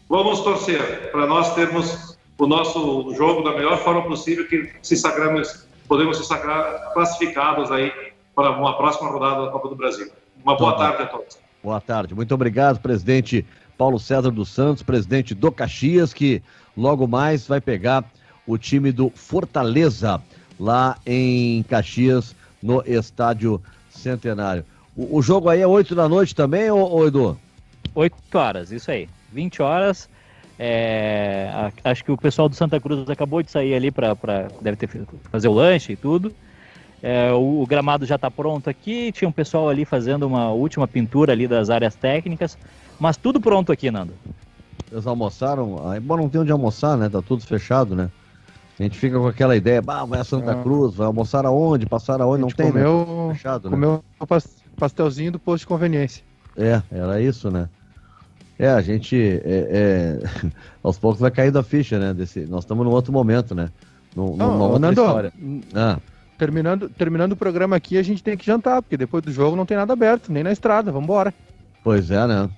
vamos 0.10 0.42
torcer 0.42 1.12
para 1.12 1.26
nós 1.26 1.56
termos 1.56 2.18
o 2.38 2.48
nosso 2.48 3.14
jogo 3.16 3.44
da 3.44 3.52
melhor 3.52 3.78
forma 3.78 4.04
possível, 4.04 4.48
que 4.48 4.70
se 4.82 4.98
sagramos 4.98 5.66
podemos 5.88 6.18
se 6.18 6.26
sagrar 6.26 6.92
classificados 6.94 7.72
aí 7.72 7.92
para 8.36 8.52
uma 8.52 8.76
próxima 8.76 9.10
rodada 9.10 9.46
da 9.46 9.52
Copa 9.52 9.70
do 9.70 9.76
Brasil. 9.76 10.12
Uma 10.44 10.58
boa 10.58 10.76
tarde 10.76 11.04
a 11.04 11.06
todos. 11.06 11.38
Boa 11.64 11.80
tarde, 11.80 12.14
muito 12.14 12.34
obrigado, 12.34 12.80
presidente 12.80 13.46
Paulo 13.78 14.00
César 14.00 14.32
dos 14.32 14.50
Santos, 14.50 14.84
presidente 14.84 15.34
do 15.34 15.52
Caxias, 15.52 16.14
que 16.14 16.42
logo 16.76 17.08
mais 17.08 17.48
vai 17.48 17.62
pegar 17.62 18.04
o 18.46 18.58
time 18.58 18.92
do 18.92 19.10
Fortaleza 19.10 20.22
lá 20.60 20.98
em 21.06 21.64
Caxias, 21.64 22.36
no 22.62 22.84
Estádio 22.86 23.62
Centenário. 23.90 24.66
O, 24.96 25.18
o 25.18 25.22
jogo 25.22 25.50
aí 25.50 25.62
é 25.62 25.68
8 25.68 25.96
da 25.96 26.08
noite 26.08 26.36
também, 26.36 26.70
ô, 26.72 26.86
ô 26.86 27.08
Edu? 27.08 27.38
8 27.96 28.16
horas, 28.36 28.72
isso 28.72 28.90
aí. 28.92 29.10
20 29.32 29.62
horas. 29.62 30.10
É, 30.58 31.72
acho 31.84 32.04
que 32.04 32.12
o 32.12 32.18
pessoal 32.18 32.48
do 32.48 32.56
Santa 32.56 32.80
Cruz 32.80 33.10
acabou 33.10 33.42
de 33.42 33.50
sair 33.50 33.74
ali 33.74 33.90
para 33.90 34.16
deve 34.62 34.78
ter 34.78 34.88
fazer 35.32 35.48
o 35.48 35.54
lanche 35.54 35.94
e 35.94 35.96
tudo. 35.96 36.34
É, 37.02 37.32
o, 37.34 37.62
o, 37.62 37.68
gramado 37.68 38.06
já 38.06 38.16
está 38.16 38.32
pronto 38.32 38.70
aqui. 38.70 39.12
Tinha 39.12 39.28
um 39.28 39.32
pessoal 39.32 39.68
ali 39.68 39.84
fazendo 39.84 40.26
uma 40.26 40.52
última 40.52 40.88
pintura 40.88 41.34
ali 41.34 41.48
das 41.48 41.70
áreas 41.70 41.96
técnicas, 41.96 42.58
mas 43.00 43.18
tudo 43.18 43.42
pronto 43.42 43.72
aqui, 43.72 43.92
Nando. 43.92 44.14
Eles 44.92 45.08
almoçaram? 45.08 45.76
Bom, 46.02 46.18
não 46.18 46.30
tem 46.30 46.42
onde 46.42 46.52
almoçar, 46.52 46.98
né? 46.98 47.10
Tá 47.10 47.22
tudo 47.22 47.46
fechado, 47.46 47.96
né? 47.96 48.10
A 48.80 48.84
gente 48.84 48.98
fica 48.98 49.20
com 49.20 49.28
aquela 49.28 49.56
ideia, 49.56 49.82
bah, 49.82 50.04
vai 50.04 50.20
a 50.20 50.24
Santa 50.24 50.52
é. 50.52 50.64
Cruz, 50.64 50.96
vai 50.96 51.06
almoçar 51.06 51.46
aonde, 51.46 51.86
passar 51.86 52.20
aonde, 52.22 52.42
não 52.42 52.50
tem, 52.50 52.68
né? 52.68 52.84
comeu, 52.84 53.28
né? 53.28 53.34
Fechado, 53.36 53.70
comeu 53.70 54.04
né? 54.20 54.40
pastelzinho 54.76 55.32
do 55.32 55.40
posto 55.40 55.62
de 55.62 55.68
conveniência. 55.68 56.24
É, 56.58 56.82
era 56.92 57.22
isso, 57.22 57.52
né? 57.52 57.70
É, 58.58 58.70
a 58.70 58.82
gente 58.82 59.16
é, 59.16 60.20
é, 60.24 60.50
aos 60.82 60.98
poucos 60.98 61.20
vai 61.20 61.30
cair 61.30 61.52
da 61.52 61.62
ficha, 61.62 62.00
né? 62.00 62.14
Desse, 62.14 62.42
nós 62.42 62.64
estamos 62.64 62.86
num 62.86 62.92
outro 62.92 63.14
momento, 63.14 63.54
né? 63.54 63.70
Num, 64.16 64.36
Não, 64.36 64.54
numa 64.54 64.66
outra 64.66 64.80
Nando, 64.80 65.02
história. 65.02 65.34
Ah. 65.76 66.00
Terminando, 66.38 66.90
terminando 66.90 67.32
o 67.34 67.38
programa 67.38 67.76
aqui, 67.76 67.98
a 67.98 68.04
gente 68.04 68.24
tem 68.24 68.36
que 68.36 68.46
jantar, 68.46 68.82
porque 68.82 68.98
depois 68.98 69.24
do 69.24 69.32
jogo 69.32 69.56
não 69.56 69.66
tem 69.66 69.78
nada 69.78 69.94
aberto, 69.94 70.32
nem 70.32 70.44
na 70.44 70.52
estrada, 70.52 70.92
vamos 70.92 71.06
embora. 71.06 71.34
Pois 71.84 72.10
é, 72.10 72.26
né? 72.28 72.50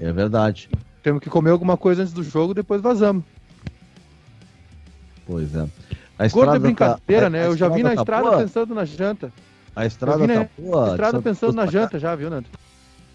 É 0.00 0.12
verdade. 0.12 0.68
Temos 1.04 1.20
que 1.20 1.28
comer 1.28 1.50
alguma 1.50 1.76
coisa 1.76 2.00
antes 2.00 2.14
do 2.14 2.22
jogo, 2.22 2.54
depois 2.54 2.80
vazamos. 2.80 3.24
Pois 5.26 5.54
é. 5.54 5.68
A 6.18 6.28
Gordo 6.28 6.56
é 6.56 6.58
brincadeira, 6.58 7.26
tá, 7.26 7.30
né? 7.30 7.46
Eu 7.46 7.54
já 7.54 7.68
vi 7.68 7.82
na 7.82 7.90
tá 7.90 7.96
estrada 7.96 8.22
boa? 8.22 8.38
pensando 8.38 8.74
na 8.74 8.86
janta. 8.86 9.30
A 9.76 9.84
estrada 9.84 10.26
tá 10.26 10.48
boa. 10.58 10.86
Na 10.86 10.90
estrada 10.92 11.20
pensando 11.20 11.52
na 11.52 11.66
janta 11.66 11.98
já, 11.98 12.14
viu, 12.14 12.30
Nando? 12.30 12.48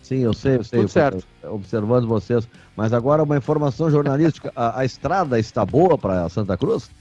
Sim, 0.03 0.19
eu 0.19 0.33
sei, 0.35 0.57
eu 0.57 0.63
sei. 0.63 0.79
Tudo 0.81 0.89
certo. 0.89 1.25
Observando 1.43 2.07
vocês. 2.07 2.47
Mas 2.77 2.93
agora 2.93 3.23
uma 3.23 3.37
informação 3.37 3.89
jornalística: 3.89 4.51
a, 4.55 4.81
a 4.81 4.85
estrada 4.85 5.39
está 5.39 5.65
boa 5.65 5.97
para 5.97 6.29
Santa 6.29 6.55
Cruz? 6.55 6.91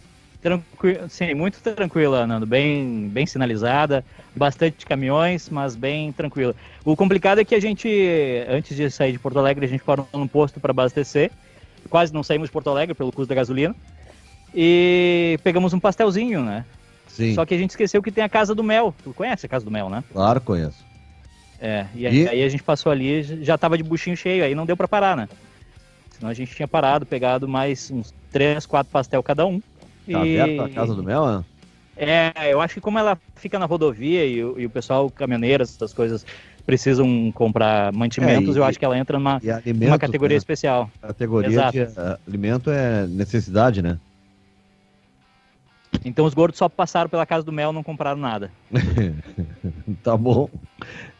Tranquilo, 0.40 1.08
sim, 1.08 1.34
muito 1.34 1.60
tranquila, 1.60 2.26
Nando. 2.26 2.46
Bem, 2.46 3.08
bem 3.08 3.26
sinalizada, 3.26 4.04
bastante 4.36 4.86
caminhões, 4.86 5.48
mas 5.48 5.74
bem 5.74 6.12
tranquila. 6.12 6.54
O 6.84 6.94
complicado 6.94 7.40
é 7.40 7.44
que 7.44 7.54
a 7.54 7.60
gente, 7.60 7.88
antes 8.48 8.76
de 8.76 8.88
sair 8.90 9.12
de 9.12 9.18
Porto 9.18 9.38
Alegre, 9.38 9.66
a 9.66 9.68
gente 9.68 9.82
parou 9.82 10.08
num 10.12 10.28
posto 10.28 10.60
para 10.60 10.70
abastecer. 10.70 11.32
Quase 11.90 12.12
não 12.12 12.22
saímos 12.22 12.48
de 12.48 12.52
Porto 12.52 12.70
Alegre 12.70 12.94
pelo 12.94 13.10
custo 13.10 13.28
da 13.28 13.34
gasolina. 13.34 13.74
E 14.54 15.38
pegamos 15.42 15.72
um 15.72 15.80
pastelzinho, 15.80 16.42
né? 16.42 16.64
Sim. 17.08 17.34
Só 17.34 17.44
que 17.44 17.54
a 17.54 17.58
gente 17.58 17.70
esqueceu 17.70 18.02
que 18.02 18.12
tem 18.12 18.22
a 18.22 18.28
Casa 18.28 18.54
do 18.54 18.62
Mel. 18.62 18.94
Tu 19.02 19.12
conhece 19.12 19.44
a 19.44 19.48
Casa 19.48 19.64
do 19.64 19.70
Mel, 19.70 19.90
né? 19.90 20.04
Claro, 20.12 20.40
conheço. 20.40 20.86
É, 21.60 21.86
e, 21.94 22.06
aí, 22.06 22.22
E? 22.22 22.28
aí 22.28 22.42
a 22.44 22.48
gente 22.48 22.62
passou 22.62 22.92
ali, 22.92 23.22
já 23.44 23.58
tava 23.58 23.76
de 23.76 23.82
buchinho 23.82 24.16
cheio, 24.16 24.44
aí 24.44 24.54
não 24.54 24.64
deu 24.64 24.76
para 24.76 24.86
parar, 24.86 25.16
né? 25.16 25.28
Senão 26.12 26.30
a 26.30 26.34
gente 26.34 26.54
tinha 26.54 26.68
parado, 26.68 27.04
pegado 27.04 27.48
mais 27.48 27.90
uns 27.90 28.14
três, 28.30 28.64
quatro 28.64 28.92
pastel 28.92 29.22
cada 29.22 29.44
um. 29.44 29.60
Tá 30.12 30.22
aberto 30.22 30.60
a 30.62 30.68
casa 30.68 30.94
do 30.94 31.02
Mel? 31.02 31.44
É, 31.96 32.32
eu 32.52 32.60
acho 32.60 32.74
que 32.74 32.80
como 32.80 32.98
ela 32.98 33.18
fica 33.36 33.58
na 33.58 33.66
rodovia 33.66 34.24
e, 34.24 34.42
o- 34.44 34.58
e 34.58 34.66
o 34.66 34.70
pessoal, 34.70 35.10
caminhoneiras, 35.10 35.74
essas 35.74 35.92
coisas, 35.92 36.24
precisam 36.64 37.32
comprar 37.32 37.92
mantimentos, 37.92 38.54
É, 38.54 38.58
e- 38.58 38.60
eu 38.60 38.64
acho 38.64 38.78
que 38.78 38.84
ela 38.84 38.96
entra 38.96 39.18
numa, 39.18 39.40
E 39.42 39.50
alimento, 39.50 39.84
numa 39.88 39.98
categoria 39.98 40.34
né? 40.34 40.38
especial. 40.38 40.90
categoria 41.00 41.50
Exato. 41.50 41.72
de 41.72 41.80
eh, 41.80 42.18
alimento 42.26 42.70
é 42.70 43.06
necessidade, 43.08 43.82
né? 43.82 43.98
Então 46.04 46.24
os 46.24 46.34
gordos 46.34 46.58
só 46.58 46.68
passaram 46.68 47.10
pela 47.10 47.26
casa 47.26 47.44
do 47.44 47.50
mel 47.52 47.72
não 47.72 47.82
compraram 47.82 48.20
nada. 48.20 48.52
tá 50.04 50.16
bom. 50.16 50.48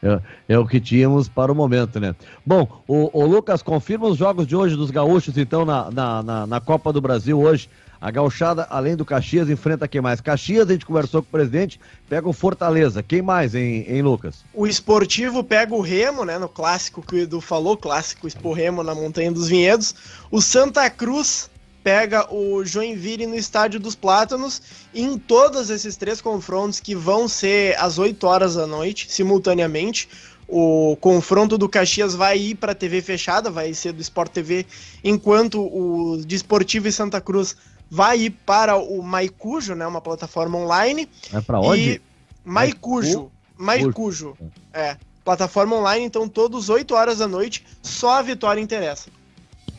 É, 0.03 0.21
é 0.49 0.59
o 0.59 0.67
que 0.67 0.81
tínhamos 0.81 1.29
para 1.29 1.51
o 1.51 1.55
momento, 1.55 1.99
né? 1.99 2.15
Bom, 2.47 2.83
o, 2.87 3.11
o 3.13 3.27
Lucas, 3.27 3.63
confirma 3.63 4.07
os 4.07 4.17
jogos 4.17 4.47
de 4.47 4.55
hoje 4.55 4.77
dos 4.77 4.91
gaúchos, 4.91 5.37
então, 5.37 5.65
na, 5.65 5.91
na, 5.91 6.23
na, 6.23 6.47
na 6.47 6.61
Copa 6.61 6.93
do 6.93 7.01
Brasil 7.01 7.39
hoje. 7.39 7.69
A 8.01 8.13
gauchada, 8.13 8.65
além 8.71 8.95
do 8.95 9.05
Caxias, 9.05 9.51
enfrenta 9.51 9.89
quem 9.89 10.01
mais? 10.01 10.21
Caxias, 10.21 10.69
a 10.69 10.73
gente 10.73 10.87
conversou 10.87 11.21
com 11.21 11.29
o 11.29 11.33
presidente, 11.33 11.81
pega 12.09 12.29
o 12.29 12.33
Fortaleza. 12.33 13.03
Quem 13.03 13.21
mais, 13.21 13.57
hein, 13.57 13.85
hein 13.89 14.03
Lucas? 14.03 14.45
O 14.55 14.69
esportivo 14.69 15.43
pega 15.43 15.75
o 15.75 15.81
Remo, 15.81 16.25
né? 16.25 16.39
No 16.39 16.49
clássico 16.49 17.03
que 17.03 17.17
o 17.17 17.19
Edu 17.19 17.41
falou, 17.41 17.77
clássico 17.77 18.29
Expo 18.29 18.53
Remo 18.53 18.85
na 18.85 18.95
Montanha 18.95 19.33
dos 19.33 19.49
Vinhedos. 19.49 19.97
O 20.31 20.41
Santa 20.41 20.89
Cruz 20.89 21.51
pega 21.83 22.33
o 22.33 22.65
Joinville 22.65 23.27
no 23.27 23.35
Estádio 23.35 23.81
dos 23.81 23.95
Plátanos. 23.95 24.61
E 24.93 25.03
em 25.03 25.19
todos 25.19 25.71
esses 25.71 25.97
três 25.97 26.21
confrontos, 26.21 26.81
que 26.81 26.95
vão 26.95 27.29
ser 27.29 27.79
às 27.79 27.99
8 27.99 28.27
horas 28.27 28.55
da 28.55 28.67
noite, 28.67 29.11
simultaneamente, 29.11 30.09
o 30.47 30.97
confronto 31.01 31.59
do 31.59 31.69
Caxias 31.69 32.15
vai 32.15 32.39
ir 32.39 32.55
para 32.55 32.75
TV 32.75 33.03
fechada, 33.03 33.51
vai 33.51 33.75
ser 33.75 33.93
do 33.93 34.01
Sport 34.01 34.33
TV, 34.33 34.67
enquanto 35.05 35.61
o 35.61 36.23
de 36.25 36.37
Esportivo 36.37 36.89
e 36.89 36.93
Santa 36.93 37.21
Cruz 37.21 37.55
vai 37.91 38.21
ir 38.21 38.31
para 38.31 38.77
o 38.77 39.03
Maicujo, 39.03 39.75
né? 39.75 39.87
Uma 39.87 40.01
plataforma 40.01 40.59
online. 40.59 41.09
Vai 41.31 41.43
pra 41.43 41.61
onde? 41.61 41.91
E 41.91 42.03
Maicujo. 42.45 43.31
Maicujo. 43.57 44.37
É. 44.73 44.97
Plataforma 45.25 45.77
online, 45.77 46.07
então 46.07 46.27
todos 46.27 46.71
8 46.71 46.95
horas 46.95 47.19
da 47.19 47.29
noite, 47.29 47.67
só 47.83 48.19
a 48.19 48.23
vitória 48.23 48.61
interessa. 48.61 49.11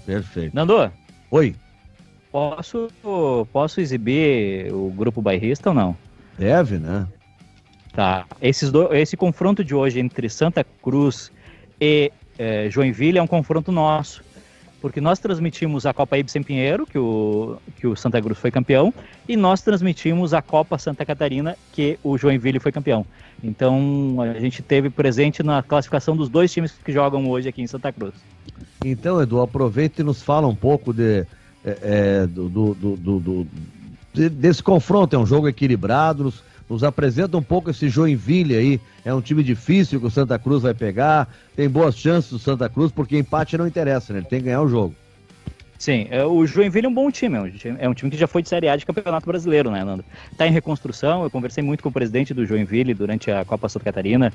Perfeito. 0.05 0.55
Nando, 0.55 0.91
Oi, 1.31 1.55
posso, 2.31 2.87
posso 3.51 3.81
exibir 3.81 4.73
o 4.73 4.89
grupo 4.91 5.21
bairrista 5.21 5.69
ou 5.69 5.75
não? 5.75 5.95
deve, 6.39 6.77
né? 6.77 7.05
Tá. 7.91 8.25
Esses 8.41 8.71
do, 8.71 8.93
esse 8.95 9.17
confronto 9.17 9.63
de 9.63 9.75
hoje 9.75 9.99
entre 9.99 10.29
Santa 10.29 10.65
Cruz 10.81 11.31
e 11.81 12.11
eh, 12.37 12.69
Joinville 12.69 13.17
é 13.17 13.21
um 13.21 13.27
confronto 13.27 13.71
nosso. 13.71 14.23
Porque 14.81 15.01
nós 15.01 15.19
transmitimos 15.19 15.85
a 15.85 15.93
Copa 15.93 16.17
Ibsen 16.17 16.41
Pinheiro, 16.41 16.87
que 16.87 16.97
o, 16.97 17.57
que 17.75 17.85
o 17.85 17.97
Santa 17.97 18.21
Cruz 18.21 18.39
foi 18.39 18.49
campeão, 18.49 18.93
e 19.27 19.35
nós 19.35 19.61
transmitimos 19.61 20.33
a 20.33 20.41
Copa 20.41 20.77
Santa 20.77 21.05
Catarina, 21.05 21.57
que 21.73 21.99
o 22.01 22.17
Joinville 22.17 22.61
foi 22.61 22.71
campeão. 22.71 23.05
Então 23.43 24.15
a 24.21 24.39
gente 24.39 24.61
teve 24.61 24.89
presente 24.89 25.43
na 25.43 25.61
classificação 25.61 26.15
dos 26.15 26.29
dois 26.29 26.53
times 26.53 26.71
que 26.71 26.93
jogam 26.93 27.29
hoje 27.29 27.49
aqui 27.49 27.61
em 27.61 27.67
Santa 27.67 27.91
Cruz. 27.91 28.13
Então, 28.85 29.21
Edu, 29.21 29.41
aproveita 29.41 30.01
e 30.01 30.05
nos 30.05 30.23
fala 30.23 30.47
um 30.47 30.55
pouco 30.55 30.93
de, 30.93 31.25
é, 31.63 31.77
é, 32.23 32.27
do, 32.27 32.49
do- 32.49 32.73
do- 32.73 32.97
do- 32.97 33.19
do- 33.19 33.47
de- 34.13 34.29
desse 34.29 34.61
confronto. 34.63 35.15
É 35.15 35.19
um 35.19 35.25
jogo 35.25 35.47
equilibrado. 35.47 36.23
Nos, 36.23 36.43
nos 36.69 36.83
apresenta 36.83 37.35
um 37.37 37.41
pouco 37.43 37.69
esse 37.69 37.89
Joinville 37.89 38.55
aí. 38.55 38.81
É 39.03 39.13
um 39.13 39.21
time 39.21 39.43
difícil 39.43 39.99
que 39.99 40.05
o 40.07 40.11
Santa 40.11 40.37
Cruz 40.37 40.63
vai 40.63 40.73
pegar. 40.73 41.27
Tem 41.55 41.67
boas 41.69 41.95
chances 41.97 42.31
do 42.31 42.39
Santa 42.39 42.69
Cruz, 42.69 42.91
porque 42.91 43.17
empate 43.17 43.57
não 43.57 43.67
interessa, 43.67 44.13
né? 44.13 44.19
Ele 44.19 44.27
tem 44.27 44.39
que 44.39 44.45
ganhar 44.45 44.61
o 44.61 44.69
jogo. 44.69 44.95
Sim, 45.79 46.07
é, 46.11 46.25
o 46.25 46.45
Joinville 46.45 46.87
é 46.87 46.89
um 46.89 46.93
bom 46.93 47.09
time, 47.09 47.37
é 47.37 47.39
um 47.39 47.49
time, 47.49 47.77
é 47.79 47.87
um 47.87 47.93
time 47.93 48.11
que 48.11 48.17
já 48.17 48.27
foi 48.27 48.41
de 48.41 48.49
Série 48.49 48.67
A 48.67 48.75
de 48.75 48.85
Campeonato 48.85 49.25
Brasileiro, 49.25 49.71
né, 49.71 49.81
Nando? 49.81 50.03
Tá 50.37 50.45
em 50.45 50.51
reconstrução, 50.51 51.23
eu 51.23 51.29
conversei 51.29 51.63
muito 51.63 51.81
com 51.81 51.87
o 51.87 51.91
presidente 51.91 52.33
do 52.33 52.45
Joinville 52.45 52.93
durante 52.93 53.31
a 53.31 53.45
Copa 53.45 53.69
Santa 53.69 53.85
Catarina 53.85 54.33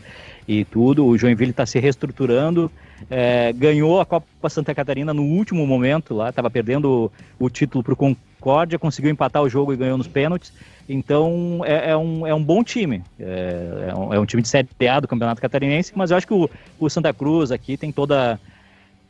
e 0.49 0.65
tudo, 0.65 1.05
o 1.05 1.19
Joinville 1.19 1.51
está 1.51 1.67
se 1.67 1.79
reestruturando, 1.79 2.73
é, 3.11 3.53
ganhou 3.53 4.01
a 4.01 4.07
Copa 4.07 4.49
Santa 4.49 4.75
Catarina 4.75 5.13
no 5.13 5.23
último 5.23 5.67
momento 5.67 6.15
lá, 6.15 6.31
estava 6.31 6.49
perdendo 6.49 7.13
o, 7.39 7.45
o 7.45 7.51
título 7.51 7.85
para 7.85 7.93
o 7.93 7.97
Concórdia, 7.97 8.79
conseguiu 8.79 9.11
empatar 9.11 9.43
o 9.43 9.49
jogo 9.49 9.75
e 9.75 9.77
ganhou 9.77 9.99
nos 9.99 10.09
pênaltis, 10.09 10.51
então 10.89 11.61
é, 11.67 11.91
é 11.91 11.97
um, 11.97 12.27
é 12.27 12.35
um 12.35 12.43
bom 12.43 12.65
time, 12.65 13.03
é, 13.21 13.91
é 13.91 13.95
um, 13.95 14.15
é 14.15 14.19
um 14.19 14.25
time 14.25 14.41
de 14.41 14.49
Série 14.49 14.89
A 14.89 14.99
do 14.99 15.07
Campeonato 15.07 15.43
Catarinense, 15.43 15.93
mas 15.95 16.11
eu 16.11 16.17
acho 16.17 16.27
que 16.27 16.33
o, 16.33 16.49
o 16.81 16.89
Santa 16.89 17.13
Cruz 17.13 17.53
aqui 17.53 17.77
tem 17.77 17.93
toda 17.93 18.41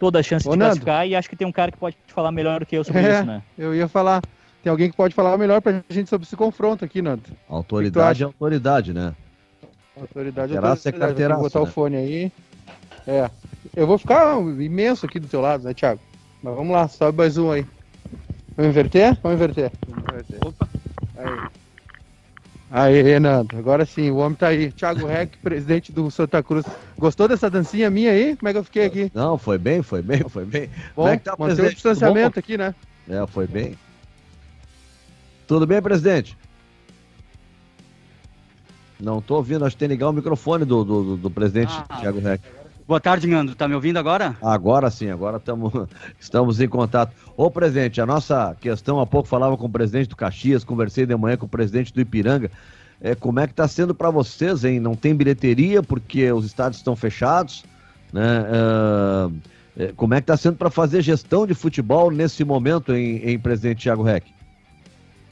toda 0.04 0.18
a 0.18 0.22
chance 0.22 0.46
Ô, 0.46 0.52
de 0.52 0.58
Nando. 0.58 0.68
classificar 0.70 1.08
e 1.08 1.16
acho 1.16 1.30
que 1.30 1.34
tem 1.36 1.46
um 1.46 1.52
cara 1.52 1.72
que 1.72 1.78
pode 1.78 1.96
falar 2.08 2.30
melhor 2.30 2.60
do 2.60 2.66
que 2.66 2.76
eu 2.76 2.84
sobre 2.84 3.00
É. 3.00 3.14
isso, 3.16 3.24
né? 3.24 3.42
Eu 3.56 3.74
ia 3.74 3.88
falar. 3.88 4.20
Tem 4.62 4.70
alguém 4.70 4.90
que 4.90 4.96
pode 4.96 5.14
falar 5.14 5.38
melhor 5.38 5.62
pra 5.62 5.82
gente 5.88 6.10
sobre 6.10 6.26
esse 6.26 6.36
confronto 6.36 6.84
aqui, 6.84 7.00
Nando. 7.00 7.22
Autoridade 7.48 8.22
é 8.22 8.26
autoridade, 8.26 8.92
né? 8.92 9.14
Autoridade 9.98 10.52
é 10.52 10.56
é 10.56 10.58
autoridade. 10.58 10.98
carteiraço, 10.98 11.40
Vou 11.40 11.48
botar 11.48 11.60
né? 11.60 11.64
o 11.64 11.68
fone 11.68 11.96
aí. 11.96 12.32
É. 13.06 13.30
Eu 13.74 13.86
vou 13.86 13.96
ficar 13.96 14.38
imenso 14.60 15.06
aqui 15.06 15.18
do 15.18 15.26
teu 15.26 15.40
lado, 15.40 15.64
né, 15.64 15.72
Thiago? 15.72 16.00
Mas 16.42 16.54
vamos 16.54 16.72
lá, 16.72 16.86
sobe 16.88 17.16
mais 17.16 17.38
um 17.38 17.50
aí. 17.50 17.64
Vamos 18.56 18.70
inverter? 18.70 19.18
Vamos 19.22 19.36
inverter. 19.36 19.72
Vamos 19.88 20.04
inverter. 20.10 20.38
Opa. 20.46 20.68
Aí. 21.16 21.63
Aí, 22.76 23.20
Nando. 23.20 23.56
Agora 23.56 23.86
sim, 23.86 24.10
o 24.10 24.16
homem 24.16 24.34
tá 24.36 24.48
aí. 24.48 24.72
Thiago 24.72 25.06
Reck, 25.06 25.38
presidente 25.38 25.92
do 25.92 26.10
Santa 26.10 26.42
Cruz. 26.42 26.66
Gostou 26.98 27.28
dessa 27.28 27.48
dancinha 27.48 27.88
minha 27.88 28.10
aí? 28.10 28.34
Como 28.36 28.48
é 28.48 28.52
que 28.52 28.58
eu 28.58 28.64
fiquei 28.64 28.84
aqui? 28.86 29.12
Não, 29.14 29.38
foi 29.38 29.58
bem, 29.58 29.80
foi 29.80 30.02
bem, 30.02 30.28
foi 30.28 30.44
bem. 30.44 30.66
Bom, 30.96 31.02
Como 31.04 31.08
é 31.08 31.16
que 31.16 31.22
tá, 31.22 31.36
manter 31.38 31.66
o 31.66 31.70
distanciamento 31.72 32.36
aqui, 32.36 32.58
né? 32.58 32.74
É, 33.08 33.24
foi 33.28 33.46
bem. 33.46 33.78
Tudo 35.46 35.68
bem, 35.68 35.80
presidente? 35.80 36.36
Não 38.98 39.20
tô 39.20 39.36
ouvindo, 39.36 39.64
acho 39.64 39.76
que 39.76 39.80
tem 39.80 39.88
que 39.88 39.94
ligar 39.94 40.08
o 40.08 40.12
microfone 40.12 40.64
do, 40.64 40.82
do, 40.84 41.02
do- 41.04 41.16
do 41.16 41.30
presidente 41.30 41.72
Ah. 41.88 42.00
Thiago 42.00 42.18
Reck. 42.18 42.42
Boa 42.86 43.00
tarde, 43.00 43.26
Nando. 43.26 43.54
Tá 43.54 43.66
me 43.66 43.74
ouvindo 43.74 43.98
agora? 43.98 44.36
Agora 44.42 44.90
sim, 44.90 45.08
agora 45.08 45.40
tamo, 45.40 45.88
estamos 46.20 46.60
em 46.60 46.68
contato. 46.68 47.14
Ô, 47.34 47.50
presidente, 47.50 47.98
a 47.98 48.04
nossa 48.04 48.54
questão, 48.60 49.00
há 49.00 49.06
pouco 49.06 49.26
falava 49.26 49.56
com 49.56 49.64
o 49.64 49.70
presidente 49.70 50.10
do 50.10 50.16
Caxias, 50.16 50.64
conversei 50.64 51.06
de 51.06 51.16
manhã 51.16 51.38
com 51.38 51.46
o 51.46 51.48
presidente 51.48 51.94
do 51.94 52.00
Ipiranga. 52.02 52.50
É, 53.00 53.14
como 53.14 53.40
é 53.40 53.46
que 53.46 53.54
está 53.54 53.66
sendo 53.66 53.94
para 53.94 54.10
vocês, 54.10 54.64
hein? 54.64 54.80
Não 54.80 54.94
tem 54.94 55.14
bilheteria 55.14 55.82
porque 55.82 56.30
os 56.30 56.44
estádios 56.44 56.78
estão 56.78 56.94
fechados, 56.94 57.64
né? 58.12 58.44
Ah, 58.50 59.30
é, 59.76 59.92
como 59.96 60.12
é 60.12 60.18
que 60.18 60.24
está 60.24 60.36
sendo 60.36 60.56
para 60.56 60.70
fazer 60.70 61.00
gestão 61.00 61.46
de 61.46 61.54
futebol 61.54 62.10
nesse 62.10 62.44
momento, 62.44 62.94
em, 62.94 63.16
em 63.16 63.38
presidente 63.38 63.82
Thiago 63.82 64.02
Reck? 64.02 64.30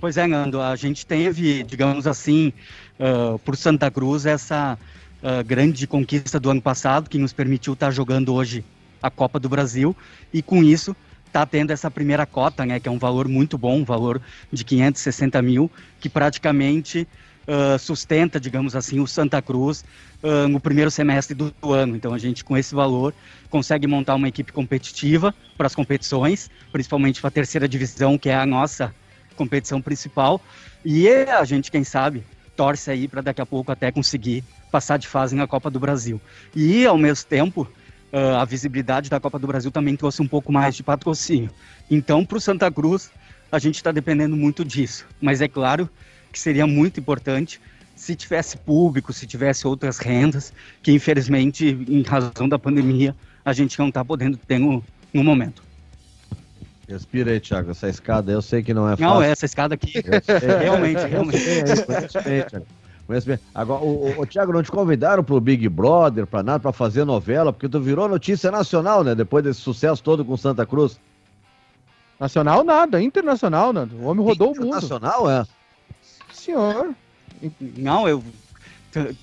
Pois 0.01 0.17
é, 0.17 0.27
Nando. 0.27 0.61
A 0.61 0.75
gente 0.75 1.07
teve, 1.07 1.63
digamos 1.65 2.07
assim, 2.07 2.51
ah, 2.99 3.39
por 3.45 3.57
Santa 3.57 3.91
Cruz, 3.91 4.25
essa 4.25 4.79
ah, 5.23 5.43
grande 5.43 5.87
conquista 5.87 6.41
do 6.41 6.51
ano 6.51 6.61
passado, 6.61 7.09
que 7.09 7.19
nos 7.19 7.33
permitiu 7.33 7.75
estar 7.75 7.91
jogando 7.91 8.35
hoje 8.35 8.65
a 9.03 9.11
Copa 9.11 9.39
do 9.39 9.49
Brasil. 9.49 9.97
E 10.33 10.43
com 10.43 10.63
isso, 10.63 10.97
está 11.27 11.47
tendo 11.47 11.71
essa 11.71 11.91
primeira 11.91 12.27
cota, 12.27 12.67
né? 12.67 12.81
Que 12.81 12.89
é 12.89 12.91
um 12.91 12.99
valor 12.99 13.29
muito 13.29 13.57
bom, 13.57 13.79
um 13.79 13.85
valor 13.85 14.21
de 14.53 14.65
560 14.65 15.41
mil, 15.41 15.71
que 16.01 16.09
praticamente 16.09 17.07
ah, 17.47 17.79
sustenta, 17.79 18.39
digamos 18.39 18.77
assim, 18.77 19.01
o 19.01 19.07
Santa 19.07 19.41
Cruz 19.43 19.85
ah, 20.23 20.47
no 20.49 20.61
primeiro 20.61 20.91
semestre 20.91 21.35
do, 21.35 21.55
do 21.61 21.73
ano. 21.73 21.97
Então, 21.97 22.13
a 22.15 22.19
gente, 22.19 22.45
com 22.45 22.57
esse 22.57 22.75
valor, 22.75 23.15
consegue 23.51 23.87
montar 23.87 24.15
uma 24.15 24.29
equipe 24.29 24.53
competitiva 24.53 25.35
para 25.57 25.67
as 25.67 25.75
competições, 25.75 26.51
principalmente 26.71 27.21
para 27.21 27.29
a 27.29 27.33
terceira 27.33 27.69
divisão, 27.69 28.19
que 28.19 28.29
é 28.29 28.35
a 28.35 28.47
nossa 28.47 28.95
competição 29.37 29.81
principal. 29.81 30.41
E 30.85 31.09
a 31.09 31.45
gente, 31.45 31.71
quem 31.71 31.85
sabe, 31.85 32.25
torce 32.57 32.91
aí 32.91 33.09
para 33.09 33.23
daqui 33.23 33.41
a 33.41 33.47
pouco 33.47 33.73
até 33.73 33.91
conseguir 33.91 34.45
passar 34.73 34.97
de 34.97 35.07
fase 35.07 35.37
na 35.37 35.47
Copa 35.47 35.71
do 35.71 35.79
Brasil. 35.79 36.21
E, 36.57 36.87
ao 36.87 36.97
mesmo 36.97 37.27
tempo, 37.27 37.69
ah, 38.13 38.41
a 38.41 38.45
visibilidade 38.45 39.11
da 39.11 39.21
Copa 39.21 39.39
do 39.39 39.47
Brasil 39.47 39.71
também 39.71 39.95
trouxe 39.95 40.23
um 40.23 40.27
pouco 40.27 40.51
mais 40.51 40.75
de 40.75 40.83
patrocínio. 40.83 41.51
Então, 41.91 42.25
para 42.25 42.39
o 42.39 42.41
Santa 42.41 42.73
Cruz, 42.73 43.11
a 43.53 43.59
gente 43.59 43.77
está 43.77 43.93
dependendo 43.93 44.35
muito 44.35 44.65
disso. 44.65 45.07
Mas 45.21 45.43
é 45.43 45.47
claro 45.47 45.89
que 46.33 46.39
seria 46.39 46.67
muito 46.67 46.99
importante 46.99 47.61
se 47.95 48.17
tivesse 48.17 48.57
público, 48.57 49.13
se 49.13 49.27
tivesse 49.27 49.67
outras 49.67 49.99
rendas, 49.99 50.53
que 50.83 50.91
infelizmente, 50.91 51.67
em 51.67 52.03
razão 52.03 52.49
da 52.49 52.59
pandemia, 52.59 53.15
a 53.45 53.53
gente 53.53 53.79
não 53.79 53.89
está 53.89 54.05
podendo 54.05 54.37
ter 54.39 54.59
no, 54.59 54.83
no 55.13 55.23
momento. 55.23 55.63
Respira 56.89 57.31
aí, 57.31 57.41
Thiago. 57.41 57.71
Essa 57.71 57.89
escada 57.89 58.33
eu 58.33 58.43
sei 58.43 58.63
que 58.63 58.75
não 58.75 58.89
é 58.89 58.97
fácil. 58.97 59.07
Não, 59.07 59.23
essa 59.23 59.45
escada 59.45 59.75
aqui, 59.75 59.93
realmente, 60.61 61.07
realmente. 61.07 61.39
Conheço 63.07 63.27
bem. 63.27 63.39
Agora, 63.55 63.83
o, 63.83 64.09
o, 64.09 64.21
o 64.21 64.27
Thiago, 64.27 64.53
não 64.53 64.63
te 64.63 64.71
convidaram 64.71 65.25
pro 65.25 65.41
Big 65.41 65.69
Brother, 65.69 66.27
pra 66.27 66.43
nada, 66.43 66.61
pra 66.61 66.73
fazer 66.73 67.05
novela, 67.05 67.53
porque 67.53 67.69
tu 67.69 67.81
virou 67.81 68.09
notícia 68.09 68.51
nacional, 68.51 69.03
né? 69.03 69.15
Depois 69.15 69.45
desse 69.45 69.61
sucesso 69.61 70.03
todo 70.03 70.25
com 70.25 70.37
Santa 70.37 70.65
Cruz. 70.65 70.99
Nacional 72.19 72.63
nada, 72.63 73.03
internacional, 73.03 73.73
Nando. 73.73 73.97
O 73.97 74.05
homem 74.05 74.25
rodou 74.25 74.53
o 74.53 74.57
mundo. 74.57 74.71
Nacional, 74.71 75.29
é? 75.29 75.45
Senhor. 76.33 76.95
Não, 77.61 78.09
eu 78.09 78.23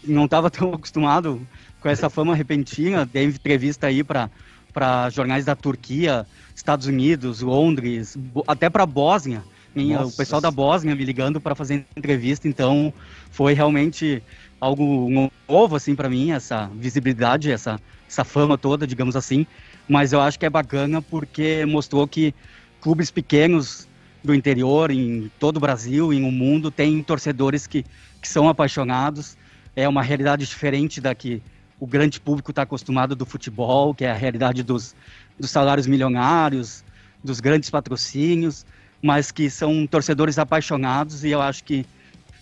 não 0.03 0.25
estava 0.25 0.49
tão 0.49 0.73
acostumado 0.73 1.41
com 1.79 1.87
essa 1.87 2.09
fama 2.09 2.35
repentina. 2.35 3.05
Dei 3.05 3.23
entrevista 3.23 3.87
aí 3.87 4.03
para 4.03 5.09
jornais 5.11 5.45
da 5.45 5.55
Turquia, 5.55 6.27
Estados 6.53 6.87
Unidos, 6.87 7.41
Londres, 7.41 8.17
até 8.45 8.69
para 8.69 8.85
Bósnia. 8.85 9.41
O 9.75 10.11
pessoal 10.11 10.41
da 10.41 10.51
Bósnia 10.51 10.95
me 10.95 11.03
ligando 11.03 11.39
para 11.39 11.55
fazer 11.55 11.85
entrevista, 11.95 12.47
então 12.47 12.93
foi 13.31 13.53
realmente 13.53 14.21
algo 14.59 15.31
novo 15.47 15.75
assim 15.75 15.95
para 15.95 16.09
mim 16.09 16.31
essa 16.31 16.69
visibilidade, 16.75 17.51
essa 17.51 17.79
essa 18.09 18.23
fama 18.23 18.57
toda, 18.57 18.87
digamos 18.87 19.15
assim. 19.15 19.45
Mas 19.87 20.11
eu 20.11 20.19
acho 20.19 20.39
que 20.39 20.45
é 20.45 20.49
bacana 20.49 21.01
porque 21.01 21.65
mostrou 21.65 22.07
que 22.07 22.33
clubes 22.81 23.11
pequenos 23.11 23.87
do 24.23 24.33
interior, 24.33 24.91
em 24.91 25.31
todo 25.39 25.57
o 25.57 25.59
Brasil, 25.59 26.11
em 26.11 26.23
o 26.23 26.27
um 26.27 26.31
mundo, 26.31 26.71
têm 26.71 27.01
torcedores 27.03 27.67
que, 27.67 27.85
que 28.21 28.27
são 28.27 28.49
apaixonados. 28.49 29.37
É 29.75 29.87
uma 29.87 30.01
realidade 30.01 30.45
diferente 30.45 30.99
da 30.99 31.13
que 31.13 31.41
o 31.79 31.87
grande 31.87 32.19
público 32.19 32.51
está 32.51 32.63
acostumado 32.63 33.15
do 33.15 33.25
futebol, 33.25 33.93
que 33.93 34.03
é 34.03 34.11
a 34.11 34.15
realidade 34.15 34.63
dos, 34.63 34.95
dos 35.39 35.49
salários 35.49 35.87
milionários, 35.87 36.83
dos 37.23 37.39
grandes 37.39 37.69
patrocínios, 37.69 38.65
mas 39.01 39.31
que 39.31 39.49
são 39.49 39.87
torcedores 39.87 40.37
apaixonados 40.37 41.23
e 41.23 41.29
eu 41.29 41.41
acho 41.41 41.63
que, 41.63 41.85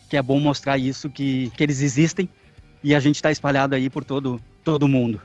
que 0.09 0.17
é 0.17 0.21
bom 0.21 0.39
mostrar 0.39 0.77
isso, 0.77 1.09
que, 1.09 1.51
que 1.55 1.63
eles 1.63 1.81
existem 1.81 2.29
e 2.83 2.95
a 2.95 2.99
gente 2.99 3.15
está 3.15 3.31
espalhado 3.31 3.75
aí 3.75 3.89
por 3.89 4.03
todo, 4.03 4.39
todo 4.63 4.87
mundo. 4.87 5.21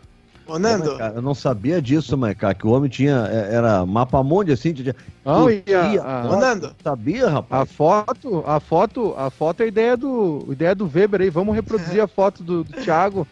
Ô, 0.46 0.58
Nando. 0.58 0.96
Cara, 0.98 1.14
eu 1.14 1.22
não 1.22 1.34
sabia 1.34 1.80
disso, 1.80 2.16
mas, 2.16 2.36
cara, 2.36 2.54
que 2.54 2.66
o 2.66 2.70
homem 2.70 2.90
tinha. 2.90 3.28
É, 3.30 3.54
era 3.54 3.86
mapa 3.86 4.22
mundi, 4.22 4.52
assim. 4.52 4.72
Tinha... 4.72 4.94
Não, 5.24 5.48
e 5.48 5.62
a, 5.68 6.24
Nando. 6.36 6.74
Sabia, 6.82 7.28
rapaz? 7.28 7.62
A 7.62 7.66
foto, 7.66 8.44
a 8.46 8.60
foto, 8.60 9.14
a 9.16 9.30
foto 9.30 9.60
é 9.60 9.64
a 9.64 9.68
ideia 9.68 9.96
do, 9.96 10.44
a 10.48 10.52
ideia 10.52 10.74
do 10.74 10.90
Weber 10.92 11.20
aí. 11.20 11.30
Vamos 11.30 11.54
reproduzir 11.54 12.02
a 12.02 12.08
foto 12.08 12.42
do, 12.42 12.64
do 12.64 12.72
Thiago. 12.72 13.26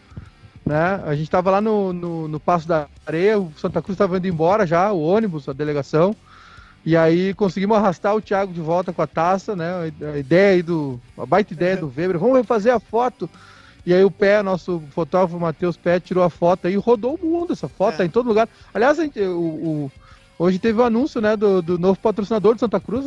Né? 0.65 1.01
A 1.05 1.15
gente 1.15 1.29
tava 1.29 1.51
lá 1.51 1.59
no, 1.59 1.91
no, 1.91 2.27
no 2.27 2.39
Passo 2.39 2.67
da 2.67 2.87
Areia, 3.05 3.39
o 3.39 3.51
Santa 3.57 3.81
Cruz 3.81 3.95
estava 3.95 4.17
indo 4.17 4.27
embora 4.27 4.65
já, 4.65 4.91
o 4.91 5.01
ônibus, 5.01 5.49
a 5.49 5.53
delegação. 5.53 6.15
E 6.83 6.97
aí 6.97 7.33
conseguimos 7.33 7.77
arrastar 7.77 8.15
o 8.15 8.21
Thiago 8.21 8.51
de 8.51 8.59
volta 8.59 8.91
com 8.91 9.01
a 9.01 9.07
taça, 9.07 9.55
né? 9.55 9.91
A 10.13 10.17
ideia 10.17 10.53
aí 10.53 10.61
do. 10.63 10.99
A 11.17 11.25
baita 11.25 11.53
ideia 11.53 11.77
do 11.77 11.91
Weber. 11.95 12.17
Vamos 12.17 12.37
refazer 12.37 12.73
a 12.73 12.79
foto. 12.79 13.29
E 13.85 13.93
aí 13.93 14.03
o 14.03 14.11
Pé, 14.11 14.41
nosso 14.41 14.81
fotógrafo 14.91 15.39
Matheus 15.39 15.77
Pé, 15.77 15.99
tirou 15.99 16.23
a 16.23 16.29
foto 16.29 16.67
aí 16.67 16.73
e 16.73 16.77
rodou 16.77 17.15
o 17.15 17.25
mundo. 17.25 17.53
Essa 17.53 17.67
foto 17.67 17.95
é. 17.95 17.97
tá 17.97 18.05
em 18.05 18.09
todo 18.09 18.27
lugar. 18.27 18.49
Aliás, 18.73 18.97
gente, 18.97 19.19
o, 19.19 19.39
o, 19.39 19.91
hoje 20.37 20.59
teve 20.59 20.79
o 20.79 20.83
um 20.83 20.85
anúncio 20.85 21.21
né, 21.21 21.35
do, 21.35 21.61
do, 21.61 21.77
novo 21.77 21.99
patrocinador 21.99 22.55
de 22.55 22.59
Santa 22.61 22.79
Cruz. 22.79 23.05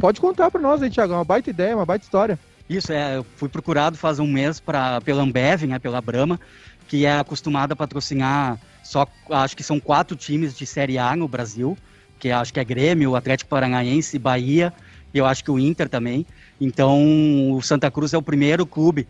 Pode 0.00 0.20
contar 0.20 0.50
para 0.50 0.60
nós 0.60 0.82
aí, 0.82 0.90
Thiago. 0.90 1.14
Uma 1.14 1.24
baita 1.24 1.50
ideia, 1.50 1.76
uma 1.76 1.86
baita 1.86 2.04
história. 2.04 2.38
Isso, 2.68 2.92
é. 2.92 3.16
Eu 3.16 3.26
fui 3.36 3.48
procurado 3.48 3.96
faz 3.96 4.18
um 4.18 4.26
mês 4.26 4.58
pra, 4.58 5.00
pela 5.00 5.22
Ambev, 5.22 5.64
né, 5.66 5.78
pela 5.78 6.00
Brahma, 6.00 6.40
que 6.88 7.06
é 7.06 7.18
acostumada 7.18 7.74
a 7.74 7.76
patrocinar 7.76 8.58
só, 8.84 9.06
acho 9.30 9.56
que 9.56 9.62
são 9.62 9.80
quatro 9.80 10.14
times 10.14 10.56
de 10.56 10.66
Série 10.66 10.98
A 10.98 11.16
no 11.16 11.26
Brasil, 11.26 11.76
que 12.24 12.30
acho 12.30 12.54
que 12.54 12.58
é 12.58 12.64
Grêmio, 12.64 13.14
Atlético 13.14 13.50
Paranaense, 13.50 14.18
Bahia, 14.18 14.72
e 15.12 15.18
eu 15.18 15.26
acho 15.26 15.44
que 15.44 15.50
o 15.50 15.58
Inter 15.58 15.90
também. 15.90 16.24
Então, 16.58 17.52
o 17.52 17.60
Santa 17.60 17.90
Cruz 17.90 18.14
é 18.14 18.16
o 18.16 18.22
primeiro 18.22 18.64
clube 18.64 19.06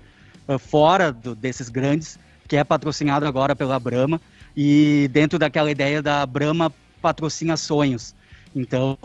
uh, 0.49 0.59
fora 0.59 1.13
do, 1.13 1.33
desses 1.33 1.69
grandes, 1.69 2.19
que 2.49 2.57
é 2.57 2.65
patrocinado 2.65 3.25
agora 3.25 3.55
pela 3.55 3.79
Brahma, 3.79 4.21
e 4.57 5.09
dentro 5.13 5.39
daquela 5.39 5.71
ideia 5.71 6.03
da 6.03 6.27
Brahma 6.27 6.73
patrocina 7.01 7.57
sonhos. 7.57 8.17
Então, 8.53 8.99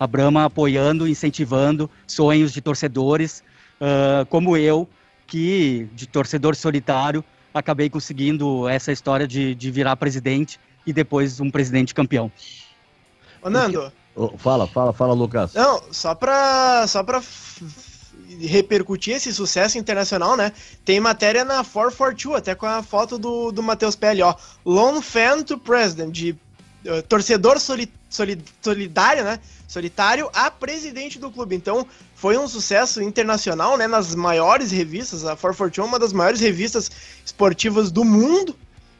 a 0.00 0.04
Brahma 0.04 0.46
apoiando, 0.46 1.06
incentivando 1.06 1.88
sonhos 2.08 2.52
de 2.52 2.60
torcedores, 2.60 3.44
uh, 3.80 4.26
como 4.26 4.56
eu, 4.56 4.88
que 5.28 5.86
de 5.94 6.08
torcedor 6.08 6.56
solitário, 6.56 7.24
acabei 7.54 7.88
conseguindo 7.88 8.68
essa 8.68 8.90
história 8.90 9.28
de, 9.28 9.54
de 9.54 9.70
virar 9.70 9.94
presidente 9.94 10.58
e 10.84 10.92
depois 10.92 11.38
um 11.38 11.52
presidente 11.52 11.94
campeão. 11.94 12.32
Ô, 13.42 13.50
Nando. 13.50 13.92
Fala, 14.38 14.66
fala, 14.66 14.92
fala, 14.92 15.14
Lucas. 15.14 15.54
Não, 15.54 15.82
só 15.90 16.14
pra, 16.14 16.86
só 16.86 17.02
pra 17.02 17.22
repercutir 18.40 19.16
esse 19.16 19.32
sucesso 19.32 19.78
internacional, 19.78 20.36
né? 20.36 20.52
Tem 20.84 21.00
matéria 21.00 21.44
na 21.44 21.64
442, 21.64 22.38
até 22.38 22.54
com 22.54 22.66
a 22.66 22.82
foto 22.82 23.18
do, 23.18 23.50
do 23.50 23.62
Matheus 23.62 23.96
Pele, 23.96 24.22
ó. 24.22 24.34
Lone 24.64 25.02
fan 25.02 25.42
to 25.42 25.58
president, 25.58 26.12
de 26.12 26.36
uh, 26.86 27.02
torcedor 27.08 27.58
soli, 27.58 27.90
soli, 28.08 28.42
solidário, 28.60 29.24
né? 29.24 29.40
Solitário 29.66 30.30
a 30.34 30.50
presidente 30.50 31.18
do 31.18 31.30
clube. 31.30 31.56
Então, 31.56 31.86
foi 32.14 32.36
um 32.36 32.46
sucesso 32.46 33.02
internacional, 33.02 33.76
né? 33.76 33.86
Nas 33.86 34.14
maiores 34.14 34.70
revistas, 34.70 35.24
a 35.24 35.34
442 35.36 35.78
é 35.78 35.88
uma 35.88 35.98
das 35.98 36.12
maiores 36.12 36.40
revistas 36.40 36.90
esportivas 37.24 37.90
do 37.90 38.04
mundo. 38.04 38.54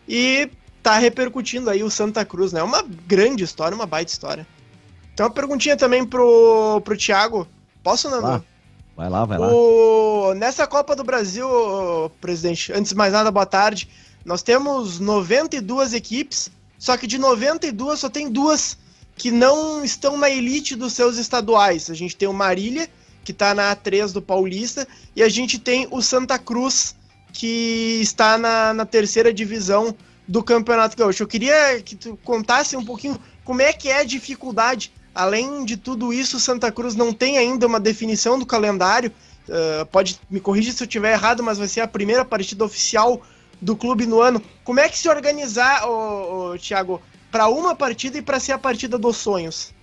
E 0.09 0.51
tá 0.83 0.99
repercutindo 0.99 1.71
aí 1.71 1.83
o 1.83 1.91
Santa 1.91 2.25
Cruz, 2.25 2.53
né? 2.53 2.63
Uma 2.63 2.83
grande 2.83 3.45
história, 3.45 3.75
uma 3.75 3.87
baita 3.87 4.11
história. 4.11 4.47
Então, 5.15 5.27
uma 5.27 5.33
perguntinha 5.33 5.77
também 5.77 6.05
pro, 6.05 6.81
pro 6.85 6.97
Thiago. 6.97 7.47
Posso, 7.83 8.11
Nando? 8.11 8.27
Ah. 8.27 8.43
Vai 8.97 9.09
lá, 9.09 9.25
vai 9.25 9.39
lá. 9.39 9.49
O... 9.49 10.35
Nessa 10.35 10.67
Copa 10.67 10.95
do 10.95 11.05
Brasil, 11.05 11.49
presidente, 12.21 12.73
antes 12.73 12.91
de 12.91 12.97
mais 12.97 13.13
nada, 13.13 13.31
boa 13.31 13.47
tarde. 13.47 13.89
Nós 14.25 14.43
temos 14.43 15.01
92 15.01 15.95
equipes, 15.95 16.51
só 16.79 16.97
que 16.97 17.07
de 17.07 17.19
92 17.19 18.01
só 18.01 18.09
tem 18.09 18.31
duas 18.31 18.77
que 19.17 19.31
não 19.31 19.85
estão 19.85 20.17
na 20.17 20.31
elite 20.31 20.77
dos 20.77 20.93
seus 20.93 21.17
estaduais. 21.17 21.91
A 21.91 21.95
gente 21.95 22.17
tem 22.17 22.29
o 22.29 22.33
Marília, 22.33 22.89
que 23.25 23.33
está 23.33 23.55
na 23.55 23.75
A3 23.75 24.13
do 24.13 24.23
Paulista, 24.23 24.87
e 25.15 25.23
a 25.23 25.29
gente 25.29 25.59
tem 25.59 25.87
o 25.91 26.03
Santa 26.03 26.39
Cruz, 26.39 26.95
que 27.33 27.99
está 28.01 28.37
na, 28.37 28.75
na 28.75 28.85
terceira 28.85 29.33
divisão 29.33 29.95
do 30.27 30.43
Campeonato 30.43 30.97
Gaúcho. 30.97 31.23
Eu 31.23 31.29
queria 31.29 31.81
que 31.83 31.97
tu 31.97 32.19
contasse 32.25 32.77
um 32.77 32.85
pouquinho 32.85 33.19
como 33.45 33.63
é 33.63 33.73
que 33.73 33.89
é 33.89 34.01
a 34.01 34.05
dificuldade 34.05 34.93
Além 35.15 35.65
de 35.65 35.77
tudo 35.77 36.13
isso, 36.13 36.41
Santa 36.41 36.73
Cruz 36.73 36.95
não 36.95 37.13
tem 37.13 37.37
ainda 37.37 37.67
uma 37.67 37.79
definição 37.79 38.39
do 38.39 38.47
calendário. 38.47 39.13
Uh, 39.47 39.85
pode 39.87 40.19
me 40.31 40.41
corrigir 40.41 40.73
se 40.73 40.83
eu 40.83 40.87
estiver 40.87 41.13
errado, 41.13 41.43
mas 41.43 41.59
vai 41.59 41.69
ser 41.69 41.81
a 41.81 41.89
primeira 41.89 42.25
partida 42.25 42.65
oficial 42.65 43.23
do 43.61 43.77
clube 43.77 44.07
no 44.07 44.21
ano. 44.21 44.43
Como 44.65 44.81
é 44.81 44.89
que 44.89 44.97
se 44.97 45.09
organizar, 45.09 45.87
ô, 45.87 46.57
Thiago, 46.59 47.03
para 47.31 47.47
uma 47.49 47.75
partida 47.75 48.19
e 48.19 48.23
para 48.23 48.41
ser 48.41 48.53
a 48.53 48.59
partida 48.59 48.97
dos 48.97 49.19
sonhos? 49.19 49.75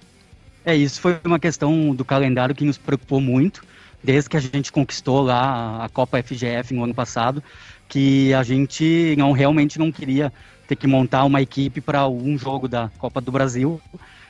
É, 0.65 0.75
isso 0.75 0.99
foi 0.99 1.19
uma 1.23 1.39
questão 1.39 1.93
do 1.93 2.03
calendário 2.03 2.55
que 2.55 2.65
nos 2.65 2.77
preocupou 2.77 3.21
muito, 3.21 3.63
desde 4.03 4.29
que 4.29 4.37
a 4.37 4.39
gente 4.39 4.71
conquistou 4.71 5.21
lá 5.21 5.83
a 5.83 5.89
Copa 5.89 6.21
FGF 6.23 6.73
no 6.73 6.83
ano 6.83 6.93
passado, 6.93 7.43
que 7.89 8.33
a 8.35 8.43
gente 8.43 9.15
não 9.17 9.31
realmente 9.31 9.79
não 9.79 9.91
queria 9.91 10.31
ter 10.67 10.75
que 10.75 10.85
montar 10.85 11.25
uma 11.25 11.41
equipe 11.41 11.81
para 11.81 12.07
um 12.07 12.37
jogo 12.37 12.67
da 12.67 12.89
Copa 12.99 13.19
do 13.19 13.31
Brasil 13.31 13.81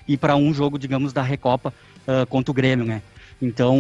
e 0.08 0.16
para 0.16 0.38
um 0.38 0.54
jogo, 0.54 0.80
digamos, 0.80 1.12
da 1.12 1.22
Recopa 1.22 1.74
uh, 2.08 2.26
contra 2.28 2.50
o 2.50 2.54
Grêmio, 2.54 2.86
né? 2.86 3.02
Então 3.42 3.78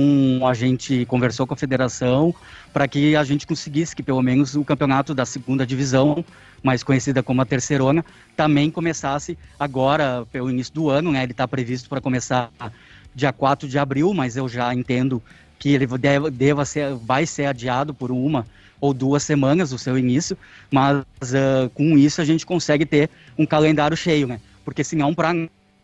a 0.47 0.53
gente 0.53 1.05
conversou 1.05 1.47
com 1.47 1.53
a 1.53 1.57
federação 1.57 2.35
para 2.71 2.87
que 2.87 3.15
a 3.15 3.23
gente 3.23 3.47
conseguisse 3.47 3.95
que 3.95 4.03
pelo 4.03 4.21
menos 4.21 4.55
o 4.55 4.63
campeonato 4.63 5.13
da 5.13 5.25
segunda 5.25 5.65
divisão, 5.65 6.23
mais 6.61 6.83
conhecida 6.83 7.23
como 7.23 7.41
a 7.41 7.45
terceirona, 7.45 8.05
também 8.35 8.69
começasse 8.69 9.37
agora 9.57 10.25
pelo 10.31 10.49
início 10.49 10.73
do 10.73 10.89
ano, 10.89 11.11
né? 11.11 11.23
Ele 11.23 11.31
está 11.31 11.47
previsto 11.47 11.89
para 11.89 12.01
começar 12.01 12.51
dia 13.15 13.31
4 13.31 13.67
de 13.67 13.79
abril, 13.79 14.13
mas 14.13 14.35
eu 14.35 14.47
já 14.47 14.73
entendo 14.73 15.21
que 15.57 15.69
ele 15.69 15.85
deve, 15.85 16.29
deva 16.29 16.65
ser, 16.65 16.93
vai 16.95 17.25
ser 17.25 17.45
adiado 17.45 17.93
por 17.93 18.11
uma 18.11 18.45
ou 18.81 18.93
duas 18.93 19.23
semanas 19.23 19.71
o 19.71 19.77
seu 19.77 19.97
início, 19.97 20.37
mas 20.71 21.03
uh, 21.21 21.69
com 21.73 21.97
isso 21.97 22.21
a 22.21 22.25
gente 22.25 22.45
consegue 22.45 22.85
ter 22.85 23.09
um 23.37 23.45
calendário 23.45 23.95
cheio, 23.97 24.27
né? 24.27 24.39
Porque 24.63 24.83
senão 24.83 25.13
para 25.13 25.33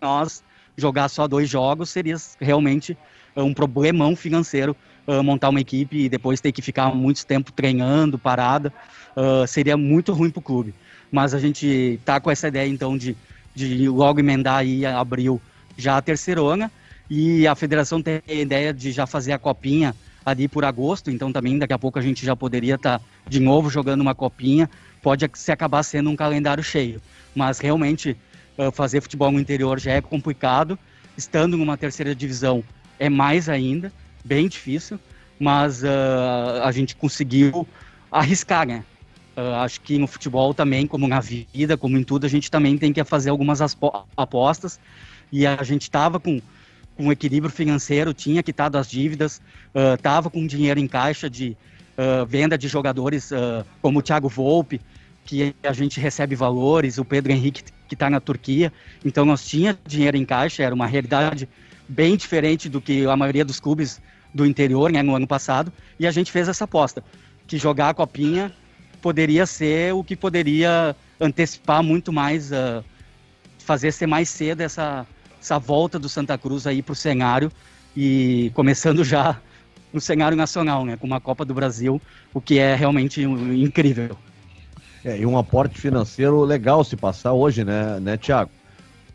nós 0.01 0.43
jogar 0.77 1.09
só 1.09 1.27
dois 1.27 1.49
jogos 1.49 1.89
seria 1.89 2.15
realmente 2.39 2.97
uh, 3.35 3.43
um 3.43 3.53
problemão 3.53 4.15
financeiro 4.15 4.75
uh, 5.07 5.23
montar 5.23 5.49
uma 5.49 5.61
equipe 5.61 6.05
e 6.05 6.09
depois 6.09 6.41
ter 6.41 6.51
que 6.51 6.61
ficar 6.61 6.93
muito 6.93 7.25
tempo 7.25 7.51
treinando, 7.51 8.17
parada, 8.17 8.73
uh, 9.15 9.47
seria 9.47 9.77
muito 9.77 10.13
ruim 10.13 10.29
para 10.29 10.39
o 10.39 10.43
clube. 10.43 10.73
Mas 11.11 11.33
a 11.33 11.39
gente 11.39 11.99
tá 12.03 12.19
com 12.19 12.29
essa 12.29 12.47
ideia 12.47 12.67
então 12.67 12.97
de, 12.97 13.15
de 13.53 13.87
logo 13.87 14.19
emendar 14.19 14.57
aí 14.57 14.85
abril 14.85 15.41
já 15.77 15.97
a 15.97 16.01
terceirona 16.01 16.71
e 17.09 17.47
a 17.47 17.55
federação 17.55 18.01
tem 18.01 18.21
a 18.27 18.33
ideia 18.33 18.73
de 18.73 18.91
já 18.91 19.05
fazer 19.05 19.31
a 19.31 19.39
copinha 19.39 19.95
ali 20.25 20.47
por 20.47 20.65
agosto, 20.65 21.11
então 21.11 21.31
também 21.31 21.57
daqui 21.59 21.73
a 21.73 21.79
pouco 21.79 21.99
a 21.99 22.01
gente 22.01 22.25
já 22.25 22.35
poderia 22.35 22.75
estar 22.75 22.99
tá 22.99 23.05
de 23.27 23.39
novo 23.39 23.69
jogando 23.69 24.01
uma 24.01 24.15
copinha, 24.15 24.69
pode 25.01 25.29
se 25.35 25.51
acabar 25.51 25.83
sendo 25.83 26.09
um 26.09 26.15
calendário 26.15 26.63
cheio. 26.63 27.01
Mas 27.35 27.59
realmente 27.59 28.17
uh, 28.57 28.71
fazer 28.71 29.01
futebol 29.01 29.31
no 29.31 29.39
interior 29.39 29.79
já 29.79 29.91
é 29.91 30.01
complicado, 30.01 30.79
estando 31.17 31.55
numa 31.55 31.77
terceira 31.77 32.15
divisão 32.15 32.63
é 32.97 33.09
mais 33.09 33.47
ainda, 33.49 33.91
bem 34.23 34.47
difícil, 34.47 34.99
mas 35.39 35.83
uh, 35.83 36.63
a 36.63 36.71
gente 36.71 36.95
conseguiu 36.95 37.67
arriscar, 38.11 38.65
né? 38.65 38.83
Uh, 39.35 39.55
acho 39.55 39.81
que 39.81 39.97
no 39.97 40.07
futebol 40.07 40.53
também, 40.53 40.87
como 40.87 41.07
na 41.07 41.19
vida, 41.19 41.75
como 41.77 41.97
em 41.97 42.03
tudo, 42.03 42.25
a 42.25 42.29
gente 42.29 42.49
também 42.49 42.77
tem 42.77 42.93
que 42.93 43.03
fazer 43.03 43.29
algumas 43.29 43.59
apostas. 44.15 44.79
E 45.31 45.45
a 45.45 45.61
gente 45.61 45.83
estava 45.83 46.19
com, 46.19 46.41
com 46.95 47.11
equilíbrio 47.11 47.51
financeiro, 47.51 48.13
tinha 48.13 48.41
quitado 48.41 48.77
as 48.77 48.89
dívidas, 48.89 49.41
estava 49.95 50.27
uh, 50.27 50.31
com 50.31 50.45
dinheiro 50.47 50.79
em 50.79 50.87
caixa 50.87 51.29
de 51.29 51.57
uh, 51.97 52.25
venda 52.25 52.57
de 52.57 52.67
jogadores 52.67 53.31
como 53.81 53.99
o 53.99 54.01
Thiago 54.01 54.29
Volpe, 54.29 54.79
que 55.25 55.55
a 55.63 55.73
gente 55.73 55.99
recebe 55.99 56.35
valores, 56.35 56.97
o 56.97 57.05
Pedro 57.05 57.31
Henrique, 57.31 57.63
que 57.87 57.95
está 57.95 58.09
na 58.09 58.19
Turquia. 58.19 58.71
Então, 59.03 59.25
nós 59.25 59.45
tinha 59.45 59.77
dinheiro 59.85 60.15
em 60.15 60.25
caixa, 60.25 60.63
era 60.63 60.73
uma 60.73 60.85
realidade 60.85 61.49
bem 61.87 62.15
diferente 62.15 62.69
do 62.69 62.79
que 62.79 63.05
a 63.05 63.15
maioria 63.15 63.43
dos 63.43 63.59
clubes 63.59 64.01
do 64.33 64.45
interior 64.45 64.91
né, 64.91 65.01
no 65.01 65.15
ano 65.15 65.27
passado. 65.27 65.73
E 65.99 66.05
a 66.05 66.11
gente 66.11 66.31
fez 66.31 66.47
essa 66.47 66.65
aposta, 66.65 67.03
que 67.47 67.57
jogar 67.57 67.89
a 67.89 67.93
Copinha 67.93 68.51
poderia 69.01 69.45
ser 69.45 69.93
o 69.93 70.03
que 70.03 70.15
poderia 70.15 70.95
antecipar 71.19 71.83
muito 71.83 72.11
mais, 72.11 72.51
uh, 72.51 72.83
fazer 73.59 73.91
ser 73.91 74.07
mais 74.07 74.29
cedo 74.29 74.61
essa, 74.61 75.07
essa 75.45 75.59
volta 75.59 75.99
do 75.99 76.09
Santa 76.09 76.35
Cruz 76.39 76.65
aí 76.65 76.81
para 76.81 76.93
o 76.93 76.95
cenário 76.95 77.51
e 77.95 78.51
começando 78.55 79.03
já 79.03 79.39
no 79.93 80.01
cenário 80.01 80.35
nacional, 80.35 80.83
né, 80.83 80.97
com 80.97 81.05
uma 81.05 81.21
Copa 81.21 81.45
do 81.45 81.53
Brasil, 81.53 82.01
o 82.33 82.41
que 82.41 82.57
é 82.57 82.73
realmente 82.73 83.21
incrível. 83.21 84.17
É, 85.03 85.19
e 85.19 85.25
um 85.25 85.37
aporte 85.37 85.79
financeiro 85.79 86.43
legal 86.43 86.83
se 86.83 86.97
passar 86.97 87.33
hoje, 87.33 87.63
né, 87.63 87.99
né 87.99 88.17
Tiago? 88.17 88.49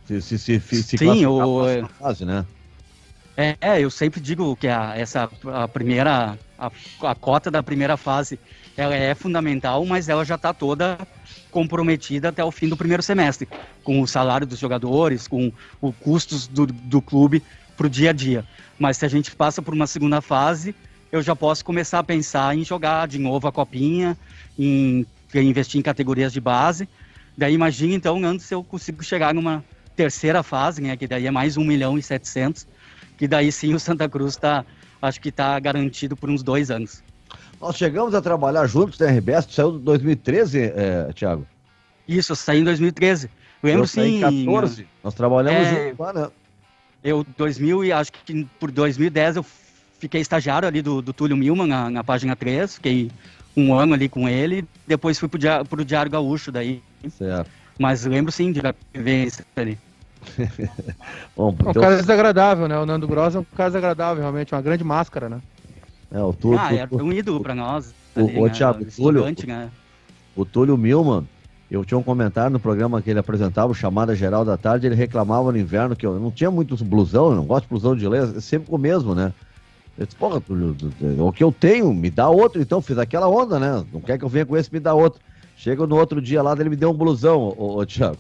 Se, 0.07 0.23
se, 0.23 0.39
se, 0.39 0.61
se 0.61 0.99
Sim, 0.99 1.27
o... 1.27 1.65
fase, 1.99 2.25
né? 2.25 2.47
É, 3.37 3.57
é, 3.61 3.81
eu 3.81 3.91
sempre 3.91 4.21
digo 4.21 4.55
que 4.55 4.69
a, 4.69 4.97
essa 4.97 5.29
a 5.53 5.67
primeira 5.67 6.39
a, 6.59 6.71
a 7.03 7.15
cota 7.15 7.51
da 7.51 7.63
primeira 7.63 7.97
fase 7.97 8.39
ela 8.77 8.95
é 8.95 9.15
fundamental, 9.15 9.85
mas 9.85 10.09
ela 10.09 10.25
já 10.25 10.37
está 10.37 10.55
toda 10.55 10.99
comprometida 11.51 12.29
até 12.29 12.45
o 12.45 12.51
fim 12.51 12.69
do 12.69 12.77
primeiro 12.77 13.03
semestre, 13.03 13.49
com 13.83 14.01
o 14.01 14.07
salário 14.07 14.47
dos 14.47 14.59
jogadores, 14.59 15.27
com 15.27 15.53
os 15.81 15.95
custos 15.97 16.47
do, 16.47 16.67
do 16.67 17.03
clube 17.03 17.43
para 17.77 17.87
o 17.87 17.91
dia 17.91 18.11
a 18.11 18.13
dia. 18.13 18.45
Mas 18.79 18.99
se 18.99 19.05
a 19.05 19.09
gente 19.09 19.35
passa 19.35 19.61
por 19.61 19.75
uma 19.75 19.87
segunda 19.87 20.21
fase, 20.21 20.75
eu 21.11 21.21
já 21.21 21.35
posso 21.35 21.65
começar 21.65 21.99
a 21.99 22.05
pensar 22.05 22.57
em 22.57 22.65
jogar 22.65 23.09
de 23.09 23.19
novo 23.19 23.49
a 23.49 23.53
copinha, 23.53 24.17
em, 24.59 25.05
em 25.35 25.49
investir 25.49 25.79
em 25.79 25.83
categorias 25.83 26.33
de 26.33 26.41
base. 26.41 26.89
Daí 27.37 27.55
imagina 27.55 27.95
então 27.95 28.23
antes 28.25 28.47
se 28.47 28.55
eu 28.55 28.63
consigo 28.63 29.03
chegar 29.03 29.35
numa 29.35 29.65
terceira 29.97 30.43
fase, 30.43 30.81
né, 30.81 30.97
que 30.97 31.07
daí 31.07 31.27
é 31.27 31.31
mais 31.31 31.57
1 31.57 31.65
milhão 31.65 31.99
e 31.99 32.03
700, 32.03 32.67
que 33.19 33.27
daí 33.27 33.51
sim 33.51 33.75
o 33.75 33.81
Santa 33.81 34.09
Cruz 34.09 34.35
está, 34.35 34.65
acho 35.03 35.21
que 35.21 35.29
está 35.29 35.59
garantido 35.59 36.17
por 36.17 36.31
uns 36.31 36.43
dois 36.43 36.71
anos. 36.71 37.03
Nós 37.61 37.77
chegamos 37.77 38.15
a 38.15 38.23
trabalhar 38.23 38.67
juntos 38.67 38.99
na 38.99 39.07
RBS, 39.07 39.47
tu 39.47 39.53
saiu 39.53 39.75
em 39.75 39.81
2013, 39.81 40.73
é, 40.75 41.13
Thiago? 41.15 41.47
Isso, 42.09 42.33
eu 42.33 42.37
saí 42.37 42.61
em 42.61 42.65
2013. 42.65 43.31
Lembro 43.63 43.83
eu 43.83 43.87
sim. 43.87 44.23
Em 44.25 44.47
14, 44.47 44.87
nós 45.05 45.15
trabalhamos 45.15 45.67
é, 45.67 45.85
juntos 45.85 45.99
lá, 45.99 46.13
né? 46.13 46.29
Eu, 47.05 47.25
2000, 47.37 47.85
e 47.85 47.93
acho 47.93 48.13
que 48.13 48.47
por 48.59 48.71
2010 48.71 49.37
eu 49.37 49.47
fiquei 49.99 50.21
estagiário 50.23 50.67
ali 50.67 50.81
do, 50.81 51.03
do 51.03 51.13
Túlio 51.13 51.37
Milman 51.37 51.67
na, 51.67 51.91
na 51.91 52.03
página 52.03 52.35
3, 52.35 52.77
fiquei 52.77 53.11
um 53.55 53.75
ano 53.75 53.93
ali 53.93 54.09
com 54.09 54.29
ele, 54.29 54.65
depois 54.87 55.19
fui 55.19 55.29
pro, 55.29 55.39
dia, 55.39 55.63
pro 55.65 55.85
Diário 55.85 56.11
Gaúcho 56.11 56.51
daí. 56.51 56.83
Certo. 57.11 57.51
Mas 57.79 58.05
lembro 58.05 58.33
sim 58.33 58.53
de 58.53 58.61
ver 58.95 59.27
isso 59.27 59.43
ali. 59.55 59.79
Bom, 61.37 61.55
então... 61.59 61.71
Um 61.71 61.75
cara 61.75 61.97
desagradável, 61.97 62.69
né? 62.69 62.79
O 62.79 62.87
Nando 62.87 63.09
Gross 63.09 63.35
é 63.35 63.39
um 63.39 63.45
cara 63.45 63.71
desagradável, 63.71 64.23
realmente, 64.23 64.55
uma 64.55 64.63
grande 64.63 64.85
máscara, 64.85 65.29
né? 65.29 65.41
É, 66.13 66.21
o 66.21 66.33
Túlio, 66.33 66.59
ah, 66.59 66.75
era 66.75 66.89
um 66.93 67.13
ídolo 67.13 67.41
para 67.41 67.55
nós. 67.55 67.95
O, 68.17 68.21
ali, 68.21 68.39
o, 68.39 68.45
né? 68.47 68.51
Thiago, 68.51 68.83
o 68.83 68.87
Túlio, 68.87 69.25
né? 69.47 69.71
o 70.37 70.45
Túlio 70.45 70.77
Milman, 70.77 71.27
eu 71.71 71.85
tinha 71.85 71.97
um 71.97 72.03
comentário 72.03 72.51
no 72.51 72.59
programa 72.59 73.01
que 73.01 73.11
ele 73.11 73.21
apresentava, 73.21 73.73
Chamada 73.73 74.15
Geral 74.15 74.45
da 74.45 74.57
Tarde, 74.57 74.87
ele 74.87 74.97
reclamava 74.97 75.53
no 75.53 75.59
inverno 75.59 75.95
que 75.95 76.05
eu 76.05 76.19
não 76.19 76.31
tinha 76.31 76.51
muito 76.51 76.77
blusão, 76.85 77.31
eu 77.31 77.37
não 77.37 77.45
gosto 77.45 77.65
de 77.65 77.69
blusão 77.69 77.95
de 77.95 78.09
lã, 78.09 78.35
é 78.37 78.41
sempre 78.41 78.75
o 78.75 78.79
mesmo, 78.79 79.15
né? 79.15 79.33
Eu 79.97 80.07
disse, 80.07 80.17
porra, 80.17 80.41
Túlio, 80.41 80.77
o 81.19 81.33
que 81.33 81.45
eu 81.45 81.53
tenho, 81.53 81.93
me 81.95 82.11
dá 82.11 82.29
outro, 82.29 82.61
então, 82.61 82.81
fiz 82.81 82.99
aquela 82.99 83.29
onda, 83.29 83.61
né? 83.61 83.85
Não 83.93 84.01
quer 84.01 84.19
que 84.19 84.25
eu 84.25 84.29
venha 84.29 84.47
com 84.47 84.57
esse, 84.57 84.73
me 84.73 84.81
dá 84.81 84.95
outro. 84.95 85.21
Chega 85.57 85.87
no 85.87 85.97
outro 85.97 86.21
dia 86.21 86.43
lá, 86.43 86.53
ele 86.53 86.71
me 86.71 86.77
deu 86.77 86.91
um 86.91 86.95
blusão, 86.95 87.55
ô, 87.57 87.79
ô 87.79 87.87
Thiago. 87.87 88.19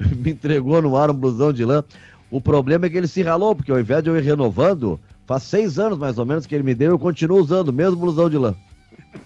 me 0.16 0.30
entregou 0.30 0.80
no 0.80 0.96
ar 0.96 1.10
um 1.10 1.14
blusão 1.14 1.52
de 1.52 1.64
lã. 1.64 1.84
O 2.30 2.40
problema 2.40 2.86
é 2.86 2.88
que 2.88 2.96
ele 2.96 3.08
se 3.08 3.22
ralou, 3.22 3.54
porque 3.54 3.72
ao 3.72 3.80
invés 3.80 4.02
de 4.02 4.08
eu 4.08 4.16
ir 4.16 4.22
renovando, 4.22 4.98
Faz 5.30 5.44
seis 5.44 5.78
anos 5.78 5.96
mais 5.96 6.18
ou 6.18 6.26
menos 6.26 6.44
que 6.44 6.52
ele 6.52 6.64
me 6.64 6.74
deu, 6.74 6.90
eu 6.90 6.98
continuo 6.98 7.38
usando 7.38 7.72
mesmo 7.72 7.94
blusão 7.94 8.28
de 8.28 8.36
lã. 8.36 8.52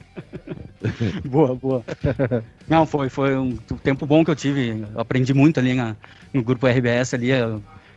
boa, 1.25 1.55
boa. 1.55 1.83
Não, 2.69 2.85
foi, 2.85 3.09
foi 3.09 3.35
um 3.39 3.57
tempo 3.83 4.05
bom 4.05 4.23
que 4.23 4.31
eu 4.31 4.37
tive. 4.37 4.85
Eu 4.93 5.01
aprendi 5.01 5.33
muito 5.33 5.59
ali 5.59 5.73
na, 5.73 5.97
no 6.31 6.43
grupo 6.43 6.67
RBS 6.67 7.15
ali, 7.15 7.29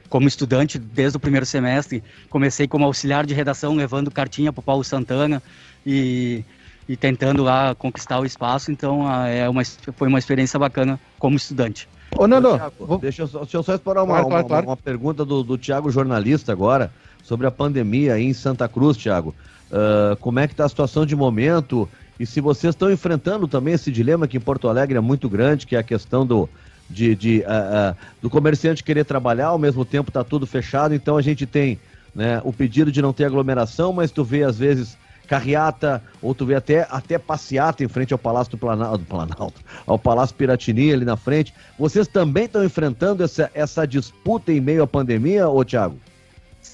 como 0.07 0.25
estudante 0.25 0.79
desde 0.79 1.17
o 1.17 1.19
primeiro 1.19 1.45
semestre. 1.45 2.01
Comecei 2.29 2.65
como 2.65 2.85
auxiliar 2.85 3.25
de 3.25 3.33
redação, 3.33 3.75
levando 3.75 4.09
cartinha 4.09 4.53
para 4.53 4.61
o 4.61 4.63
Paulo 4.63 4.85
Santana 4.85 5.43
e, 5.85 6.45
e 6.87 6.95
tentando 6.95 7.43
lá 7.43 7.75
conquistar 7.75 8.21
o 8.21 8.25
espaço. 8.25 8.71
Então 8.71 9.05
é 9.25 9.49
uma, 9.49 9.65
foi 9.65 10.07
uma 10.07 10.17
experiência 10.17 10.57
bacana 10.57 10.97
como 11.19 11.35
estudante. 11.35 11.89
Ô, 12.15 12.27
Nando, 12.27 12.59
vou... 12.79 12.97
deixa, 12.97 13.23
eu, 13.23 13.27
deixa 13.27 13.57
eu 13.57 13.63
só 13.63 13.75
explorar 13.75 14.03
uma, 14.03 14.15
claro, 14.15 14.29
claro, 14.29 14.47
claro. 14.47 14.65
uma, 14.65 14.71
uma 14.71 14.77
pergunta 14.77 15.25
do, 15.25 15.43
do 15.43 15.57
Tiago, 15.57 15.91
jornalista, 15.91 16.51
agora 16.51 16.91
sobre 17.23 17.45
a 17.45 17.51
pandemia 17.51 18.13
aí 18.13 18.23
em 18.23 18.33
Santa 18.33 18.69
Cruz, 18.69 18.95
Thiago. 18.95 19.35
Uh, 19.69 20.15
como 20.17 20.39
é 20.39 20.47
que 20.47 20.53
está 20.53 20.63
a 20.63 20.69
situação 20.69 21.05
de 21.05 21.13
momento? 21.13 21.89
E 22.17 22.25
se 22.25 22.39
vocês 22.39 22.73
estão 22.73 22.89
enfrentando 22.89 23.47
também 23.49 23.73
esse 23.73 23.91
dilema 23.91 24.27
que 24.27 24.37
em 24.37 24.39
Porto 24.39 24.69
Alegre 24.69 24.97
é 24.97 25.01
muito 25.01 25.27
grande, 25.27 25.67
que 25.67 25.75
é 25.75 25.79
a 25.79 25.83
questão 25.83 26.25
do, 26.25 26.49
de, 26.89 27.13
de 27.15 27.39
uh, 27.39 27.91
uh, 27.91 27.95
do 28.21 28.29
comerciante 28.29 28.81
querer 28.81 29.03
trabalhar, 29.03 29.47
ao 29.47 29.59
mesmo 29.59 29.83
tempo 29.83 30.09
está 30.09 30.23
tudo 30.23 30.47
fechado, 30.47 30.95
então 30.95 31.17
a 31.17 31.21
gente 31.21 31.45
tem 31.45 31.77
né, 32.15 32.41
o 32.45 32.53
pedido 32.53 32.93
de 32.93 33.01
não 33.01 33.11
ter 33.11 33.25
aglomeração, 33.25 33.91
mas 33.91 34.09
tu 34.09 34.23
vê 34.23 34.43
às 34.43 34.57
vezes 34.57 34.97
carreata, 35.27 36.01
ou 36.21 36.33
tu 36.33 36.45
vê 36.45 36.55
até, 36.55 36.87
até 36.89 37.17
passeata 37.17 37.83
em 37.83 37.87
frente 37.87 38.13
ao 38.13 38.19
Palácio 38.19 38.51
do 38.51 38.57
Planalto, 38.57 39.05
Planalto, 39.05 39.61
ao 39.85 39.99
Palácio 39.99 40.35
Piratini 40.35 40.93
ali 40.93 41.05
na 41.05 41.17
frente. 41.17 41.53
Vocês 41.77 42.07
também 42.07 42.45
estão 42.45 42.63
enfrentando 42.63 43.23
essa, 43.23 43.51
essa 43.53 43.85
disputa 43.85 44.51
em 44.51 44.59
meio 44.59 44.83
à 44.83 44.87
pandemia, 44.87 45.47
ô 45.47 45.63
Thiago? 45.63 45.99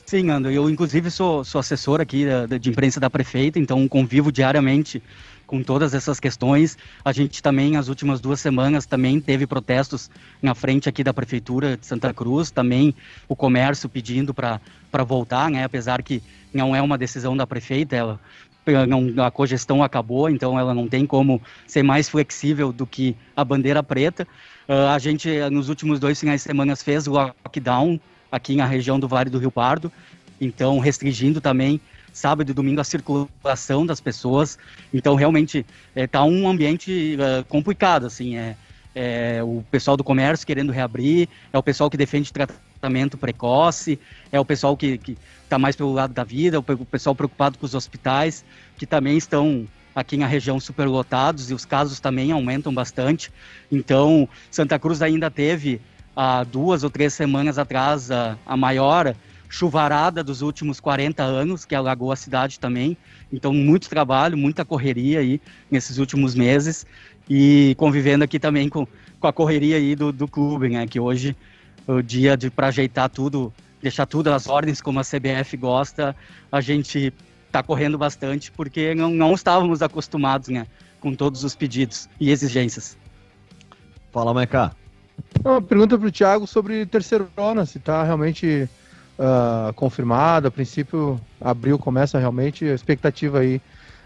Sim, 0.06 0.30
Ando. 0.30 0.50
Eu, 0.50 0.70
inclusive, 0.70 1.10
sou, 1.12 1.44
sou 1.44 1.60
assessor 1.60 2.02
aqui 2.02 2.26
da, 2.26 2.58
de 2.58 2.70
imprensa 2.70 3.00
da 3.00 3.10
prefeita, 3.10 3.60
então 3.60 3.88
convivo 3.88 4.32
diariamente 4.32 5.02
com 5.46 5.62
todas 5.62 5.94
essas 5.94 6.20
questões. 6.20 6.78
A 7.04 7.12
gente 7.12 7.44
também, 7.44 7.78
as 7.78 7.88
últimas 7.88 8.20
duas 8.20 8.40
semanas, 8.40 8.86
também 8.86 9.20
teve 9.20 9.46
protestos 9.46 10.10
na 10.42 10.56
frente 10.56 10.90
aqui 10.90 11.04
da 11.04 11.14
Prefeitura 11.14 11.78
de 11.78 11.86
Santa 11.86 12.14
Cruz, 12.14 12.50
também 12.50 12.96
o 13.28 13.36
comércio 13.36 13.88
pedindo 13.88 14.34
para 14.34 14.60
voltar, 15.06 15.50
né? 15.52 15.64
apesar 15.64 16.02
que 16.02 16.24
não 16.54 16.76
é 16.76 16.82
uma 16.82 16.98
decisão 16.98 17.36
da 17.36 17.48
prefeita, 17.48 17.96
ela, 17.96 18.20
a 19.26 19.32
cogestão 19.32 19.84
acabou, 19.84 20.30
então 20.30 20.58
ela 20.58 20.74
não 20.74 20.88
tem 20.88 21.06
como 21.06 21.42
ser 21.68 21.84
mais 21.84 22.08
flexível 22.08 22.72
do 22.72 22.86
que 22.86 23.16
a 23.36 23.44
bandeira 23.44 23.84
preta. 23.84 24.28
Uh, 24.68 24.88
a 24.94 25.00
gente, 25.00 25.30
nos 25.50 25.68
últimos 25.68 26.00
dois 26.00 26.20
finais 26.20 26.42
de 26.42 26.48
semana, 26.48 26.76
fez 26.76 27.08
o 27.08 27.12
lockdown 27.12 28.00
aqui 28.32 28.56
na 28.56 28.66
região 28.66 29.00
do 29.00 29.08
Vale 29.08 29.30
do 29.30 29.38
Rio 29.38 29.52
Pardo, 29.52 29.92
então 30.40 30.80
restringindo 30.80 31.42
também 31.42 31.82
sábado 32.14 32.50
e 32.50 32.54
domingo 32.54 32.80
a 32.80 32.84
circulação 32.84 33.86
das 33.86 34.00
pessoas. 34.00 34.58
Então 34.94 35.16
realmente 35.16 35.66
está 35.96 36.20
é, 36.20 36.22
um 36.22 36.48
ambiente 36.48 37.18
é, 37.20 37.44
complicado, 37.44 38.06
assim, 38.06 38.38
é, 38.38 38.56
é, 38.96 39.44
o 39.44 39.64
pessoal 39.70 39.98
do 39.98 40.04
comércio 40.04 40.46
querendo 40.46 40.72
reabrir, 40.72 41.28
é 41.52 41.58
o 41.58 41.64
pessoal 41.64 41.90
que 41.90 41.98
defende 41.98 42.32
tratamento 42.32 42.73
precoce, 43.18 44.00
é 44.32 44.40
o 44.40 44.46
pessoal 44.46 44.76
que 44.76 45.00
está 45.44 45.60
mais 45.60 45.76
pelo 45.76 45.94
lado 45.94 46.14
da 46.14 46.24
vida, 46.24 46.60
o 46.60 46.64
pessoal 46.64 47.16
preocupado 47.16 47.58
com 47.58 47.66
os 47.66 47.76
hospitais, 47.76 48.44
que 48.78 48.86
também 48.86 49.18
estão 49.18 49.68
aqui 49.96 50.18
na 50.18 50.26
região 50.26 50.60
superlotados 50.60 51.52
e 51.52 51.54
os 51.54 51.66
casos 51.66 52.00
também 52.00 52.32
aumentam 52.32 52.74
bastante. 52.74 53.32
Então, 53.72 54.28
Santa 54.50 54.80
Cruz 54.80 55.02
ainda 55.02 55.30
teve 55.30 55.80
há 56.16 56.44
duas 56.44 56.84
ou 56.84 56.90
três 56.90 57.14
semanas 57.14 57.58
atrás 57.58 58.10
a, 58.12 58.38
a 58.46 58.58
maior 58.58 59.16
chuvarada 59.50 60.24
dos 60.24 60.42
últimos 60.42 60.80
40 60.80 61.22
anos, 61.22 61.64
que 61.64 61.76
alagou 61.76 62.12
a 62.12 62.16
cidade 62.16 62.60
também. 62.60 62.98
Então, 63.32 63.54
muito 63.54 63.88
trabalho, 63.88 64.36
muita 64.36 64.66
correria 64.66 65.20
aí 65.20 65.40
nesses 65.70 66.00
últimos 66.00 66.34
meses 66.34 66.88
e 67.30 67.76
convivendo 67.78 68.24
aqui 68.24 68.40
também 68.40 68.68
com, 68.68 68.88
com 69.20 69.28
a 69.28 69.34
correria 69.34 69.78
aí 69.78 69.96
do, 69.96 70.12
do 70.12 70.28
clube, 70.28 70.70
né? 70.70 70.88
Que 70.88 71.00
hoje 71.00 71.36
o 71.88 72.02
dia 72.02 72.38
de 72.38 72.50
para 72.50 72.68
ajeitar 72.68 73.10
tudo, 73.10 73.54
deixar 73.82 74.06
tudo 74.06 74.32
às 74.32 74.48
ordens 74.48 74.82
como 74.82 75.00
a 75.00 75.04
CBF 75.04 75.58
gosta, 75.58 76.16
a 76.52 76.62
gente 76.62 77.14
tá 77.52 77.62
correndo 77.62 77.98
bastante, 77.98 78.52
porque 78.52 78.96
não, 78.96 79.12
não 79.12 79.34
estávamos 79.34 79.82
acostumados, 79.82 80.50
né? 80.50 80.66
Com 81.00 81.14
todos 81.14 81.44
os 81.44 81.56
pedidos 81.56 82.10
e 82.20 82.32
exigências. 82.32 82.98
Fala, 84.12 84.34
Maiká. 84.34 84.72
Uma 85.44 85.62
pergunta 85.62 85.98
para 85.98 86.08
o 86.08 86.12
Thiago 86.12 86.48
sobre 86.48 86.86
terceirona, 86.86 87.66
se 87.66 87.78
está 87.78 88.04
realmente 88.04 88.68
uh, 89.20 89.74
confirmado. 89.74 90.48
A 90.48 90.52
princípio, 90.52 91.20
abril 91.40 91.78
começa 91.78 92.18
realmente. 92.18 92.66
A 92.66 92.74
expectativa 92.74 93.40
aí, 93.40 93.62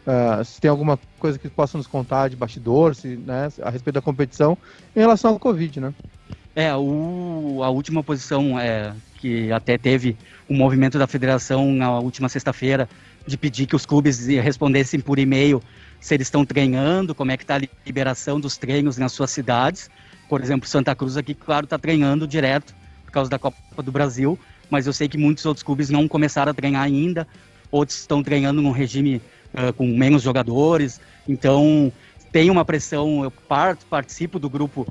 uh, 0.06 0.44
se 0.44 0.60
tem 0.60 0.70
alguma 0.70 1.00
coisa 1.20 1.38
que 1.38 1.48
possa 1.50 1.78
nos 1.78 1.88
contar 1.88 2.30
de 2.30 2.36
bastidor, 2.36 2.96
se, 2.96 3.16
né, 3.16 3.50
a 3.62 3.70
respeito 3.70 3.96
da 3.96 4.02
competição, 4.02 4.58
em 4.96 5.00
relação 5.00 5.32
ao 5.32 5.40
Covid, 5.40 5.80
né? 5.80 5.94
É, 6.58 6.76
o, 6.76 7.62
a 7.64 7.70
última 7.70 8.04
posição 8.04 8.60
é 8.60 8.92
que 9.20 9.52
até 9.52 9.78
teve 9.78 10.18
um 10.50 10.58
movimento 10.58 10.98
da 10.98 11.06
federação 11.06 11.72
na 11.72 12.00
última 12.00 12.28
sexta-feira 12.28 12.90
de 13.28 13.38
pedir 13.38 13.68
que 13.68 13.76
os 13.76 13.86
clubes 13.86 14.26
respondessem 14.26 15.00
por 15.00 15.20
e-mail 15.20 15.62
se 16.00 16.16
eles 16.16 16.26
estão 16.26 16.44
treinando, 16.44 17.14
como 17.14 17.30
é 17.32 17.38
que 17.38 17.44
está 17.44 17.58
a 17.58 17.62
liberação 17.86 18.40
dos 18.40 18.58
treinos 18.58 18.98
nas 18.98 19.12
suas 19.12 19.30
cidades. 19.30 19.88
Por 20.28 20.42
exemplo, 20.42 20.68
Santa 20.68 20.96
Cruz 20.96 21.16
aqui, 21.16 21.36
claro, 21.36 21.66
está 21.66 21.78
treinando 21.78 22.28
direto 22.28 22.74
por 23.06 23.12
causa 23.12 23.30
da 23.30 23.38
Copa 23.38 23.84
do 23.84 23.92
Brasil, 23.92 24.36
mas 24.68 24.88
eu 24.88 24.94
sei 24.94 25.08
que 25.08 25.16
muitos 25.16 25.46
outros 25.46 25.62
clubes 25.62 25.92
não 25.92 26.08
começaram 26.08 26.50
a 26.50 26.56
treinar 26.56 26.82
ainda, 26.82 27.28
outros 27.70 28.00
estão 28.00 28.24
treinando 28.24 28.64
num 28.64 28.72
regime 28.72 29.22
uh, 29.54 29.72
com 29.74 29.86
menos 29.86 30.24
jogadores, 30.24 31.00
então 31.30 31.94
tem 32.32 32.50
uma 32.50 32.66
pressão, 32.66 33.24
eu 33.24 33.30
parto, 33.30 33.86
participo 33.86 34.40
do 34.40 34.50
grupo 34.50 34.88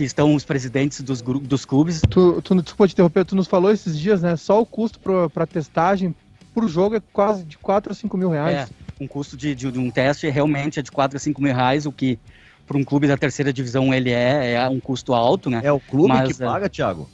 que 0.00 0.04
estão 0.04 0.34
os 0.34 0.46
presidentes 0.46 1.02
dos, 1.02 1.20
dos 1.20 1.66
clubes. 1.66 2.00
Tu, 2.08 2.40
tu, 2.40 2.54
desculpa 2.54 2.88
te 2.88 2.92
interromper, 2.92 3.22
tu 3.22 3.36
nos 3.36 3.46
falou 3.46 3.70
esses 3.70 3.98
dias, 3.98 4.22
né, 4.22 4.34
só 4.34 4.58
o 4.58 4.64
custo 4.64 4.98
para 5.28 5.46
testagem 5.46 6.14
por 6.54 6.66
jogo 6.66 6.96
é 6.96 7.02
quase 7.12 7.44
de 7.44 7.58
4 7.58 7.92
a 7.92 7.94
5 7.94 8.16
mil 8.16 8.30
reais. 8.30 8.56
É, 8.56 8.68
um 8.98 9.06
custo 9.06 9.36
de, 9.36 9.54
de, 9.54 9.70
de 9.70 9.78
um 9.78 9.90
teste 9.90 10.26
realmente 10.30 10.80
é 10.80 10.82
de 10.82 10.90
4 10.90 11.18
a 11.18 11.20
5 11.20 11.42
mil 11.42 11.54
reais, 11.54 11.84
o 11.84 11.92
que 11.92 12.18
para 12.66 12.78
um 12.78 12.82
clube 12.82 13.06
da 13.06 13.16
terceira 13.18 13.52
divisão 13.52 13.92
ele 13.92 14.10
é, 14.10 14.54
é 14.54 14.68
um 14.70 14.80
custo 14.80 15.12
alto, 15.12 15.50
né? 15.50 15.60
É 15.62 15.70
o 15.70 15.78
clube 15.78 16.08
mas, 16.08 16.34
que 16.34 16.42
paga, 16.42 16.66
Thiago? 16.66 17.06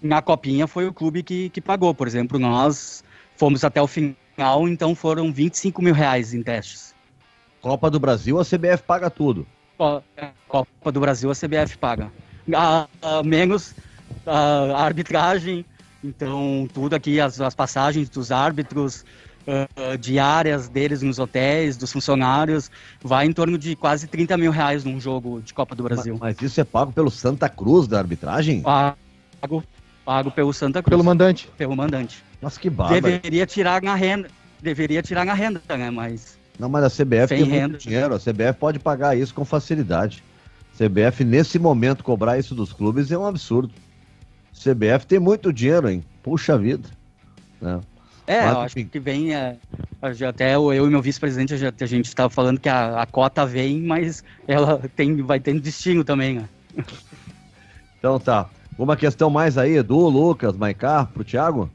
Na 0.00 0.22
Copinha 0.22 0.66
foi 0.66 0.86
o 0.86 0.94
clube 0.94 1.22
que, 1.22 1.50
que 1.50 1.60
pagou, 1.60 1.94
por 1.94 2.06
exemplo, 2.06 2.38
nós 2.38 3.04
fomos 3.36 3.64
até 3.64 3.82
o 3.82 3.86
final, 3.86 4.66
então 4.66 4.94
foram 4.94 5.30
25 5.30 5.82
mil 5.82 5.92
reais 5.92 6.32
em 6.32 6.42
testes. 6.42 6.94
Copa 7.60 7.90
do 7.90 8.00
Brasil, 8.00 8.40
a 8.40 8.44
CBF 8.44 8.82
paga 8.86 9.10
tudo. 9.10 9.46
Copa 10.48 10.92
do 10.92 11.00
Brasil, 11.00 11.30
a 11.30 11.34
CBF 11.34 11.78
paga. 11.78 12.10
A, 12.54 12.86
a 13.02 13.22
menos 13.22 13.74
a, 14.26 14.36
a 14.76 14.84
arbitragem, 14.84 15.64
então 16.02 16.68
tudo 16.72 16.94
aqui, 16.94 17.20
as, 17.20 17.40
as 17.40 17.54
passagens 17.54 18.08
dos 18.08 18.30
árbitros, 18.30 19.04
uh, 19.46 19.98
diárias 19.98 20.68
deles 20.68 21.02
nos 21.02 21.18
hotéis, 21.18 21.76
dos 21.76 21.92
funcionários, 21.92 22.70
vai 23.02 23.26
em 23.26 23.32
torno 23.32 23.58
de 23.58 23.76
quase 23.76 24.06
30 24.06 24.36
mil 24.36 24.50
reais 24.50 24.84
num 24.84 25.00
jogo 25.00 25.40
de 25.42 25.54
Copa 25.54 25.74
do 25.74 25.82
Brasil. 25.82 26.16
Mas, 26.20 26.36
mas 26.36 26.50
isso 26.50 26.60
é 26.60 26.64
pago 26.64 26.92
pelo 26.92 27.10
Santa 27.10 27.48
Cruz 27.48 27.86
da 27.86 27.98
arbitragem? 27.98 28.62
Pago, 28.62 29.64
pago 30.04 30.30
pelo 30.30 30.52
Santa 30.52 30.82
Cruz. 30.82 30.90
Pelo 30.90 31.04
mandante? 31.04 31.48
Pelo 31.56 31.76
mandante. 31.76 32.22
Nossa, 32.40 32.60
que 32.60 32.68
barba. 32.68 33.00
Deveria 33.00 33.46
tirar 33.46 33.82
na 33.82 33.94
renda, 33.94 34.28
deveria 34.60 35.02
tirar 35.02 35.24
na 35.24 35.34
renda, 35.34 35.62
né, 35.68 35.90
mas... 35.90 36.42
Não, 36.58 36.68
mas 36.68 36.84
a 36.84 36.90
CBF 36.90 37.28
tem 37.28 37.44
renda. 37.44 37.68
muito 37.68 37.82
dinheiro, 37.82 38.14
a 38.14 38.18
CBF 38.18 38.58
pode 38.58 38.78
pagar 38.78 39.16
isso 39.16 39.34
com 39.34 39.44
facilidade. 39.44 40.22
CBF, 40.76 41.24
nesse 41.24 41.58
momento, 41.58 42.02
cobrar 42.02 42.38
isso 42.38 42.54
dos 42.54 42.72
clubes 42.72 43.10
é 43.10 43.18
um 43.18 43.26
absurdo. 43.26 43.72
CBF 44.52 45.06
tem 45.06 45.18
muito 45.18 45.52
dinheiro, 45.52 45.88
hein? 45.88 46.04
Puxa 46.22 46.56
vida. 46.58 46.88
Né? 47.60 47.80
É, 48.26 48.42
Mas, 48.42 48.52
eu 48.52 48.60
acho 48.60 48.74
que 48.86 48.98
vem. 48.98 49.34
É, 49.34 49.56
até 50.28 50.54
eu 50.54 50.72
e 50.72 50.90
meu 50.90 51.02
vice-presidente, 51.02 51.54
a 51.54 51.86
gente 51.86 52.06
estava 52.06 52.30
falando 52.30 52.58
que 52.58 52.68
a, 52.68 53.02
a, 53.02 53.06
cota 53.06 53.44
vem, 53.44 53.80
mas 53.82 54.24
ela 54.48 54.80
tem, 54.96 55.16
vai 55.22 55.38
tendo 55.38 55.60
destino 55.60 56.04
também, 56.04 56.40
né? 56.40 56.48
Então 57.98 58.18
tá. 58.18 58.48
Uma 58.76 58.96
questão 58.96 59.30
mais 59.30 59.56
aí, 59.56 59.76
Edu, 59.76 60.08
Lucas, 60.08 60.56
Maicar, 60.56 61.06
pro 61.06 61.24
Thiago? 61.24 61.70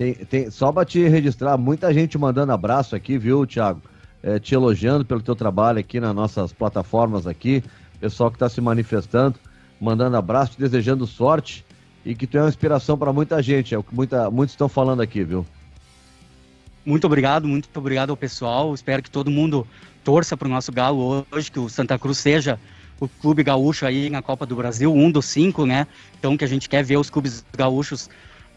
Tem, 0.00 0.14
tem, 0.14 0.50
só 0.50 0.72
para 0.72 0.86
te 0.86 1.06
registrar, 1.06 1.58
muita 1.58 1.92
gente 1.92 2.16
mandando 2.16 2.52
abraço 2.52 2.96
aqui, 2.96 3.18
viu, 3.18 3.46
Thiago? 3.46 3.82
É, 4.22 4.38
te 4.38 4.54
elogiando 4.54 5.04
pelo 5.04 5.20
teu 5.20 5.36
trabalho 5.36 5.78
aqui 5.78 6.00
nas 6.00 6.14
nossas 6.14 6.54
plataformas 6.54 7.26
aqui. 7.26 7.62
Pessoal 8.00 8.30
que 8.30 8.36
está 8.36 8.48
se 8.48 8.62
manifestando, 8.62 9.38
mandando 9.78 10.16
abraço, 10.16 10.52
te 10.52 10.58
desejando 10.58 11.06
sorte 11.06 11.66
e 12.02 12.14
que 12.14 12.26
tu 12.26 12.38
é 12.38 12.40
uma 12.40 12.48
inspiração 12.48 12.96
para 12.96 13.12
muita 13.12 13.42
gente, 13.42 13.74
é 13.74 13.78
o 13.78 13.82
que 13.82 13.94
muita, 13.94 14.30
muitos 14.30 14.54
estão 14.54 14.70
falando 14.70 15.02
aqui, 15.02 15.22
viu? 15.22 15.44
Muito 16.82 17.06
obrigado, 17.06 17.46
muito 17.46 17.68
obrigado 17.74 18.08
ao 18.08 18.16
pessoal. 18.16 18.72
Espero 18.72 19.02
que 19.02 19.10
todo 19.10 19.30
mundo 19.30 19.66
torça 20.02 20.34
para 20.34 20.48
o 20.48 20.50
nosso 20.50 20.72
Galo 20.72 21.26
hoje, 21.30 21.50
que 21.52 21.60
o 21.60 21.68
Santa 21.68 21.98
Cruz 21.98 22.16
seja 22.16 22.58
o 22.98 23.06
clube 23.06 23.42
gaúcho 23.42 23.84
aí 23.84 24.08
na 24.08 24.22
Copa 24.22 24.46
do 24.46 24.56
Brasil, 24.56 24.94
um 24.94 25.10
dos 25.10 25.26
cinco, 25.26 25.66
né? 25.66 25.86
Então 26.18 26.38
que 26.38 26.44
a 26.44 26.48
gente 26.48 26.70
quer 26.70 26.82
ver 26.82 26.96
os 26.96 27.10
clubes 27.10 27.44
gaúchos 27.54 28.08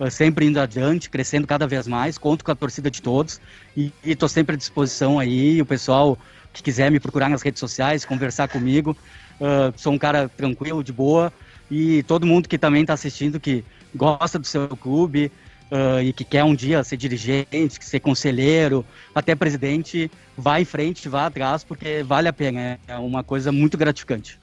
sempre 0.10 0.46
indo 0.46 0.60
adiante, 0.60 1.10
crescendo 1.10 1.48
cada 1.48 1.68
vez 1.68 1.88
mais. 1.88 2.18
Conto 2.18 2.44
com 2.44 2.52
a 2.52 2.56
torcida 2.56 2.90
de 2.90 3.02
todos 3.02 3.40
e 3.76 3.92
estou 4.04 4.28
sempre 4.28 4.56
à 4.56 4.58
disposição 4.58 5.20
aí. 5.20 5.62
O 5.62 5.66
pessoal 5.66 6.18
que 6.52 6.62
quiser 6.62 6.92
me 6.92 7.00
procurar 7.00 7.30
nas 7.30 7.42
redes 7.42 7.60
sociais, 7.60 8.06
conversar 8.06 8.48
comigo, 8.48 8.96
uh, 9.40 9.74
sou 9.76 9.94
um 9.94 9.98
cara 9.98 10.30
tranquilo, 10.30 10.84
de 10.84 10.94
boa 10.94 11.34
e 11.70 12.04
todo 12.04 12.28
mundo 12.28 12.48
que 12.48 12.58
também 12.58 12.82
está 12.82 12.94
assistindo, 12.94 13.40
que 13.40 13.64
gosta 13.96 14.38
do 14.38 14.46
seu 14.46 14.68
clube 14.70 15.32
uh, 15.72 16.02
e 16.02 16.14
que 16.14 16.24
quer 16.24 16.44
um 16.44 16.54
dia 16.54 16.84
ser 16.84 16.98
dirigente, 16.98 17.84
ser 17.84 18.00
conselheiro, 18.00 18.86
até 19.16 19.34
presidente, 19.34 20.12
vá 20.38 20.60
em 20.60 20.66
frente, 20.66 21.10
vá 21.10 21.26
atrás, 21.26 21.64
porque 21.64 22.04
vale 22.04 22.28
a 22.28 22.34
pena. 22.34 22.80
É 22.88 22.98
uma 22.98 23.24
coisa 23.24 23.52
muito 23.52 23.78
gratificante. 23.78 24.40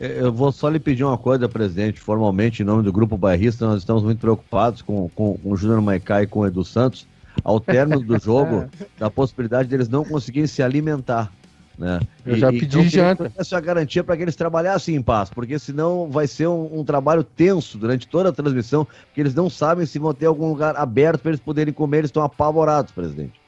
É, 0.00 0.22
eu 0.22 0.32
vou 0.32 0.50
só 0.50 0.70
lhe 0.70 0.80
pedir 0.80 1.04
uma 1.04 1.18
coisa, 1.18 1.46
presidente, 1.46 2.00
formalmente, 2.00 2.62
em 2.62 2.64
nome 2.64 2.82
do 2.82 2.90
Grupo 2.90 3.18
Bairrista, 3.18 3.66
nós 3.66 3.80
estamos 3.80 4.02
muito 4.02 4.18
preocupados 4.18 4.80
com, 4.80 5.10
com, 5.10 5.36
com 5.36 5.52
o 5.52 5.56
Júnior 5.56 5.82
Maicá 5.82 6.22
e 6.22 6.26
com 6.26 6.40
o 6.40 6.46
Edu 6.46 6.64
Santos, 6.64 7.06
ao 7.44 7.60
término 7.60 8.00
do 8.00 8.16
jogo, 8.18 8.64
da 8.98 9.10
possibilidade 9.10 9.68
deles 9.68 9.90
não 9.90 10.02
conseguirem 10.02 10.46
se 10.46 10.62
alimentar. 10.62 11.30
Né? 11.78 12.00
Eu 12.24 12.36
e, 12.36 12.38
já 12.38 12.50
pedi 12.50 12.78
então, 12.78 12.88
janta. 12.88 13.32
Essa 13.36 13.56
é 13.56 13.58
a 13.58 13.60
garantia 13.60 14.02
para 14.02 14.16
que 14.16 14.22
eles 14.22 14.36
trabalhassem 14.36 14.94
em 14.94 15.02
paz, 15.02 15.28
porque 15.28 15.58
senão 15.58 16.10
vai 16.10 16.26
ser 16.26 16.46
um, 16.46 16.80
um, 16.80 16.84
trabalho 16.84 17.22
tenso 17.22 17.76
durante 17.76 18.08
toda 18.08 18.30
a 18.30 18.32
transmissão, 18.32 18.86
porque 18.86 19.20
eles 19.20 19.34
não 19.34 19.50
sabem 19.50 19.84
se 19.84 19.98
vão 19.98 20.14
ter 20.14 20.26
algum 20.26 20.48
lugar 20.48 20.76
aberto 20.76 21.20
para 21.20 21.30
eles 21.30 21.40
poderem 21.40 21.72
comer, 21.72 21.98
eles 21.98 22.08
estão 22.08 22.22
apavorados, 22.22 22.92
presidente. 22.92 23.40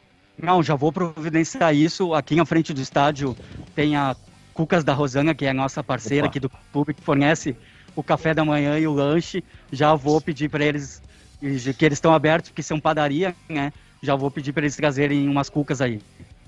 Não, 0.43 0.63
já 0.63 0.75
vou 0.75 0.93
providenciar 0.93 1.75
isso. 1.75 2.15
Aqui 2.15 2.35
na 2.35 2.45
frente 2.45 2.73
do 2.73 2.81
estádio 2.81 3.37
tem 3.75 3.97
a 3.97 4.17
Cucas 4.53 4.85
da 4.85 4.93
Rosana, 4.93 5.35
que 5.35 5.45
é 5.45 5.51
a 5.51 5.55
nossa 5.55 5.83
parceira 5.83 6.27
Opa. 6.27 6.31
aqui 6.31 6.41
do 6.41 6.51
clube, 6.73 6.95
que 6.95 7.03
fornece 7.03 7.57
o 7.95 8.03
café 8.03 8.35
da 8.35 8.45
manhã 8.45 8.79
e 8.79 8.87
o 8.87 8.93
lanche. 8.93 9.43
Já 9.71 9.95
vou 9.95 10.21
pedir 10.21 10.49
para 10.49 10.65
eles 10.65 11.03
que 11.41 11.85
eles 11.85 11.97
estão 11.97 12.15
abertos, 12.15 12.51
porque 12.51 12.63
são 12.63 12.79
padaria, 12.79 13.35
né? 13.49 13.73
Já 14.03 14.15
vou 14.15 14.31
pedir 14.31 14.53
para 14.53 14.63
eles 14.63 14.77
trazerem 14.77 15.29
umas 15.29 15.49
cucas 15.49 15.81
aí. 15.81 16.01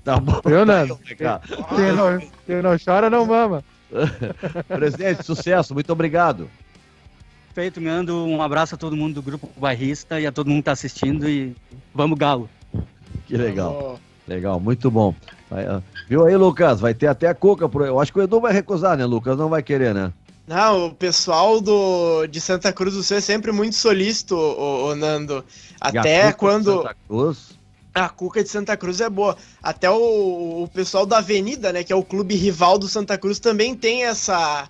Tá 0.03 0.17
bom. 0.19 0.39
Eu 0.45 0.65
não. 0.65 0.97
Quem 0.97 1.91
não, 1.93 2.19
quem 2.45 2.61
não 2.61 2.77
chora 2.83 3.09
não 3.09 3.25
mama. 3.25 3.63
Presidente, 4.67 5.23
sucesso, 5.23 5.73
muito 5.73 5.91
obrigado. 5.91 6.49
Feito, 7.53 7.81
mando 7.81 8.25
um 8.25 8.41
abraço 8.41 8.75
a 8.75 8.77
todo 8.77 8.95
mundo 8.95 9.15
do 9.15 9.21
Grupo 9.21 9.49
Bairrista 9.57 10.19
e 10.19 10.27
a 10.27 10.31
todo 10.31 10.47
mundo 10.47 10.57
que 10.57 10.61
está 10.61 10.73
assistindo 10.73 11.27
e 11.29 11.55
vamos 11.93 12.17
Galo. 12.17 12.49
Que 13.25 13.37
legal. 13.37 13.99
Legal, 14.27 14.59
muito 14.59 14.89
bom. 14.89 15.13
Viu 16.09 16.25
aí, 16.25 16.35
Lucas? 16.35 16.79
Vai 16.79 16.93
ter 16.93 17.07
até 17.07 17.27
a 17.27 17.35
Coca. 17.35 17.69
Eu 17.85 17.99
acho 17.99 18.11
que 18.11 18.19
o 18.19 18.23
Edu 18.23 18.39
vai 18.39 18.51
recusar, 18.51 18.97
né, 18.97 19.05
Lucas? 19.05 19.37
Não 19.37 19.49
vai 19.49 19.61
querer, 19.61 19.93
né? 19.93 20.11
Não, 20.47 20.87
o 20.87 20.93
pessoal 20.93 21.59
do, 21.59 22.27
de 22.27 22.39
Santa 22.39 22.71
Cruz 22.71 22.93
do 22.93 23.01
Sul 23.01 23.17
é 23.17 23.21
sempre 23.21 23.51
muito 23.51 23.75
solícito, 23.75 24.35
o, 24.35 24.89
o 24.89 24.95
Nando. 24.95 25.43
Até 25.81 26.31
quando. 26.31 26.77
Santa 26.77 26.95
Cruz 27.07 27.55
a 27.95 28.09
Cuca 28.09 28.43
de 28.43 28.49
Santa 28.49 28.75
Cruz 28.75 28.99
é 28.99 29.09
boa. 29.09 29.37
Até 29.63 29.89
o, 29.89 30.63
o 30.63 30.69
pessoal 30.73 31.05
da 31.05 31.19
Avenida, 31.19 31.71
né, 31.71 31.81
que 31.81 31.93
é 31.93 31.95
o 31.95 32.03
clube 32.03 32.35
rival 32.35 32.77
do 32.77 32.89
Santa 32.89 33.17
Cruz, 33.17 33.39
também 33.39 33.73
tem 33.73 34.03
essa, 34.03 34.67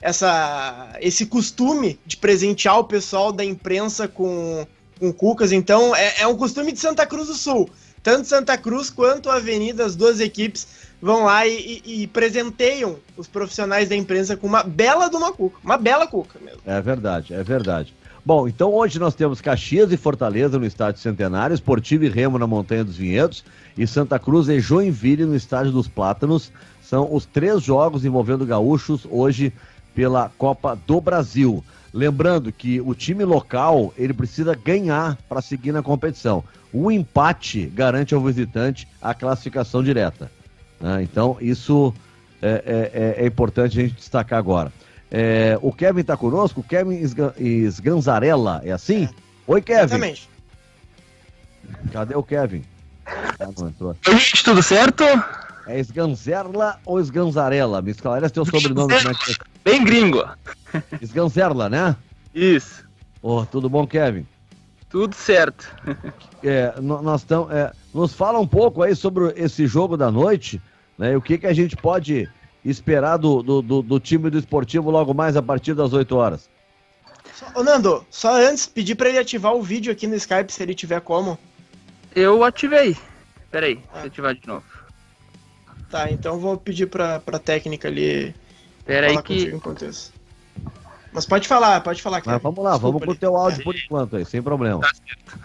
essa, 0.00 0.96
esse 1.00 1.26
costume 1.26 1.98
de 2.06 2.16
presentear 2.16 2.78
o 2.78 2.84
pessoal 2.84 3.32
da 3.32 3.44
imprensa 3.44 4.06
com, 4.06 4.64
com 5.00 5.12
cucas. 5.12 5.50
Então, 5.50 5.94
é, 5.94 6.20
é 6.20 6.26
um 6.28 6.36
costume 6.36 6.70
de 6.70 6.78
Santa 6.78 7.04
Cruz 7.04 7.26
do 7.26 7.34
Sul. 7.34 7.68
Tanto 8.02 8.26
Santa 8.26 8.56
Cruz 8.56 8.90
quanto 8.90 9.30
Avenida, 9.30 9.84
as 9.84 9.96
duas 9.96 10.20
equipes 10.20 10.66
vão 11.00 11.24
lá 11.24 11.46
e, 11.46 11.82
e, 11.84 12.02
e, 12.02 12.06
presenteiam 12.06 12.96
os 13.16 13.28
profissionais 13.28 13.88
da 13.88 13.96
imprensa 13.96 14.36
com 14.36 14.46
uma 14.46 14.62
bela 14.62 15.08
de 15.08 15.16
uma 15.16 15.32
cuca. 15.32 15.58
Uma 15.62 15.76
bela 15.76 16.06
cuca 16.06 16.38
mesmo. 16.40 16.60
É 16.66 16.80
verdade, 16.80 17.34
é 17.34 17.42
verdade. 17.42 17.94
Bom, 18.24 18.48
então 18.48 18.74
hoje 18.74 18.98
nós 18.98 19.14
temos 19.14 19.40
Caxias 19.40 19.90
e 19.92 19.96
Fortaleza 19.96 20.58
no 20.58 20.66
Estádio 20.66 21.00
Centenário, 21.00 21.54
Esportivo 21.54 22.04
e 22.04 22.08
Remo 22.08 22.38
na 22.38 22.46
Montanha 22.46 22.84
dos 22.84 22.96
Vinhedos 22.96 23.44
e 23.76 23.86
Santa 23.86 24.18
Cruz 24.18 24.48
e 24.48 24.60
Joinville 24.60 25.24
no 25.24 25.36
Estádio 25.36 25.72
dos 25.72 25.88
Plátanos. 25.88 26.52
São 26.82 27.14
os 27.14 27.24
três 27.24 27.62
jogos 27.62 28.04
envolvendo 28.04 28.44
gaúchos 28.44 29.06
hoje 29.08 29.52
pela 29.94 30.30
Copa 30.36 30.78
do 30.86 31.00
Brasil. 31.00 31.64
Lembrando 31.92 32.52
que 32.52 32.80
o 32.80 32.94
time 32.94 33.24
local 33.24 33.94
ele 33.96 34.12
precisa 34.12 34.54
ganhar 34.54 35.16
para 35.28 35.40
seguir 35.40 35.72
na 35.72 35.82
competição. 35.82 36.44
O 36.72 36.90
empate 36.90 37.66
garante 37.66 38.14
ao 38.14 38.20
visitante 38.20 38.86
a 39.00 39.14
classificação 39.14 39.82
direta. 39.82 40.30
Né? 40.80 41.02
Então, 41.02 41.36
isso 41.40 41.94
é, 42.42 43.16
é, 43.18 43.24
é, 43.24 43.26
importante 43.26 43.78
a 43.78 43.82
gente 43.82 43.94
destacar 43.94 44.38
agora. 44.38 44.72
É, 45.10 45.58
o 45.62 45.72
Kevin 45.72 46.00
está 46.00 46.16
conosco, 46.16 46.60
o 46.60 46.64
Kevin 46.64 47.00
Sganzarella, 47.70 48.60
é 48.64 48.72
assim? 48.72 49.04
É. 49.04 49.10
Oi, 49.46 49.62
Kevin. 49.62 49.80
Exatamente. 49.80 50.30
Cadê 51.92 52.14
o 52.14 52.22
Kevin? 52.22 52.64
Ah, 53.06 53.48
não 53.58 53.68
entrou. 53.68 53.96
Oi, 54.06 54.18
gente, 54.18 54.44
tudo 54.44 54.62
certo? 54.62 55.04
É 55.66 55.78
Sganzerla 55.80 56.78
ou 56.84 57.00
Sganzarella? 57.00 57.80
Me 57.80 57.90
esclarece 57.90 58.32
teu 58.32 58.44
sobrenome. 58.44 58.94
Como 58.94 59.10
é 59.10 59.14
que 59.14 59.32
é? 59.32 59.34
Bem 59.64 59.84
gringo. 59.84 60.26
Sganzerla, 61.02 61.68
né? 61.68 61.96
Isso. 62.34 62.84
Oh, 63.22 63.44
tudo 63.44 63.68
bom, 63.68 63.86
Kevin? 63.86 64.26
Tudo 64.88 65.14
certo. 65.14 65.68
é, 66.42 66.74
nós 66.80 67.22
estamos. 67.22 67.50
É, 67.52 67.72
nos 67.92 68.12
fala 68.12 68.38
um 68.38 68.46
pouco 68.46 68.82
aí 68.82 68.94
sobre 68.94 69.32
esse 69.36 69.66
jogo 69.66 69.96
da 69.96 70.10
noite, 70.10 70.60
né? 70.96 71.16
O 71.16 71.20
que, 71.20 71.38
que 71.38 71.46
a 71.46 71.52
gente 71.52 71.76
pode 71.76 72.28
esperar 72.64 73.16
do, 73.16 73.42
do, 73.42 73.62
do, 73.62 73.82
do 73.82 74.00
time 74.00 74.30
do 74.30 74.38
esportivo 74.38 74.90
logo 74.90 75.14
mais 75.14 75.36
a 75.36 75.42
partir 75.42 75.74
das 75.74 75.92
8 75.92 76.16
horas. 76.16 76.50
Ô 77.54 77.62
Nando, 77.62 78.04
só 78.10 78.34
antes, 78.34 78.66
pedir 78.66 78.94
para 78.94 79.08
ele 79.08 79.18
ativar 79.18 79.54
o 79.54 79.62
vídeo 79.62 79.92
aqui 79.92 80.06
no 80.06 80.16
Skype, 80.16 80.52
se 80.52 80.62
ele 80.62 80.74
tiver 80.74 81.00
como. 81.00 81.38
Eu 82.14 82.42
ativei. 82.42 82.96
Peraí, 83.50 83.80
ah. 83.92 84.00
deixa 84.00 84.04
eu 84.04 84.06
ativar 84.08 84.34
de 84.34 84.46
novo. 84.46 84.64
Tá, 85.90 86.10
então 86.10 86.38
vou 86.38 86.56
pedir 86.56 86.86
pra, 86.86 87.20
pra 87.20 87.38
técnica 87.38 87.88
ali. 87.88 88.34
Peraí 88.84 89.22
que. 89.22 89.52
Mas 91.12 91.24
pode 91.24 91.48
falar, 91.48 91.80
pode 91.80 92.02
falar. 92.02 92.22
Mas 92.24 92.42
vamos 92.42 92.62
lá, 92.62 92.72
Desculpa 92.72 92.98
vamos 92.98 93.04
pro 93.04 93.14
teu 93.14 93.36
áudio 93.36 93.64
por 93.64 93.74
enquanto 93.74 94.16
aí, 94.16 94.24
sem 94.24 94.42
problema. 94.42 94.80
Tá 94.80 94.90
certo. 94.94 95.40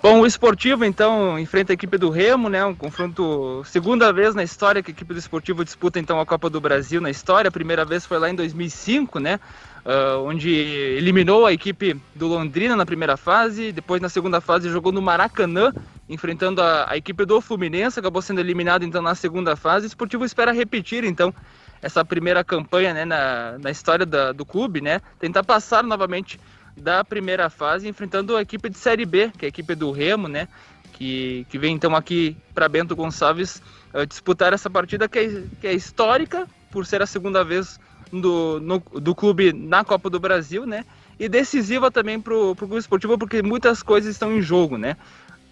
Bom, 0.00 0.20
o 0.20 0.26
esportivo 0.26 0.84
então 0.84 1.36
enfrenta 1.40 1.72
a 1.72 1.74
equipe 1.74 1.98
do 1.98 2.08
Remo, 2.08 2.48
né? 2.48 2.64
Um 2.64 2.74
confronto 2.74 3.64
segunda 3.64 4.12
vez 4.12 4.32
na 4.32 4.44
história 4.44 4.80
que 4.80 4.92
a 4.92 4.94
equipe 4.94 5.12
do 5.12 5.18
esportivo 5.18 5.64
disputa 5.64 5.98
então 5.98 6.20
a 6.20 6.24
Copa 6.24 6.48
do 6.48 6.60
Brasil 6.60 7.00
na 7.00 7.10
história. 7.10 7.48
A 7.48 7.52
primeira 7.52 7.84
vez 7.84 8.06
foi 8.06 8.16
lá 8.16 8.30
em 8.30 8.34
2005, 8.36 9.18
né? 9.18 9.40
Uh, 9.84 10.22
onde 10.22 10.50
eliminou 10.50 11.46
a 11.46 11.52
equipe 11.52 12.00
do 12.14 12.28
Londrina 12.28 12.76
na 12.76 12.86
primeira 12.86 13.16
fase, 13.16 13.72
depois 13.72 14.00
na 14.00 14.08
segunda 14.08 14.40
fase 14.40 14.70
jogou 14.70 14.92
no 14.92 15.02
Maracanã, 15.02 15.72
enfrentando 16.08 16.62
a, 16.62 16.92
a 16.92 16.96
equipe 16.96 17.24
do 17.24 17.40
Fluminense, 17.40 17.98
acabou 17.98 18.22
sendo 18.22 18.38
eliminado 18.38 18.84
então 18.84 19.02
na 19.02 19.16
segunda 19.16 19.56
fase. 19.56 19.86
O 19.86 19.88
esportivo 19.88 20.24
espera 20.24 20.52
repetir 20.52 21.02
então 21.02 21.34
essa 21.82 22.04
primeira 22.04 22.44
campanha 22.44 22.94
né, 22.94 23.04
na, 23.04 23.58
na 23.58 23.70
história 23.70 24.06
da, 24.06 24.30
do 24.30 24.44
clube, 24.46 24.80
né? 24.80 25.00
Tentar 25.18 25.42
passar 25.42 25.82
novamente 25.82 26.38
da 26.78 27.04
primeira 27.04 27.50
fase, 27.50 27.88
enfrentando 27.88 28.36
a 28.36 28.42
equipe 28.42 28.68
de 28.68 28.78
Série 28.78 29.04
B, 29.04 29.30
que 29.36 29.44
é 29.44 29.46
a 29.46 29.48
equipe 29.48 29.74
do 29.74 29.90
Remo, 29.90 30.28
né? 30.28 30.48
Que, 30.92 31.46
que 31.48 31.58
vem 31.58 31.74
então 31.74 31.94
aqui 31.94 32.36
para 32.54 32.68
Bento 32.68 32.96
Gonçalves 32.96 33.62
uh, 33.94 34.04
disputar 34.06 34.52
essa 34.52 34.68
partida 34.68 35.08
que 35.08 35.18
é, 35.18 35.42
que 35.60 35.66
é 35.66 35.72
histórica, 35.72 36.48
por 36.70 36.86
ser 36.86 37.02
a 37.02 37.06
segunda 37.06 37.44
vez 37.44 37.78
do, 38.12 38.60
no, 38.60 38.78
do 39.00 39.14
clube 39.14 39.52
na 39.52 39.84
Copa 39.84 40.10
do 40.10 40.18
Brasil, 40.18 40.66
né? 40.66 40.84
E 41.18 41.28
decisiva 41.28 41.90
também 41.90 42.20
para 42.20 42.34
o 42.34 42.54
clube 42.54 42.76
esportivo, 42.76 43.18
porque 43.18 43.42
muitas 43.42 43.82
coisas 43.82 44.12
estão 44.12 44.32
em 44.32 44.40
jogo, 44.40 44.78
né? 44.78 44.96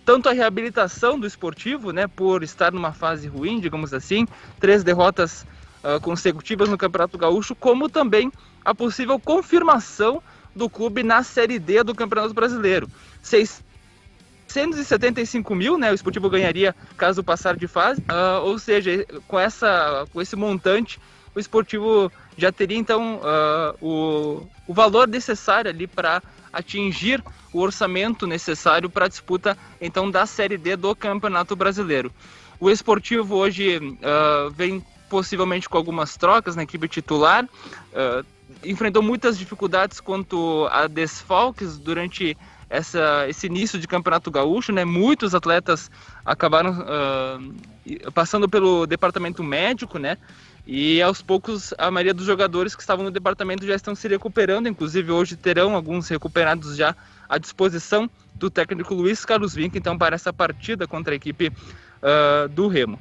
Tanto 0.05 0.29
a 0.29 0.33
reabilitação 0.33 1.19
do 1.19 1.27
esportivo, 1.27 1.93
né? 1.93 2.07
Por 2.07 2.43
estar 2.43 2.73
numa 2.73 2.93
fase 2.93 3.27
ruim, 3.27 3.59
digamos 3.59 3.93
assim, 3.93 4.27
três 4.61 4.85
derrotas 4.85 5.45
uh, 5.83 6.01
consecutivas 6.01 6.69
no 6.69 6.79
Campeonato 6.79 7.19
Gaúcho, 7.19 7.55
como 7.55 7.89
também 7.89 8.33
a 8.65 8.75
possível 8.75 9.19
confirmação 9.19 10.23
do 10.57 10.69
clube 10.71 11.03
na 11.03 11.23
Série 11.23 11.59
D 11.59 11.83
do 11.85 11.95
Campeonato 11.95 12.35
Brasileiro. 12.35 12.89
675 13.23 15.55
mil, 15.55 15.77
né? 15.77 15.93
O 15.93 15.95
Esportivo 15.95 16.31
ganharia 16.31 16.75
caso 16.97 17.23
passar 17.23 17.55
de 17.57 17.69
fase. 17.69 18.01
Uh, 18.01 18.41
ou 18.43 18.59
seja, 18.59 19.05
com, 19.29 19.39
essa, 19.39 20.07
com 20.13 20.23
esse 20.23 20.35
montante, 20.35 20.99
o 21.35 21.39
Esportivo 21.39 22.11
já 22.39 22.51
teria 22.51 22.79
então 22.79 23.21
uh, 23.21 23.77
o, 23.87 24.49
o 24.67 24.75
valor 24.75 25.07
necessário 25.07 25.71
ali 25.71 25.87
para 25.87 26.23
atingir 26.53 27.23
o 27.53 27.61
orçamento 27.61 28.27
necessário 28.27 28.89
para 28.89 29.05
a 29.05 29.09
disputa 29.09 29.59
então 29.81 30.11
da 30.11 30.25
Série 30.25 30.57
D 30.57 30.77
do 30.77 30.97
Campeonato 30.97 31.55
Brasileiro. 31.55 32.11
O 32.59 32.71
Esportivo 32.71 33.37
hoje 33.37 33.77
uh, 33.77 34.51
vem 34.51 34.83
possivelmente 35.11 35.69
com 35.69 35.77
algumas 35.77 36.17
trocas 36.17 36.57
na 36.57 36.63
equipe 36.63 36.89
titular. 36.89 37.45
Uh, 37.45 38.25
enfrentou 38.65 39.03
muitas 39.03 39.39
dificuldades 39.39 40.01
quanto 40.01 40.67
a 40.71 40.87
desfalques 40.87 41.79
durante 41.79 42.37
essa, 42.69 43.29
esse 43.29 43.47
início 43.47 43.79
de 43.79 43.87
campeonato 43.87 44.31
gaúcho, 44.31 44.73
né? 44.73 44.85
Muitos 44.85 45.35
atletas 45.35 45.91
acabaram 46.25 46.73
uh, 46.81 48.13
passando 48.13 48.49
pelo 48.49 48.87
departamento 48.87 49.43
médico, 49.43 49.99
né? 49.99 50.19
E 50.67 51.01
aos 51.01 51.23
poucos 51.23 51.73
a 51.79 51.91
maioria 51.91 52.13
dos 52.13 52.27
jogadores 52.27 52.75
que 52.75 52.81
estavam 52.83 53.05
no 53.05 53.11
departamento 53.11 53.65
já 53.65 53.75
estão 53.75 53.95
se 53.95 54.09
recuperando, 54.09 54.69
inclusive 54.69 55.13
hoje 55.13 55.37
terão 55.37 55.77
alguns 55.77 56.09
recuperados 56.09 56.77
já 56.77 56.95
à 57.29 57.39
disposição 57.39 58.11
do 58.35 58.51
técnico 58.51 58.93
Luiz 58.93 59.25
Carlos 59.25 59.55
Vinck, 59.55 59.79
então 59.79 59.97
para 59.97 60.17
essa 60.17 60.33
partida 60.33 60.87
contra 60.89 61.15
a 61.15 61.17
equipe 61.17 61.49
uh, 61.49 62.49
do 62.49 62.67
Remo. 62.67 62.99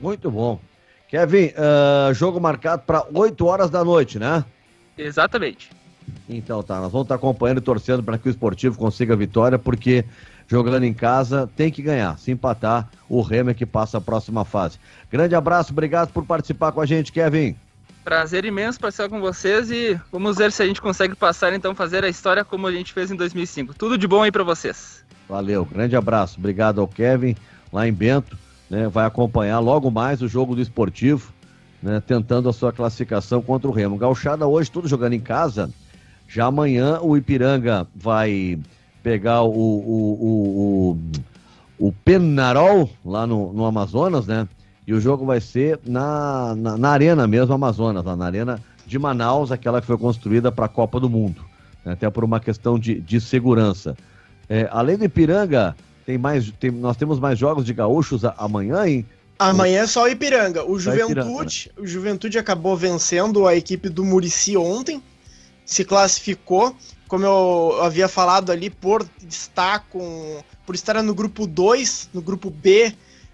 Muito 0.00 0.30
bom. 0.30 0.58
Kevin, 1.08 1.46
uh, 1.46 2.12
jogo 2.12 2.38
marcado 2.38 2.82
para 2.82 3.04
8 3.12 3.46
horas 3.46 3.70
da 3.70 3.82
noite, 3.82 4.18
né? 4.18 4.44
Exatamente. 4.96 5.70
Então 6.28 6.62
tá, 6.62 6.80
nós 6.80 6.92
vamos 6.92 7.06
estar 7.06 7.14
acompanhando 7.14 7.58
e 7.58 7.62
torcendo 7.62 8.02
para 8.02 8.18
que 8.18 8.28
o 8.28 8.30
esportivo 8.30 8.76
consiga 8.76 9.14
a 9.14 9.16
vitória, 9.16 9.58
porque 9.58 10.04
jogando 10.46 10.84
em 10.84 10.92
casa 10.92 11.48
tem 11.56 11.70
que 11.70 11.80
ganhar. 11.80 12.18
Se 12.18 12.30
empatar, 12.30 12.90
o 13.08 13.22
Remo 13.22 13.50
é 13.50 13.54
que 13.54 13.64
passa 13.64 13.96
a 13.96 14.00
próxima 14.00 14.44
fase. 14.44 14.78
Grande 15.10 15.34
abraço, 15.34 15.72
obrigado 15.72 16.12
por 16.12 16.26
participar 16.26 16.72
com 16.72 16.80
a 16.80 16.86
gente, 16.86 17.10
Kevin. 17.10 17.56
Prazer 18.04 18.44
imenso 18.44 18.78
participar 18.78 19.08
com 19.08 19.20
vocês 19.20 19.70
e 19.70 19.98
vamos 20.12 20.36
ver 20.36 20.52
se 20.52 20.62
a 20.62 20.66
gente 20.66 20.80
consegue 20.80 21.14
passar, 21.14 21.54
então, 21.54 21.74
fazer 21.74 22.04
a 22.04 22.08
história 22.08 22.44
como 22.44 22.66
a 22.66 22.72
gente 22.72 22.92
fez 22.92 23.10
em 23.10 23.16
2005. 23.16 23.74
Tudo 23.74 23.96
de 23.96 24.06
bom 24.06 24.22
aí 24.22 24.32
para 24.32 24.44
vocês. 24.44 25.04
Valeu, 25.26 25.64
grande 25.64 25.96
abraço. 25.96 26.38
Obrigado 26.38 26.80
ao 26.80 26.88
Kevin, 26.88 27.34
lá 27.72 27.88
em 27.88 27.92
Bento 27.92 28.36
né, 28.70 28.88
vai 28.88 29.06
acompanhar 29.06 29.58
logo 29.58 29.90
mais 29.90 30.22
o 30.22 30.28
jogo 30.28 30.54
do 30.54 30.60
esportivo, 30.60 31.32
né, 31.82 32.02
tentando 32.04 32.48
a 32.48 32.52
sua 32.52 32.72
classificação 32.72 33.40
contra 33.40 33.68
o 33.68 33.72
Remo. 33.72 33.96
Gauchada 33.96 34.46
hoje, 34.46 34.70
tudo 34.70 34.88
jogando 34.88 35.14
em 35.14 35.20
casa. 35.20 35.70
Já 36.26 36.46
amanhã 36.46 37.00
o 37.00 37.16
Ipiranga 37.16 37.86
vai 37.94 38.58
pegar 39.02 39.42
o, 39.42 39.50
o, 39.50 40.18
o, 40.20 40.98
o, 41.80 41.88
o 41.88 41.92
Penarol 41.92 42.90
lá 43.04 43.26
no, 43.26 43.52
no 43.52 43.64
Amazonas, 43.64 44.26
né? 44.26 44.46
E 44.86 44.92
o 44.92 45.00
jogo 45.00 45.24
vai 45.24 45.40
ser 45.40 45.78
na, 45.86 46.54
na, 46.54 46.78
na, 46.78 46.88
Arena 46.90 47.26
mesmo, 47.26 47.54
Amazonas, 47.54 48.04
lá 48.04 48.16
na 48.16 48.24
Arena 48.24 48.58
de 48.86 48.98
Manaus, 48.98 49.52
aquela 49.52 49.80
que 49.80 49.86
foi 49.86 49.98
construída 49.98 50.50
para 50.50 50.64
a 50.64 50.68
Copa 50.68 50.98
do 50.98 51.10
Mundo, 51.10 51.44
né? 51.84 51.92
até 51.92 52.08
por 52.08 52.24
uma 52.24 52.40
questão 52.40 52.78
de, 52.78 52.98
de 52.98 53.20
segurança. 53.20 53.94
É, 54.48 54.66
além 54.72 54.96
do 54.96 55.04
Ipiranga, 55.04 55.76
tem 56.08 56.16
mais, 56.16 56.50
tem, 56.58 56.70
nós 56.70 56.96
temos 56.96 57.20
mais 57.20 57.38
jogos 57.38 57.66
de 57.66 57.74
gaúchos 57.74 58.24
amanhã, 58.38 58.86
hein? 58.86 59.04
Amanhã 59.38 59.82
é 59.82 59.86
só 59.86 60.04
o 60.04 60.08
Ipiranga. 60.08 60.64
O 60.64 60.80
Juventude, 60.80 61.12
Ipiranga, 61.12 61.44
né? 61.44 61.72
o 61.76 61.86
Juventude 61.86 62.38
acabou 62.38 62.74
vencendo 62.74 63.46
a 63.46 63.54
equipe 63.54 63.90
do 63.90 64.02
Murici 64.02 64.56
ontem, 64.56 65.02
se 65.66 65.84
classificou, 65.84 66.74
como 67.06 67.26
eu 67.26 67.82
havia 67.82 68.08
falado 68.08 68.50
ali, 68.50 68.70
por 68.70 69.06
estar 69.28 69.80
com, 69.90 70.42
por 70.64 70.74
estar 70.74 71.02
no 71.02 71.14
grupo 71.14 71.46
2, 71.46 72.08
no 72.14 72.22
grupo 72.22 72.48
B 72.48 72.86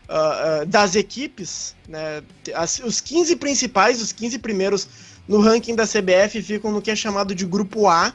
uh, 0.08 0.62
uh, 0.62 0.66
das 0.66 0.96
equipes, 0.96 1.76
né? 1.88 2.24
As, 2.56 2.80
os 2.80 3.00
15 3.00 3.36
principais, 3.36 4.02
os 4.02 4.10
15 4.10 4.40
primeiros 4.40 4.88
no 5.28 5.38
ranking 5.38 5.76
da 5.76 5.86
CBF 5.86 6.42
ficam 6.42 6.72
no 6.72 6.82
que 6.82 6.90
é 6.90 6.96
chamado 6.96 7.36
de 7.36 7.46
grupo 7.46 7.86
A. 7.86 8.12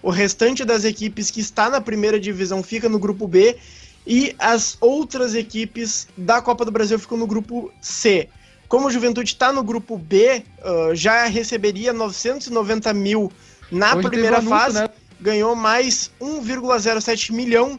O 0.00 0.10
restante 0.10 0.64
das 0.64 0.84
equipes 0.84 1.30
que 1.30 1.40
está 1.40 1.68
na 1.68 1.80
primeira 1.80 2.18
divisão 2.18 2.62
fica 2.62 2.88
no 2.88 2.98
grupo 2.98 3.26
B 3.26 3.58
e 4.06 4.34
as 4.38 4.76
outras 4.80 5.34
equipes 5.34 6.08
da 6.16 6.40
Copa 6.40 6.64
do 6.64 6.70
Brasil 6.70 6.98
ficam 6.98 7.18
no 7.18 7.26
grupo 7.26 7.72
C. 7.80 8.28
Como 8.68 8.86
o 8.86 8.90
Juventude 8.90 9.30
está 9.30 9.52
no 9.52 9.62
grupo 9.62 9.98
B, 9.98 10.44
uh, 10.58 10.94
já 10.94 11.24
receberia 11.26 11.92
990 11.92 12.94
mil 12.94 13.32
na 13.70 13.96
Hoje 13.96 14.08
primeira 14.08 14.38
anúncio, 14.38 14.56
fase, 14.56 14.80
né? 14.80 14.88
ganhou 15.20 15.54
mais 15.54 16.10
1,07 16.20 17.32
milhão 17.32 17.78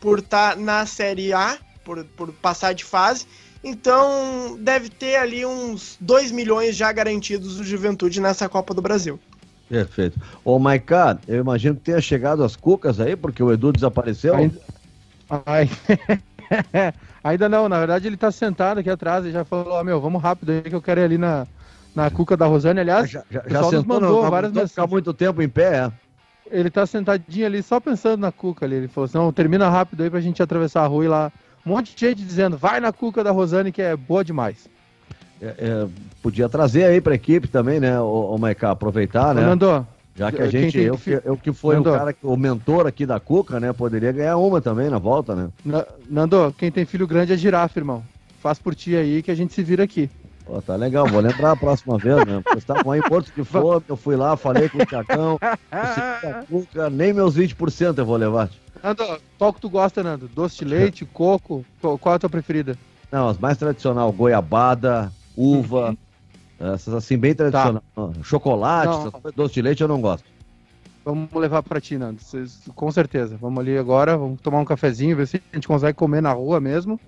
por 0.00 0.20
estar 0.20 0.54
tá 0.54 0.60
na 0.60 0.86
Série 0.86 1.32
A, 1.32 1.58
por, 1.84 2.04
por 2.04 2.32
passar 2.32 2.72
de 2.72 2.84
fase. 2.84 3.26
Então 3.62 4.56
deve 4.60 4.88
ter 4.88 5.16
ali 5.16 5.44
uns 5.44 5.96
2 6.00 6.30
milhões 6.30 6.76
já 6.76 6.90
garantidos 6.92 7.56
do 7.56 7.64
Juventude 7.64 8.20
nessa 8.20 8.48
Copa 8.48 8.72
do 8.72 8.80
Brasil. 8.80 9.18
Perfeito. 9.68 10.18
Ô, 10.44 10.58
Maiká, 10.58 11.18
eu 11.28 11.40
imagino 11.40 11.74
que 11.74 11.82
tenha 11.82 12.00
chegado 12.00 12.42
as 12.42 12.56
cucas 12.56 13.00
aí, 13.00 13.14
porque 13.14 13.42
o 13.42 13.52
Edu 13.52 13.72
desapareceu. 13.72 14.34
Ainda, 14.34 14.58
Ai. 15.46 15.68
Ainda 17.22 17.48
não, 17.48 17.68
na 17.68 17.78
verdade 17.78 18.06
ele 18.06 18.16
tá 18.16 18.30
sentado 18.30 18.78
aqui 18.78 18.88
atrás 18.88 19.26
e 19.26 19.30
já 19.30 19.44
falou, 19.44 19.74
ó, 19.74 19.80
oh, 19.80 19.84
meu, 19.84 20.00
vamos 20.00 20.22
rápido 20.22 20.52
aí 20.52 20.62
que 20.62 20.74
eu 20.74 20.80
quero 20.80 21.00
ir 21.00 21.04
ali 21.04 21.18
na, 21.18 21.46
na 21.94 22.10
cuca 22.10 22.36
da 22.36 22.46
Rosane. 22.46 22.80
Aliás, 22.80 23.10
já, 23.10 23.22
já, 23.30 23.42
já 23.46 23.62
sentou, 23.64 23.84
mandou 23.84 24.22
não, 24.22 24.30
várias 24.30 24.52
não 24.52 24.66
ficar 24.66 24.86
muito 24.86 25.12
tempo 25.12 25.42
em 25.42 25.48
pé, 25.48 25.86
é? 25.86 25.92
ele 26.50 26.70
tá 26.70 26.86
sentadinho 26.86 27.46
ali 27.46 27.62
só 27.62 27.80
pensando 27.80 28.20
na 28.20 28.32
Cuca 28.32 28.64
ali. 28.64 28.76
Ele 28.76 28.88
falou 28.88 29.06
assim: 29.06 29.18
não, 29.18 29.32
termina 29.32 29.68
rápido 29.68 30.02
aí 30.02 30.10
pra 30.10 30.20
gente 30.20 30.42
atravessar 30.42 30.82
a 30.82 30.86
rua 30.86 31.04
e 31.04 31.08
lá. 31.08 31.32
Um 31.66 31.70
monte 31.70 31.94
de 31.94 32.06
gente 32.06 32.24
dizendo, 32.24 32.56
vai 32.56 32.80
na 32.80 32.92
Cuca 32.92 33.22
da 33.22 33.30
Rosane 33.30 33.72
que 33.72 33.82
é 33.82 33.94
boa 33.96 34.24
demais. 34.24 34.68
É, 35.40 35.46
é, 35.46 35.88
podia 36.22 36.48
trazer 36.48 36.84
aí 36.84 37.00
pra 37.00 37.14
equipe 37.14 37.46
também, 37.46 37.78
né, 37.78 38.00
o, 38.00 38.34
o 38.34 38.38
Maiká, 38.38 38.70
aproveitar, 38.70 39.34
né? 39.34 39.42
Nando, 39.42 39.86
Já 40.18 40.32
que 40.32 40.42
a 40.42 40.50
gente, 40.50 40.76
eu, 40.80 40.98
que, 40.98 41.20
eu 41.24 41.36
que 41.36 41.52
foi 41.52 41.76
Nando. 41.76 41.90
o 41.90 41.92
cara, 41.92 42.16
o 42.24 42.36
mentor 42.36 42.88
aqui 42.88 43.06
da 43.06 43.20
Cuca, 43.20 43.60
né, 43.60 43.72
poderia 43.72 44.10
ganhar 44.10 44.36
uma 44.36 44.60
também 44.60 44.90
na 44.90 44.98
volta, 44.98 45.36
né? 45.36 45.48
Na- 45.64 45.86
Nando, 46.10 46.52
quem 46.58 46.72
tem 46.72 46.84
filho 46.84 47.06
grande 47.06 47.32
é 47.32 47.36
girafa, 47.36 47.78
irmão. 47.78 48.02
Faz 48.40 48.58
por 48.58 48.74
ti 48.74 48.96
aí 48.96 49.22
que 49.22 49.30
a 49.30 49.34
gente 49.34 49.54
se 49.54 49.62
vira 49.62 49.84
aqui. 49.84 50.10
Pô, 50.44 50.60
tá 50.60 50.74
legal, 50.74 51.06
vou 51.06 51.20
lembrar 51.20 51.52
a 51.52 51.56
próxima 51.56 51.98
vez, 51.98 52.16
né? 52.26 52.40
Vocês 52.44 52.58
estavam 52.58 52.90
aí 52.90 52.98
em 52.98 53.02
Porto 53.08 53.30
de 53.32 53.44
Fome, 53.46 53.84
eu 53.88 53.96
fui 53.96 54.16
lá, 54.16 54.36
falei 54.36 54.68
com 54.68 54.78
o 54.78 54.86
Tiacão, 54.86 55.38
Cuca, 56.48 56.90
nem 56.90 57.12
meus 57.12 57.36
20% 57.36 57.98
eu 57.98 58.06
vou 58.06 58.16
levar. 58.16 58.50
Nando, 58.82 59.04
qual 59.38 59.52
que 59.52 59.60
tu 59.60 59.70
gosta, 59.70 60.02
Nando? 60.02 60.26
Doce 60.26 60.58
de 60.58 60.64
leite, 60.64 61.04
coco? 61.04 61.64
Qual, 61.80 62.00
é 62.06 62.10
a 62.14 62.18
tua 62.18 62.30
preferida? 62.30 62.76
Não, 63.12 63.28
as 63.28 63.38
mais 63.38 63.56
tradicional, 63.56 64.10
goiabada, 64.12 65.12
uva, 65.36 65.96
essas 66.58 66.94
assim, 66.94 67.16
bem 67.16 67.34
tradicional. 67.34 67.82
Chocolate, 68.22 68.88
Não. 68.88 69.08
essas 69.08 69.34
doce 69.34 69.54
de 69.54 69.62
leite 69.62 69.82
eu 69.82 69.88
não 69.88 70.00
gosto. 70.00 70.24
Vamos 71.04 71.32
levar 71.32 71.62
pra 71.62 71.80
ti, 71.80 71.96
Nando. 71.96 72.20
Com 72.74 72.90
certeza. 72.90 73.36
Vamos 73.40 73.60
ali 73.60 73.78
agora, 73.78 74.16
vamos 74.16 74.40
tomar 74.40 74.58
um 74.58 74.64
cafezinho, 74.64 75.16
ver 75.16 75.26
se 75.26 75.42
a 75.52 75.56
gente 75.56 75.66
consegue 75.66 75.96
comer 75.96 76.20
na 76.20 76.32
rua 76.32 76.60
mesmo. 76.60 77.00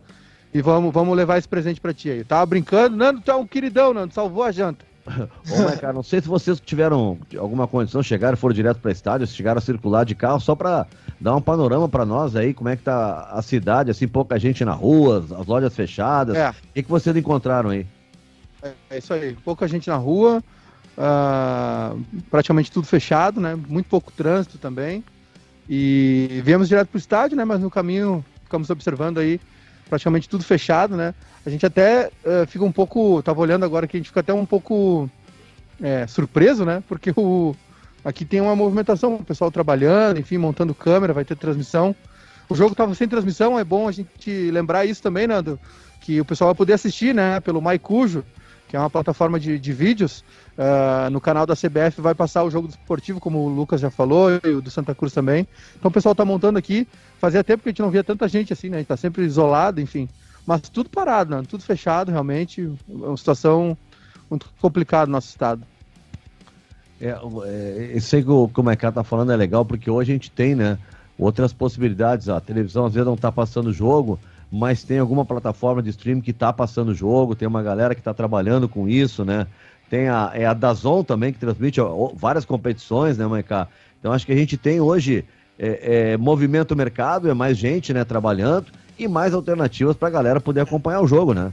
E 0.55 0.63
vamos, 0.63 0.93
vamos 0.93 1.17
levar 1.17 1.39
esse 1.39 1.47
presente 1.47 1.81
pra 1.81 1.93
ti 1.93 2.11
aí. 2.11 2.25
Tava 2.25 2.45
brincando, 2.47 2.97
Nando, 2.97 3.21
tu 3.21 3.31
é 3.31 3.35
um 3.35 3.47
queridão, 3.47 3.93
Nando. 3.93 4.15
Salvou 4.15 4.43
a 4.43 4.51
janta. 4.51 4.85
Ô, 5.07 5.63
mas, 5.65 5.81
cara, 5.81 5.93
não 5.93 6.03
sei 6.03 6.21
se 6.21 6.29
vocês 6.29 6.61
tiveram 6.61 7.19
alguma 7.39 7.67
condição, 7.67 8.03
chegaram, 8.03 8.37
foram 8.37 8.55
direto 8.55 8.79
para 8.81 8.91
estádio, 8.91 9.27
chegaram 9.27 9.59
a 9.59 9.63
circular 9.63 10.05
de 10.05 10.15
carro, 10.15 10.41
só 10.41 10.55
para 10.55 10.87
dar 11.21 11.37
um 11.37 11.41
panorama 11.41 11.89
para 11.89 12.05
nós 12.05 12.37
aí, 12.37 12.55
como 12.55 12.69
é 12.69 12.77
que 12.77 12.83
tá 12.83 13.29
a 13.31 13.43
cidade, 13.43 13.91
assim, 13.91 14.09
pouca 14.09 14.39
gente 14.39 14.65
na 14.65 14.73
rua, 14.73 15.25
as 15.39 15.47
lojas 15.47 15.75
fechadas. 15.75 16.37
É. 16.37 16.51
O 16.51 16.55
que, 16.75 16.83
que 16.83 16.91
vocês 16.91 17.15
encontraram 17.17 17.71
aí? 17.71 17.87
É, 18.63 18.73
é 18.91 18.99
isso 18.99 19.13
aí. 19.13 19.37
Pouca 19.45 19.67
gente 19.67 19.89
na 19.89 19.97
rua, 19.97 20.43
ah, 20.97 21.95
praticamente 22.31 22.71
tudo 22.71 22.87
fechado, 22.87 23.41
né? 23.41 23.55
Muito 23.69 23.87
pouco 23.87 24.13
trânsito 24.13 24.59
também. 24.59 25.05
E 25.69 26.41
viemos 26.45 26.69
direto 26.69 26.89
pro 26.89 26.99
estádio, 26.99 27.37
né? 27.37 27.45
Mas 27.45 27.61
no 27.61 27.71
caminho 27.71 28.25
ficamos 28.45 28.69
observando 28.71 29.19
aí 29.19 29.41
praticamente 29.89 30.29
tudo 30.29 30.45
fechado, 30.45 30.97
né? 30.97 31.15
A 31.45 31.51
gente 31.51 31.67
até 31.67 32.11
eh, 32.25 32.47
fica 32.47 32.65
um 32.65 32.73
pouco, 32.73 33.23
tava 33.23 33.41
olhando 33.41 33.65
agora 33.65 33.87
que 33.87 33.97
a 33.97 34.01
gente 34.01 34.09
fica 34.09 34.21
até 34.21 34.33
um 34.33 34.47
pouco 34.47 35.11
eh, 35.83 36.07
surpreso, 36.07 36.65
né? 36.65 36.83
Porque 36.89 37.13
o 37.17 37.55
aqui 38.05 38.25
tem 38.25 38.41
uma 38.41 38.57
movimentação, 38.57 39.17
o 39.17 39.25
pessoal 39.25 39.51
trabalhando, 39.51 40.19
enfim, 40.19 40.39
montando 40.39 40.75
câmera, 40.75 41.13
vai 41.13 41.25
ter 41.25 41.37
transmissão. 41.37 41.95
O 42.49 42.55
jogo 42.55 42.75
tava 42.75 42.95
sem 42.95 43.09
transmissão, 43.09 43.59
é 43.59 43.65
bom 43.65 43.89
a 43.89 43.93
gente 43.93 44.51
lembrar 44.51 44.87
isso 44.87 45.03
também, 45.03 45.27
Nando, 45.27 45.59
que 46.01 46.21
o 46.21 46.25
pessoal 46.25 46.49
vai 46.49 46.57
poder 46.57 46.75
assistir, 46.75 47.15
né? 47.15 47.41
Pelo 47.41 47.61
MyCujo, 47.61 48.25
que 48.71 48.77
é 48.77 48.79
uma 48.79 48.89
plataforma 48.89 49.41
de, 49.41 49.59
de 49.59 49.73
vídeos. 49.73 50.25
ah, 50.57 51.11
no 51.11 51.21
canal 51.21 51.45
da 51.45 51.57
CBF 51.57 52.01
vai 52.01 52.15
passar 52.15 52.45
o 52.45 52.51
jogo 52.51 52.69
esportivo, 52.69 53.19
como 53.19 53.41
o 53.41 53.49
Lucas 53.49 53.81
já 53.81 53.91
falou, 53.91 54.31
e 54.45 54.49
o 54.51 54.63
do 54.63 54.71
Santa 54.71 54.95
Cruz 54.95 55.13
também. 55.13 55.47
Então 55.77 55.89
o 55.89 55.93
pessoal 55.93 56.15
tá 56.15 56.25
montando 56.25 56.57
aqui. 56.57 56.87
Fazia 57.19 57.43
tempo 57.43 57.65
que 57.65 57.69
a 57.69 57.73
gente 57.73 57.83
não 57.83 57.91
via 57.91 58.05
tanta 58.05 58.29
gente 58.29 58.53
assim, 58.53 58.69
né? 58.69 58.77
A 58.77 58.81
gente 58.81 58.87
tá 58.87 58.97
sempre 58.97 59.25
isolado, 59.25 59.81
enfim. 59.81 60.09
Mas 60.47 60.61
tudo 60.69 60.89
parado, 60.89 61.35
né? 61.35 61.43
Tudo 61.49 61.65
fechado, 61.65 62.13
realmente. 62.13 62.73
É 62.89 62.93
uma 62.93 63.17
situação 63.17 63.77
muito 64.31 64.47
complicada 64.61 65.07
no 65.07 65.13
nosso 65.13 65.29
estado. 65.29 65.63
É, 67.01 67.19
é, 67.47 67.93
isso 67.97 68.15
aí 68.15 68.23
que 68.23 68.31
o, 68.31 68.47
que 68.47 68.61
o 68.61 68.63
Maiká 68.63 68.93
tá 68.93 69.03
falando 69.03 69.33
é 69.33 69.37
legal, 69.37 69.65
porque 69.65 69.91
hoje 69.91 70.13
a 70.13 70.15
gente 70.15 70.31
tem, 70.31 70.55
né, 70.55 70.79
outras 71.19 71.53
possibilidades. 71.53 72.29
A 72.29 72.41
televisão 72.41 72.87
às 72.87 72.95
vezes 72.95 73.07
não 73.07 73.17
tá 73.17 73.33
passando 73.33 73.73
jogo, 73.73 74.17
mas 74.51 74.83
tem 74.83 74.99
alguma 74.99 75.25
plataforma 75.25 75.83
de 75.83 75.91
streaming 75.91 76.21
que 76.21 76.33
tá 76.33 76.53
passando 76.53 76.95
jogo, 76.95 77.35
tem 77.35 77.47
uma 77.47 77.63
galera 77.63 77.95
que 77.95 78.03
tá 78.03 78.13
trabalhando 78.13 78.69
com 78.69 78.89
isso, 78.89 79.25
né? 79.25 79.47
Tem 79.89 80.09
a, 80.09 80.31
é 80.35 80.47
a 80.47 80.55
Dazon 80.55 81.03
também, 81.03 81.33
que 81.33 81.39
transmite 81.39 81.81
várias 82.15 82.45
competições, 82.45 83.17
né, 83.19 83.27
Maiká? 83.27 83.69
Então 83.99 84.13
acho 84.13 84.27
que 84.27 84.33
a 84.33 84.37
gente 84.37 84.57
tem 84.57 84.81
hoje 84.81 85.25
é, 85.59 86.13
é, 86.13 86.17
movimento 86.17 86.75
mercado, 86.75 87.31
é 87.31 87.35
mais 87.35 87.57
gente, 87.57 87.93
né, 87.93 88.05
trabalhando 88.05 88.67
e 88.99 89.07
mais 89.07 89.35
alternativas 89.35 89.97
pra 89.97 90.11
galera 90.11 90.41
poder 90.41 90.61
acompanhar 90.61 91.01
o 91.01 91.07
jogo, 91.07 91.35
né? 91.35 91.53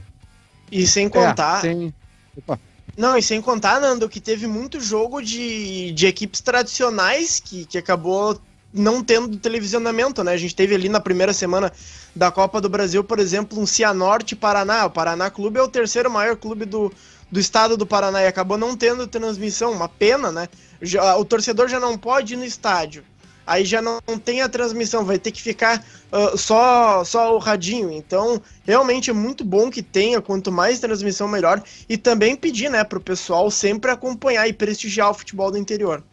E 0.70 0.86
sem 0.86 1.08
contar. 1.08 1.64
É. 1.64 1.92
Opa. 2.36 2.58
Não, 2.96 3.16
e 3.16 3.22
sem 3.22 3.40
contar, 3.40 3.80
Nando, 3.80 4.08
que 4.08 4.20
teve 4.20 4.46
muito 4.46 4.80
jogo 4.80 5.20
de, 5.20 5.92
de 5.92 6.06
equipes 6.06 6.40
tradicionais 6.40 7.38
que, 7.38 7.64
que 7.64 7.78
acabou 7.78 8.40
não 8.72 9.02
tendo 9.02 9.36
televisionamento, 9.36 10.22
né? 10.22 10.32
A 10.32 10.36
gente 10.36 10.54
teve 10.54 10.74
ali 10.74 10.88
na 10.88 11.00
primeira 11.00 11.32
semana 11.32 11.72
da 12.14 12.30
Copa 12.30 12.60
do 12.60 12.68
Brasil, 12.68 13.02
por 13.02 13.18
exemplo, 13.18 13.58
um 13.58 13.66
Cianorte 13.66 14.36
Paraná. 14.36 14.86
O 14.86 14.90
Paraná 14.90 15.30
Clube 15.30 15.58
é 15.58 15.62
o 15.62 15.68
terceiro 15.68 16.10
maior 16.10 16.36
clube 16.36 16.64
do, 16.64 16.92
do 17.30 17.40
estado 17.40 17.76
do 17.76 17.86
Paraná 17.86 18.22
e 18.22 18.26
acabou 18.26 18.58
não 18.58 18.76
tendo 18.76 19.06
transmissão. 19.06 19.72
Uma 19.72 19.88
pena, 19.88 20.30
né? 20.30 20.48
Já- 20.82 21.16
o 21.16 21.24
torcedor 21.24 21.68
já 21.68 21.80
não 21.80 21.96
pode 21.96 22.34
ir 22.34 22.36
no 22.36 22.44
estádio. 22.44 23.04
Aí 23.46 23.64
já 23.64 23.80
não 23.80 23.98
tem 24.22 24.42
a 24.42 24.48
transmissão, 24.48 25.06
vai 25.06 25.18
ter 25.18 25.30
que 25.30 25.40
ficar 25.40 25.82
ah, 26.12 26.36
só, 26.36 27.02
só 27.02 27.34
o 27.34 27.38
radinho. 27.38 27.90
Então, 27.90 28.42
realmente 28.66 29.08
é 29.08 29.12
muito 29.14 29.42
bom 29.42 29.70
que 29.70 29.82
tenha, 29.82 30.20
quanto 30.20 30.52
mais 30.52 30.80
transmissão, 30.80 31.26
melhor. 31.26 31.62
E 31.88 31.96
também 31.96 32.36
pedir, 32.36 32.70
né, 32.70 32.84
pro 32.84 33.00
pessoal 33.00 33.50
sempre 33.50 33.90
acompanhar 33.90 34.46
e 34.46 34.52
prestigiar 34.52 35.10
o 35.10 35.14
futebol 35.14 35.50
do 35.50 35.56
interior. 35.56 36.04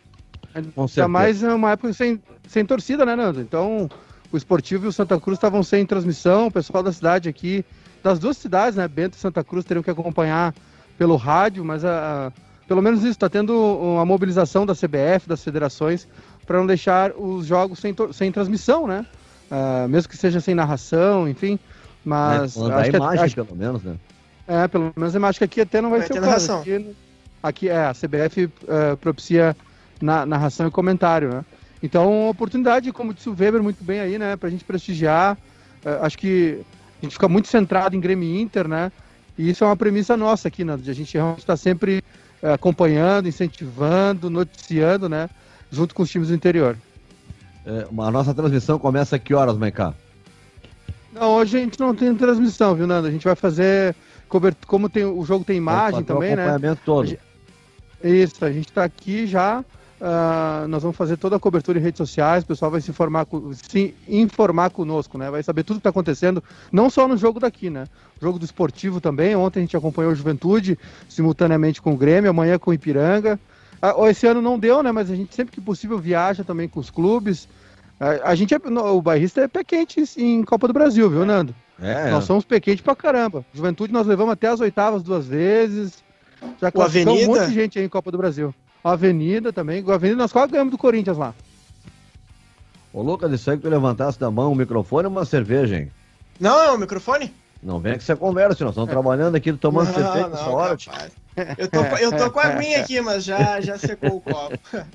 Ainda 0.54 1.08
mais 1.10 1.44
é 1.44 1.54
uma 1.54 1.72
época 1.72 1.92
sem, 1.92 2.22
sem 2.48 2.66
torcida, 2.66 3.06
né, 3.06 3.16
Nando? 3.16 3.42
Então, 3.42 3.90
o 4.32 4.38
Esportivo 4.38 4.86
e 4.86 4.88
o 4.88 4.92
Santa 4.92 5.20
Cruz 5.20 5.38
estavam 5.38 5.64
sem 5.64 5.86
transmissão, 5.86 6.48
o 6.48 6.52
pessoal 6.52 6.84
da 6.84 6.92
cidade 6.92 7.30
aqui, 7.30 7.66
das 8.04 8.20
duas 8.20 8.38
cidades, 8.38 8.76
né, 8.76 8.88
Bento 8.88 9.16
e 9.16 9.20
Santa 9.20 9.44
Cruz, 9.44 9.66
teriam 9.66 9.84
que 9.84 9.90
acompanhar 9.90 10.54
pelo 10.98 11.16
rádio, 11.16 11.64
mas 11.66 11.84
a, 11.84 12.28
a- 12.28 12.32
pelo 12.68 12.82
menos 12.82 13.02
isso, 13.02 13.12
está 13.12 13.30
tendo 13.30 13.54
uma 13.54 14.06
mobilização 14.06 14.66
da 14.66 14.74
CBF, 14.74 15.28
das 15.28 15.44
federações, 15.44 16.08
para 16.48 16.58
não 16.58 16.66
deixar 16.66 17.12
os 17.12 17.46
jogos 17.46 17.80
sem, 17.80 17.94
sem 18.12 18.32
transmissão, 18.32 18.88
né? 18.88 19.06
Ah, 19.52 19.86
mesmo 19.88 20.10
que 20.10 20.18
seja 20.18 20.40
sem 20.42 20.56
narração, 20.56 21.28
enfim. 21.30 21.60
Mas? 22.04 22.56
Mandar 22.58 22.80
acho 22.80 22.92
que, 22.92 22.98
imagem, 22.98 23.24
acho, 23.26 23.36
pelo 23.36 23.56
menos, 23.56 23.84
né? 23.84 23.96
é, 24.48 24.68
pelo 24.68 24.92
menos 24.96 25.14
eu 25.14 25.26
acho 25.26 25.40
que 25.40 25.46
aqui 25.46 25.62
até 25.62 25.82
não 25.82 25.90
vai, 25.90 26.00
Vai 26.00 26.08
ser 26.08 26.14
ter 26.14 26.20
o 26.20 26.24
caso. 26.24 26.48
narração. 26.48 26.62
Aqui, 26.62 26.96
aqui 27.42 27.70
é, 27.70 27.86
a 27.86 27.94
CBF 27.94 28.50
eh, 28.68 28.96
propicia 28.96 29.56
na, 30.02 30.26
narração 30.26 30.68
e 30.68 30.72
comentário, 30.72 31.30
né? 31.30 31.46
Então, 31.86 32.30
oportunidade, 32.30 32.92
como 32.92 33.14
disse 33.14 33.30
o 33.30 33.36
Weber 33.40 33.62
muito 33.62 33.84
bem 33.84 34.00
aí, 34.00 34.18
né? 34.18 34.36
Pra 34.36 34.50
gente 34.50 34.64
prestigiar. 34.64 35.38
Eh, 35.86 36.00
acho 36.02 36.18
que 36.18 36.60
a 37.00 37.06
gente 37.06 37.14
fica 37.14 37.28
muito 37.28 37.48
centrado 37.48 37.96
em 37.96 38.00
Grêmio 38.00 38.28
Inter, 38.40 38.68
né? 38.68 38.92
E 39.38 39.52
isso 39.52 39.64
é 39.64 39.68
uma 39.68 39.78
premissa 39.78 40.18
nossa 40.18 40.48
aqui, 40.48 40.64
né? 40.64 40.76
De 40.78 40.90
a 40.90 40.96
gente 40.96 41.14
realmente 41.14 41.42
estar 41.42 41.56
sempre 41.56 42.04
eh, 42.42 42.54
acompanhando, 42.54 43.28
incentivando, 43.28 44.32
noticiando, 44.32 45.08
né? 45.08 45.30
Junto 45.70 45.94
com 45.94 46.02
os 46.02 46.10
times 46.10 46.30
do 46.30 46.34
interior. 46.34 46.76
É, 47.68 47.86
a 47.88 48.12
nossa 48.12 48.34
transmissão 48.34 48.80
começa 48.80 49.16
a 49.16 49.20
que 49.20 49.36
horas, 49.36 49.56
Maiká? 49.56 49.94
Não, 51.14 51.36
hoje 51.36 51.58
a 51.58 51.60
gente 51.60 51.80
não 51.80 51.94
tem 51.94 52.16
transmissão, 52.16 52.74
viu, 52.74 52.88
Nando? 52.88 53.08
A 53.08 53.12
gente 53.12 53.26
vai 53.26 53.36
fazer. 53.36 53.96
Como 54.66 54.90
tem, 54.90 55.06
o 55.06 55.24
jogo 55.24 55.46
tem 55.46 55.58
imagem 55.58 56.04
também, 56.04 56.36
né? 56.36 56.48
acompanhamento 56.48 56.82
todo. 56.84 57.16
Isso, 58.04 58.44
a 58.44 58.52
gente 58.52 58.70
está 58.70 58.84
aqui 58.84 59.28
já. 59.28 59.64
Ah, 60.08 60.68
nós 60.70 60.84
vamos 60.84 60.96
fazer 60.96 61.18
toda 61.18 61.36
a 61.36 61.40
cobertura 61.40 61.80
em 61.80 61.82
redes 61.82 61.98
sociais, 61.98 62.44
o 62.44 62.46
pessoal 62.48 62.70
vai 62.70 62.80
se 62.80 62.92
informar, 62.92 63.26
se 63.54 63.96
informar 64.08 64.70
conosco, 64.70 65.18
né? 65.18 65.32
Vai 65.32 65.42
saber 65.42 65.64
tudo 65.64 65.78
que 65.78 65.80
está 65.80 65.90
acontecendo, 65.90 66.44
não 66.72 66.92
só 66.92 67.08
no 67.08 67.18
jogo 67.18 67.40
daqui, 67.40 67.72
né? 67.72 67.86
O 68.22 68.24
jogo 68.24 68.38
do 68.38 68.46
esportivo 68.46 69.02
também. 69.02 69.36
Ontem 69.36 69.60
a 69.60 69.64
gente 69.64 69.76
acompanhou 69.76 70.12
o 70.12 70.16
Juventude 70.16 70.78
simultaneamente 71.10 71.82
com 71.82 71.94
o 71.94 71.98
Grêmio, 71.98 72.30
amanhã 72.30 72.60
com 72.60 72.70
o 72.70 72.74
Ipiranga. 72.76 73.40
Ah, 73.82 73.96
esse 74.08 74.28
ano 74.28 74.44
não 74.44 74.60
deu, 74.60 74.84
né? 74.84 74.92
Mas 74.92 75.10
a 75.10 75.16
gente 75.16 75.34
sempre 75.34 75.52
que 75.56 75.60
possível 75.60 75.98
viaja 75.98 76.44
também 76.44 76.70
com 76.70 76.80
os 76.80 76.92
clubes. 76.92 77.50
Ah, 78.00 78.30
a 78.30 78.36
gente 78.36 78.54
é, 78.54 78.60
o 78.60 79.02
bairrista 79.02 79.42
é 79.42 79.48
pé 79.48 79.64
quente 79.64 80.04
em 80.18 80.44
Copa 80.44 80.68
do 80.68 80.74
Brasil, 80.74 81.10
viu, 81.10 81.26
Nando? 81.26 81.56
É, 81.82 82.12
Nós 82.12 82.26
somos 82.26 82.46
pé 82.46 82.60
quente 82.60 82.84
pra 82.84 82.96
caramba. 82.96 83.44
Juventude 83.52 83.92
nós 83.92 84.06
levamos 84.06 84.34
até 84.34 84.50
as 84.50 84.60
oitavas 84.60 85.02
duas 85.02 85.26
vezes. 85.26 86.04
Já 86.62 86.72
classificou 86.72 87.14
um 87.14 87.16
Avenida? 87.18 87.40
monte 87.40 87.50
de 87.50 87.56
gente 87.56 87.80
aí 87.80 87.86
em 87.86 87.90
Copa 87.90 88.12
do 88.12 88.20
Brasil. 88.20 88.54
A 88.86 88.92
Avenida 88.92 89.52
também. 89.52 89.84
Avenida 89.90 90.22
nós 90.22 90.32
quase 90.32 90.52
ganhamos 90.52 90.70
do 90.70 90.78
Corinthians 90.78 91.18
lá. 91.18 91.34
Ô, 92.94 93.02
Lucas, 93.02 93.32
isso 93.32 93.50
aí 93.50 93.58
que 93.58 93.64
tu 93.64 93.70
levantasse 93.70 94.20
da 94.20 94.30
mão 94.30 94.52
o 94.52 94.56
microfone 94.56 95.08
é 95.08 95.10
uma 95.10 95.26
cerveja, 95.26 95.76
hein? 95.76 95.92
Não, 96.40 96.62
é 96.62 96.72
o 96.72 96.78
microfone? 96.78 97.34
Não 97.64 97.80
vem 97.80 97.98
que 97.98 98.04
você 98.04 98.16
conversa, 98.16 98.64
nós 98.64 98.74
estamos 98.74 98.92
trabalhando 98.92 99.34
aqui, 99.34 99.52
tomando 99.54 99.88
não, 99.88 99.94
cerveja 99.96 100.28
não, 100.28 100.30
nessa 100.30 100.50
hora. 100.52 100.78
Eu 101.58 101.68
tô, 101.68 101.80
eu 101.98 102.16
tô 102.16 102.30
com 102.30 102.40
a 102.40 102.44
aguinha 102.44 102.82
aqui, 102.82 103.02
mas 103.02 103.24
já, 103.24 103.60
já 103.60 103.76
secou 103.80 104.18
o 104.18 104.22
copo. 104.22 104.60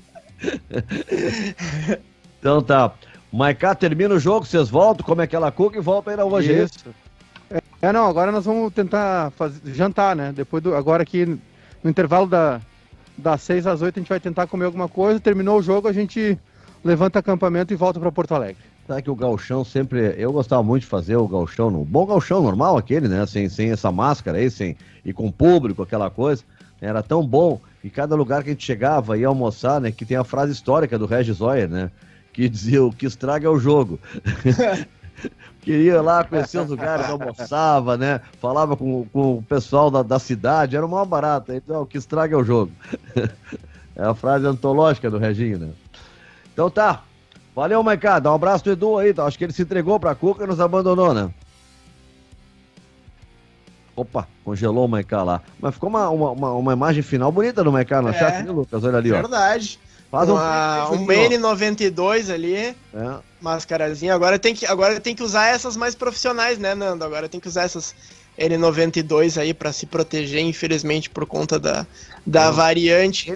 Então 2.39 2.59
tá. 2.59 2.91
Maiká 3.31 3.75
termina 3.75 4.15
o 4.15 4.19
jogo, 4.19 4.47
vocês 4.47 4.67
voltam, 4.67 5.05
come 5.05 5.21
aquela 5.21 5.51
cuca 5.51 5.77
e 5.77 5.81
voltam 5.81 6.11
aí 6.11 6.17
na 6.17 6.25
hoje. 6.25 6.51
é 6.51 6.63
isso? 6.63 6.77
Isso. 6.77 6.95
É, 7.51 7.61
é, 7.83 7.93
não, 7.93 8.07
agora 8.07 8.31
nós 8.31 8.45
vamos 8.45 8.73
tentar 8.73 9.29
fazer, 9.31 9.59
jantar, 9.75 10.15
né? 10.15 10.33
Depois 10.35 10.63
do. 10.63 10.73
Agora 10.73 11.03
aqui 11.03 11.37
no 11.83 11.89
intervalo 11.89 12.25
da, 12.25 12.59
das 13.21 13.41
6 13.41 13.67
às 13.67 13.81
8 13.81 13.97
a 13.97 14.01
gente 14.01 14.09
vai 14.09 14.19
tentar 14.19 14.47
comer 14.47 14.65
alguma 14.65 14.89
coisa. 14.89 15.19
Terminou 15.19 15.59
o 15.59 15.61
jogo, 15.61 15.87
a 15.87 15.93
gente 15.93 16.37
levanta 16.83 17.19
acampamento 17.19 17.73
e 17.73 17.77
volta 17.77 17.99
para 17.99 18.11
Porto 18.11 18.33
Alegre. 18.33 18.57
Sabe 18.87 19.03
que 19.03 19.11
o 19.11 19.15
galchão 19.15 19.63
sempre. 19.63 20.15
Eu 20.17 20.33
gostava 20.33 20.61
muito 20.63 20.81
de 20.81 20.87
fazer 20.87 21.15
o 21.15 21.27
galchão, 21.27 21.69
no 21.69 21.85
bom 21.85 22.05
galchão 22.05 22.41
normal 22.41 22.77
aquele, 22.77 23.07
né? 23.07 23.25
Sem, 23.25 23.47
sem 23.47 23.71
essa 23.71 23.91
máscara 23.91 24.37
aí, 24.37 24.49
sem, 24.49 24.75
e 25.05 25.13
com 25.13 25.31
público, 25.31 25.83
aquela 25.83 26.09
coisa. 26.09 26.43
Era 26.81 27.03
tão 27.03 27.25
bom. 27.25 27.61
E 27.83 27.89
cada 27.89 28.15
lugar 28.15 28.43
que 28.43 28.49
a 28.49 28.53
gente 28.53 28.65
chegava 28.65 29.17
ia 29.17 29.27
almoçar, 29.27 29.79
né? 29.79 29.91
Que 29.91 30.03
tem 30.03 30.17
a 30.17 30.23
frase 30.23 30.51
histórica 30.51 30.97
do 30.97 31.05
Regis 31.05 31.37
Zoyer, 31.37 31.69
né? 31.69 31.91
Que 32.33 32.49
dizia: 32.49 32.83
o 32.83 32.91
que 32.91 33.05
estraga 33.05 33.47
é 33.47 33.49
o 33.49 33.59
jogo. 33.59 33.99
Queria 35.61 36.01
lá 36.01 36.23
conhecer 36.23 36.59
os 36.59 36.69
lugares, 36.69 37.07
almoçava, 37.07 37.95
né? 37.95 38.19
Falava 38.39 38.75
com, 38.75 39.05
com 39.13 39.37
o 39.37 39.43
pessoal 39.43 39.91
da, 39.91 40.01
da 40.01 40.17
cidade, 40.17 40.75
era 40.75 40.85
uma 40.85 41.05
barata. 41.05 41.55
Então, 41.55 41.83
o 41.83 41.85
que 41.85 41.97
estraga 41.97 42.35
é 42.35 42.37
o 42.39 42.43
jogo. 42.43 42.71
é 43.95 44.03
a 44.03 44.15
frase 44.15 44.45
antológica 44.47 45.09
do 45.09 45.19
Reginho, 45.19 45.59
né? 45.59 45.69
Então 46.51 46.69
tá. 46.69 47.03
Valeu, 47.55 47.83
Maicá. 47.83 48.17
Dá 48.17 48.31
um 48.31 48.35
abraço 48.35 48.63
do 48.63 48.71
Edu 48.71 48.97
aí. 48.97 49.13
Tá? 49.13 49.25
Acho 49.25 49.37
que 49.37 49.43
ele 49.43 49.53
se 49.53 49.61
entregou 49.61 49.99
pra 49.99 50.15
Cuca 50.15 50.43
e 50.43 50.47
nos 50.47 50.59
abandonou, 50.59 51.13
né? 51.13 51.29
Opa, 53.95 54.27
congelou 54.43 54.85
o 54.85 54.87
Maicá 54.87 55.21
lá. 55.21 55.41
Mas 55.59 55.73
ficou 55.75 55.89
uma, 55.89 56.09
uma, 56.09 56.31
uma, 56.31 56.51
uma 56.53 56.73
imagem 56.73 57.03
final 57.03 57.31
bonita 57.31 57.63
do 57.63 57.71
Maicá 57.71 58.01
no 58.01 58.09
É. 58.09 58.13
chat, 58.13 58.43
né, 58.43 58.51
Lucas? 58.51 58.83
Olha 58.83 58.97
ali, 58.97 59.11
ó. 59.11 59.15
Verdade. 59.15 59.79
Faz 60.11 60.27
um, 60.27 60.33
Uma, 60.33 60.91
um 60.91 61.05
print, 61.05 61.37
N92 61.37 62.33
ali, 62.33 62.55
É. 62.55 62.75
mascarazinha. 63.39 64.13
Agora 64.13 64.37
tem, 64.37 64.53
que, 64.53 64.65
agora 64.65 64.99
tem 64.99 65.15
que 65.15 65.23
usar 65.23 65.47
essas 65.47 65.77
mais 65.77 65.95
profissionais, 65.95 66.57
né, 66.57 66.75
Nando? 66.75 67.05
Agora 67.05 67.29
tem 67.29 67.39
que 67.39 67.47
usar 67.47 67.63
essas 67.63 67.95
N92 68.37 69.39
aí 69.39 69.53
pra 69.53 69.71
se 69.71 69.85
proteger, 69.85 70.41
infelizmente, 70.41 71.09
por 71.09 71.25
conta 71.25 71.57
da, 71.57 71.87
da 72.25 72.47
Não. 72.47 72.53
variante. 72.53 73.31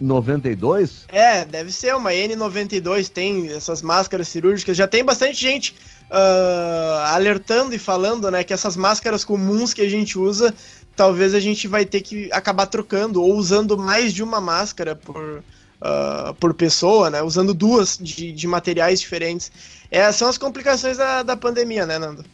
N92? 0.00 1.04
É, 1.08 1.46
deve 1.46 1.72
ser 1.72 1.94
uma 1.96 2.10
N92, 2.10 3.08
tem 3.08 3.48
essas 3.48 3.80
máscaras 3.80 4.28
cirúrgicas. 4.28 4.76
Já 4.76 4.86
tem 4.86 5.02
bastante 5.02 5.40
gente 5.40 5.74
ah, 6.10 7.12
alertando 7.14 7.74
e 7.74 7.78
falando, 7.78 8.30
né, 8.30 8.44
que 8.44 8.52
essas 8.52 8.76
máscaras 8.76 9.24
comuns 9.24 9.72
que 9.72 9.80
a 9.80 9.88
gente 9.88 10.18
usa, 10.18 10.54
talvez 10.94 11.34
a 11.34 11.40
gente 11.40 11.66
vai 11.66 11.86
ter 11.86 12.02
que 12.02 12.28
acabar 12.32 12.66
trocando 12.66 13.22
ou 13.22 13.34
usando 13.34 13.78
mais 13.78 14.12
de 14.12 14.22
uma 14.22 14.40
máscara 14.40 14.94
por, 14.94 15.42
ah, 15.80 16.34
por 16.38 16.54
pessoa, 16.54 17.10
né, 17.10 17.22
usando 17.22 17.54
duas 17.54 17.96
de, 17.98 18.32
de 18.32 18.46
materiais 18.46 19.00
diferentes. 19.00 19.50
É, 19.90 20.10
são 20.12 20.28
as 20.28 20.36
complicações 20.38 20.96
da, 20.98 21.22
da 21.22 21.36
pandemia, 21.36 21.86
né, 21.86 21.98
Nando? 21.98 22.24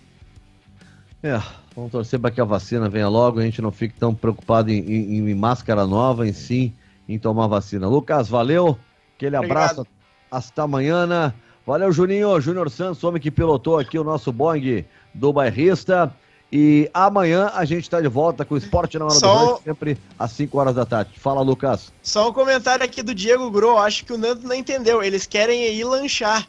É, 1.23 1.41
vamos 1.75 1.91
torcer 1.91 2.19
para 2.21 2.31
que 2.31 2.41
a 2.41 2.45
vacina 2.45 2.89
venha 2.89 3.09
logo, 3.09 3.39
a 3.41 3.43
gente 3.43 3.63
não 3.63 3.71
fique 3.71 3.95
tão 3.99 4.15
preocupado 4.15 4.71
em, 4.71 4.79
em- 4.79 5.31
em 5.31 5.35
máscara 5.35 5.87
nova, 5.87 6.27
em 6.29 6.33
sim, 6.33 6.73
em 7.09 7.19
tomar 7.19 7.47
vacina. 7.47 7.89
Lucas, 7.89 8.29
valeu, 8.29 8.79
aquele 9.17 9.37
abraço, 9.37 9.81
Obrigado. 9.81 9.95
hasta 10.31 10.63
amanhã. 10.63 11.33
Valeu, 11.67 11.91
Juninho, 11.93 12.39
Júnior 12.41 12.71
Santos, 12.71 13.03
homem 13.05 13.23
que 13.23 13.31
pilotou 13.31 13.79
aqui 13.79 13.99
o 13.99 14.05
nosso 14.05 14.31
Boeing 14.33 14.85
do 15.15 15.33
bairrista. 15.33 16.13
E 16.57 16.89
amanhã 16.95 17.51
a 17.53 17.65
gente 17.65 17.83
está 17.83 18.01
de 18.01 18.07
volta 18.07 18.45
com 18.45 18.55
o 18.55 18.57
Esporte 18.57 18.97
na 18.97 19.07
Hora 19.07 19.15
Só- 19.15 19.35
do 19.39 19.45
Rancho, 19.55 19.63
sempre 19.65 19.99
às 20.17 20.31
5 20.31 20.57
horas 20.57 20.73
da 20.77 20.87
tarde. 20.87 21.11
Fala, 21.19 21.41
Lucas. 21.43 21.93
Só 22.01 22.29
um 22.31 22.33
comentário 22.33 22.85
aqui 22.85 23.03
do 23.03 23.13
Diego 23.13 23.51
Gro, 23.51 23.77
acho 23.77 24.05
que 24.05 24.13
o 24.13 24.17
Nando 24.17 24.47
não 24.47 24.55
entendeu. 24.55 25.03
Eles 25.03 25.27
querem 25.27 25.65
ir 25.75 25.83
lanchar. 25.83 26.47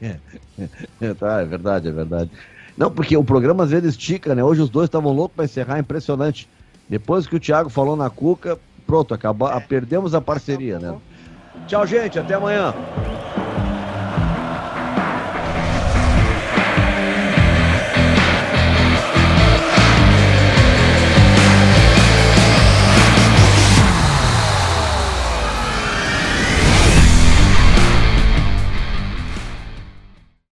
É, 0.00 1.14
tá, 1.18 1.40
é 1.40 1.44
verdade, 1.44 1.88
é 1.88 1.90
verdade. 1.90 2.30
Não, 2.76 2.92
porque 2.92 3.16
o 3.16 3.24
programa 3.24 3.64
às 3.64 3.70
vezes 3.70 3.90
estica, 3.94 4.36
né? 4.36 4.44
Hoje 4.44 4.62
os 4.62 4.70
dois 4.70 4.86
estavam 4.86 5.12
loucos 5.12 5.34
para 5.34 5.44
encerrar, 5.46 5.80
impressionante. 5.80 6.48
Depois 6.88 7.26
que 7.26 7.34
o 7.34 7.40
Thiago 7.40 7.68
falou 7.68 7.96
na 7.96 8.08
Cuca, 8.10 8.56
pronto, 8.86 9.14
acabou, 9.14 9.48
perdemos 9.62 10.14
a 10.14 10.20
parceria, 10.20 10.78
né? 10.78 10.94
Tchau, 11.66 11.84
gente, 11.88 12.20
até 12.20 12.34
amanhã. 12.34 12.72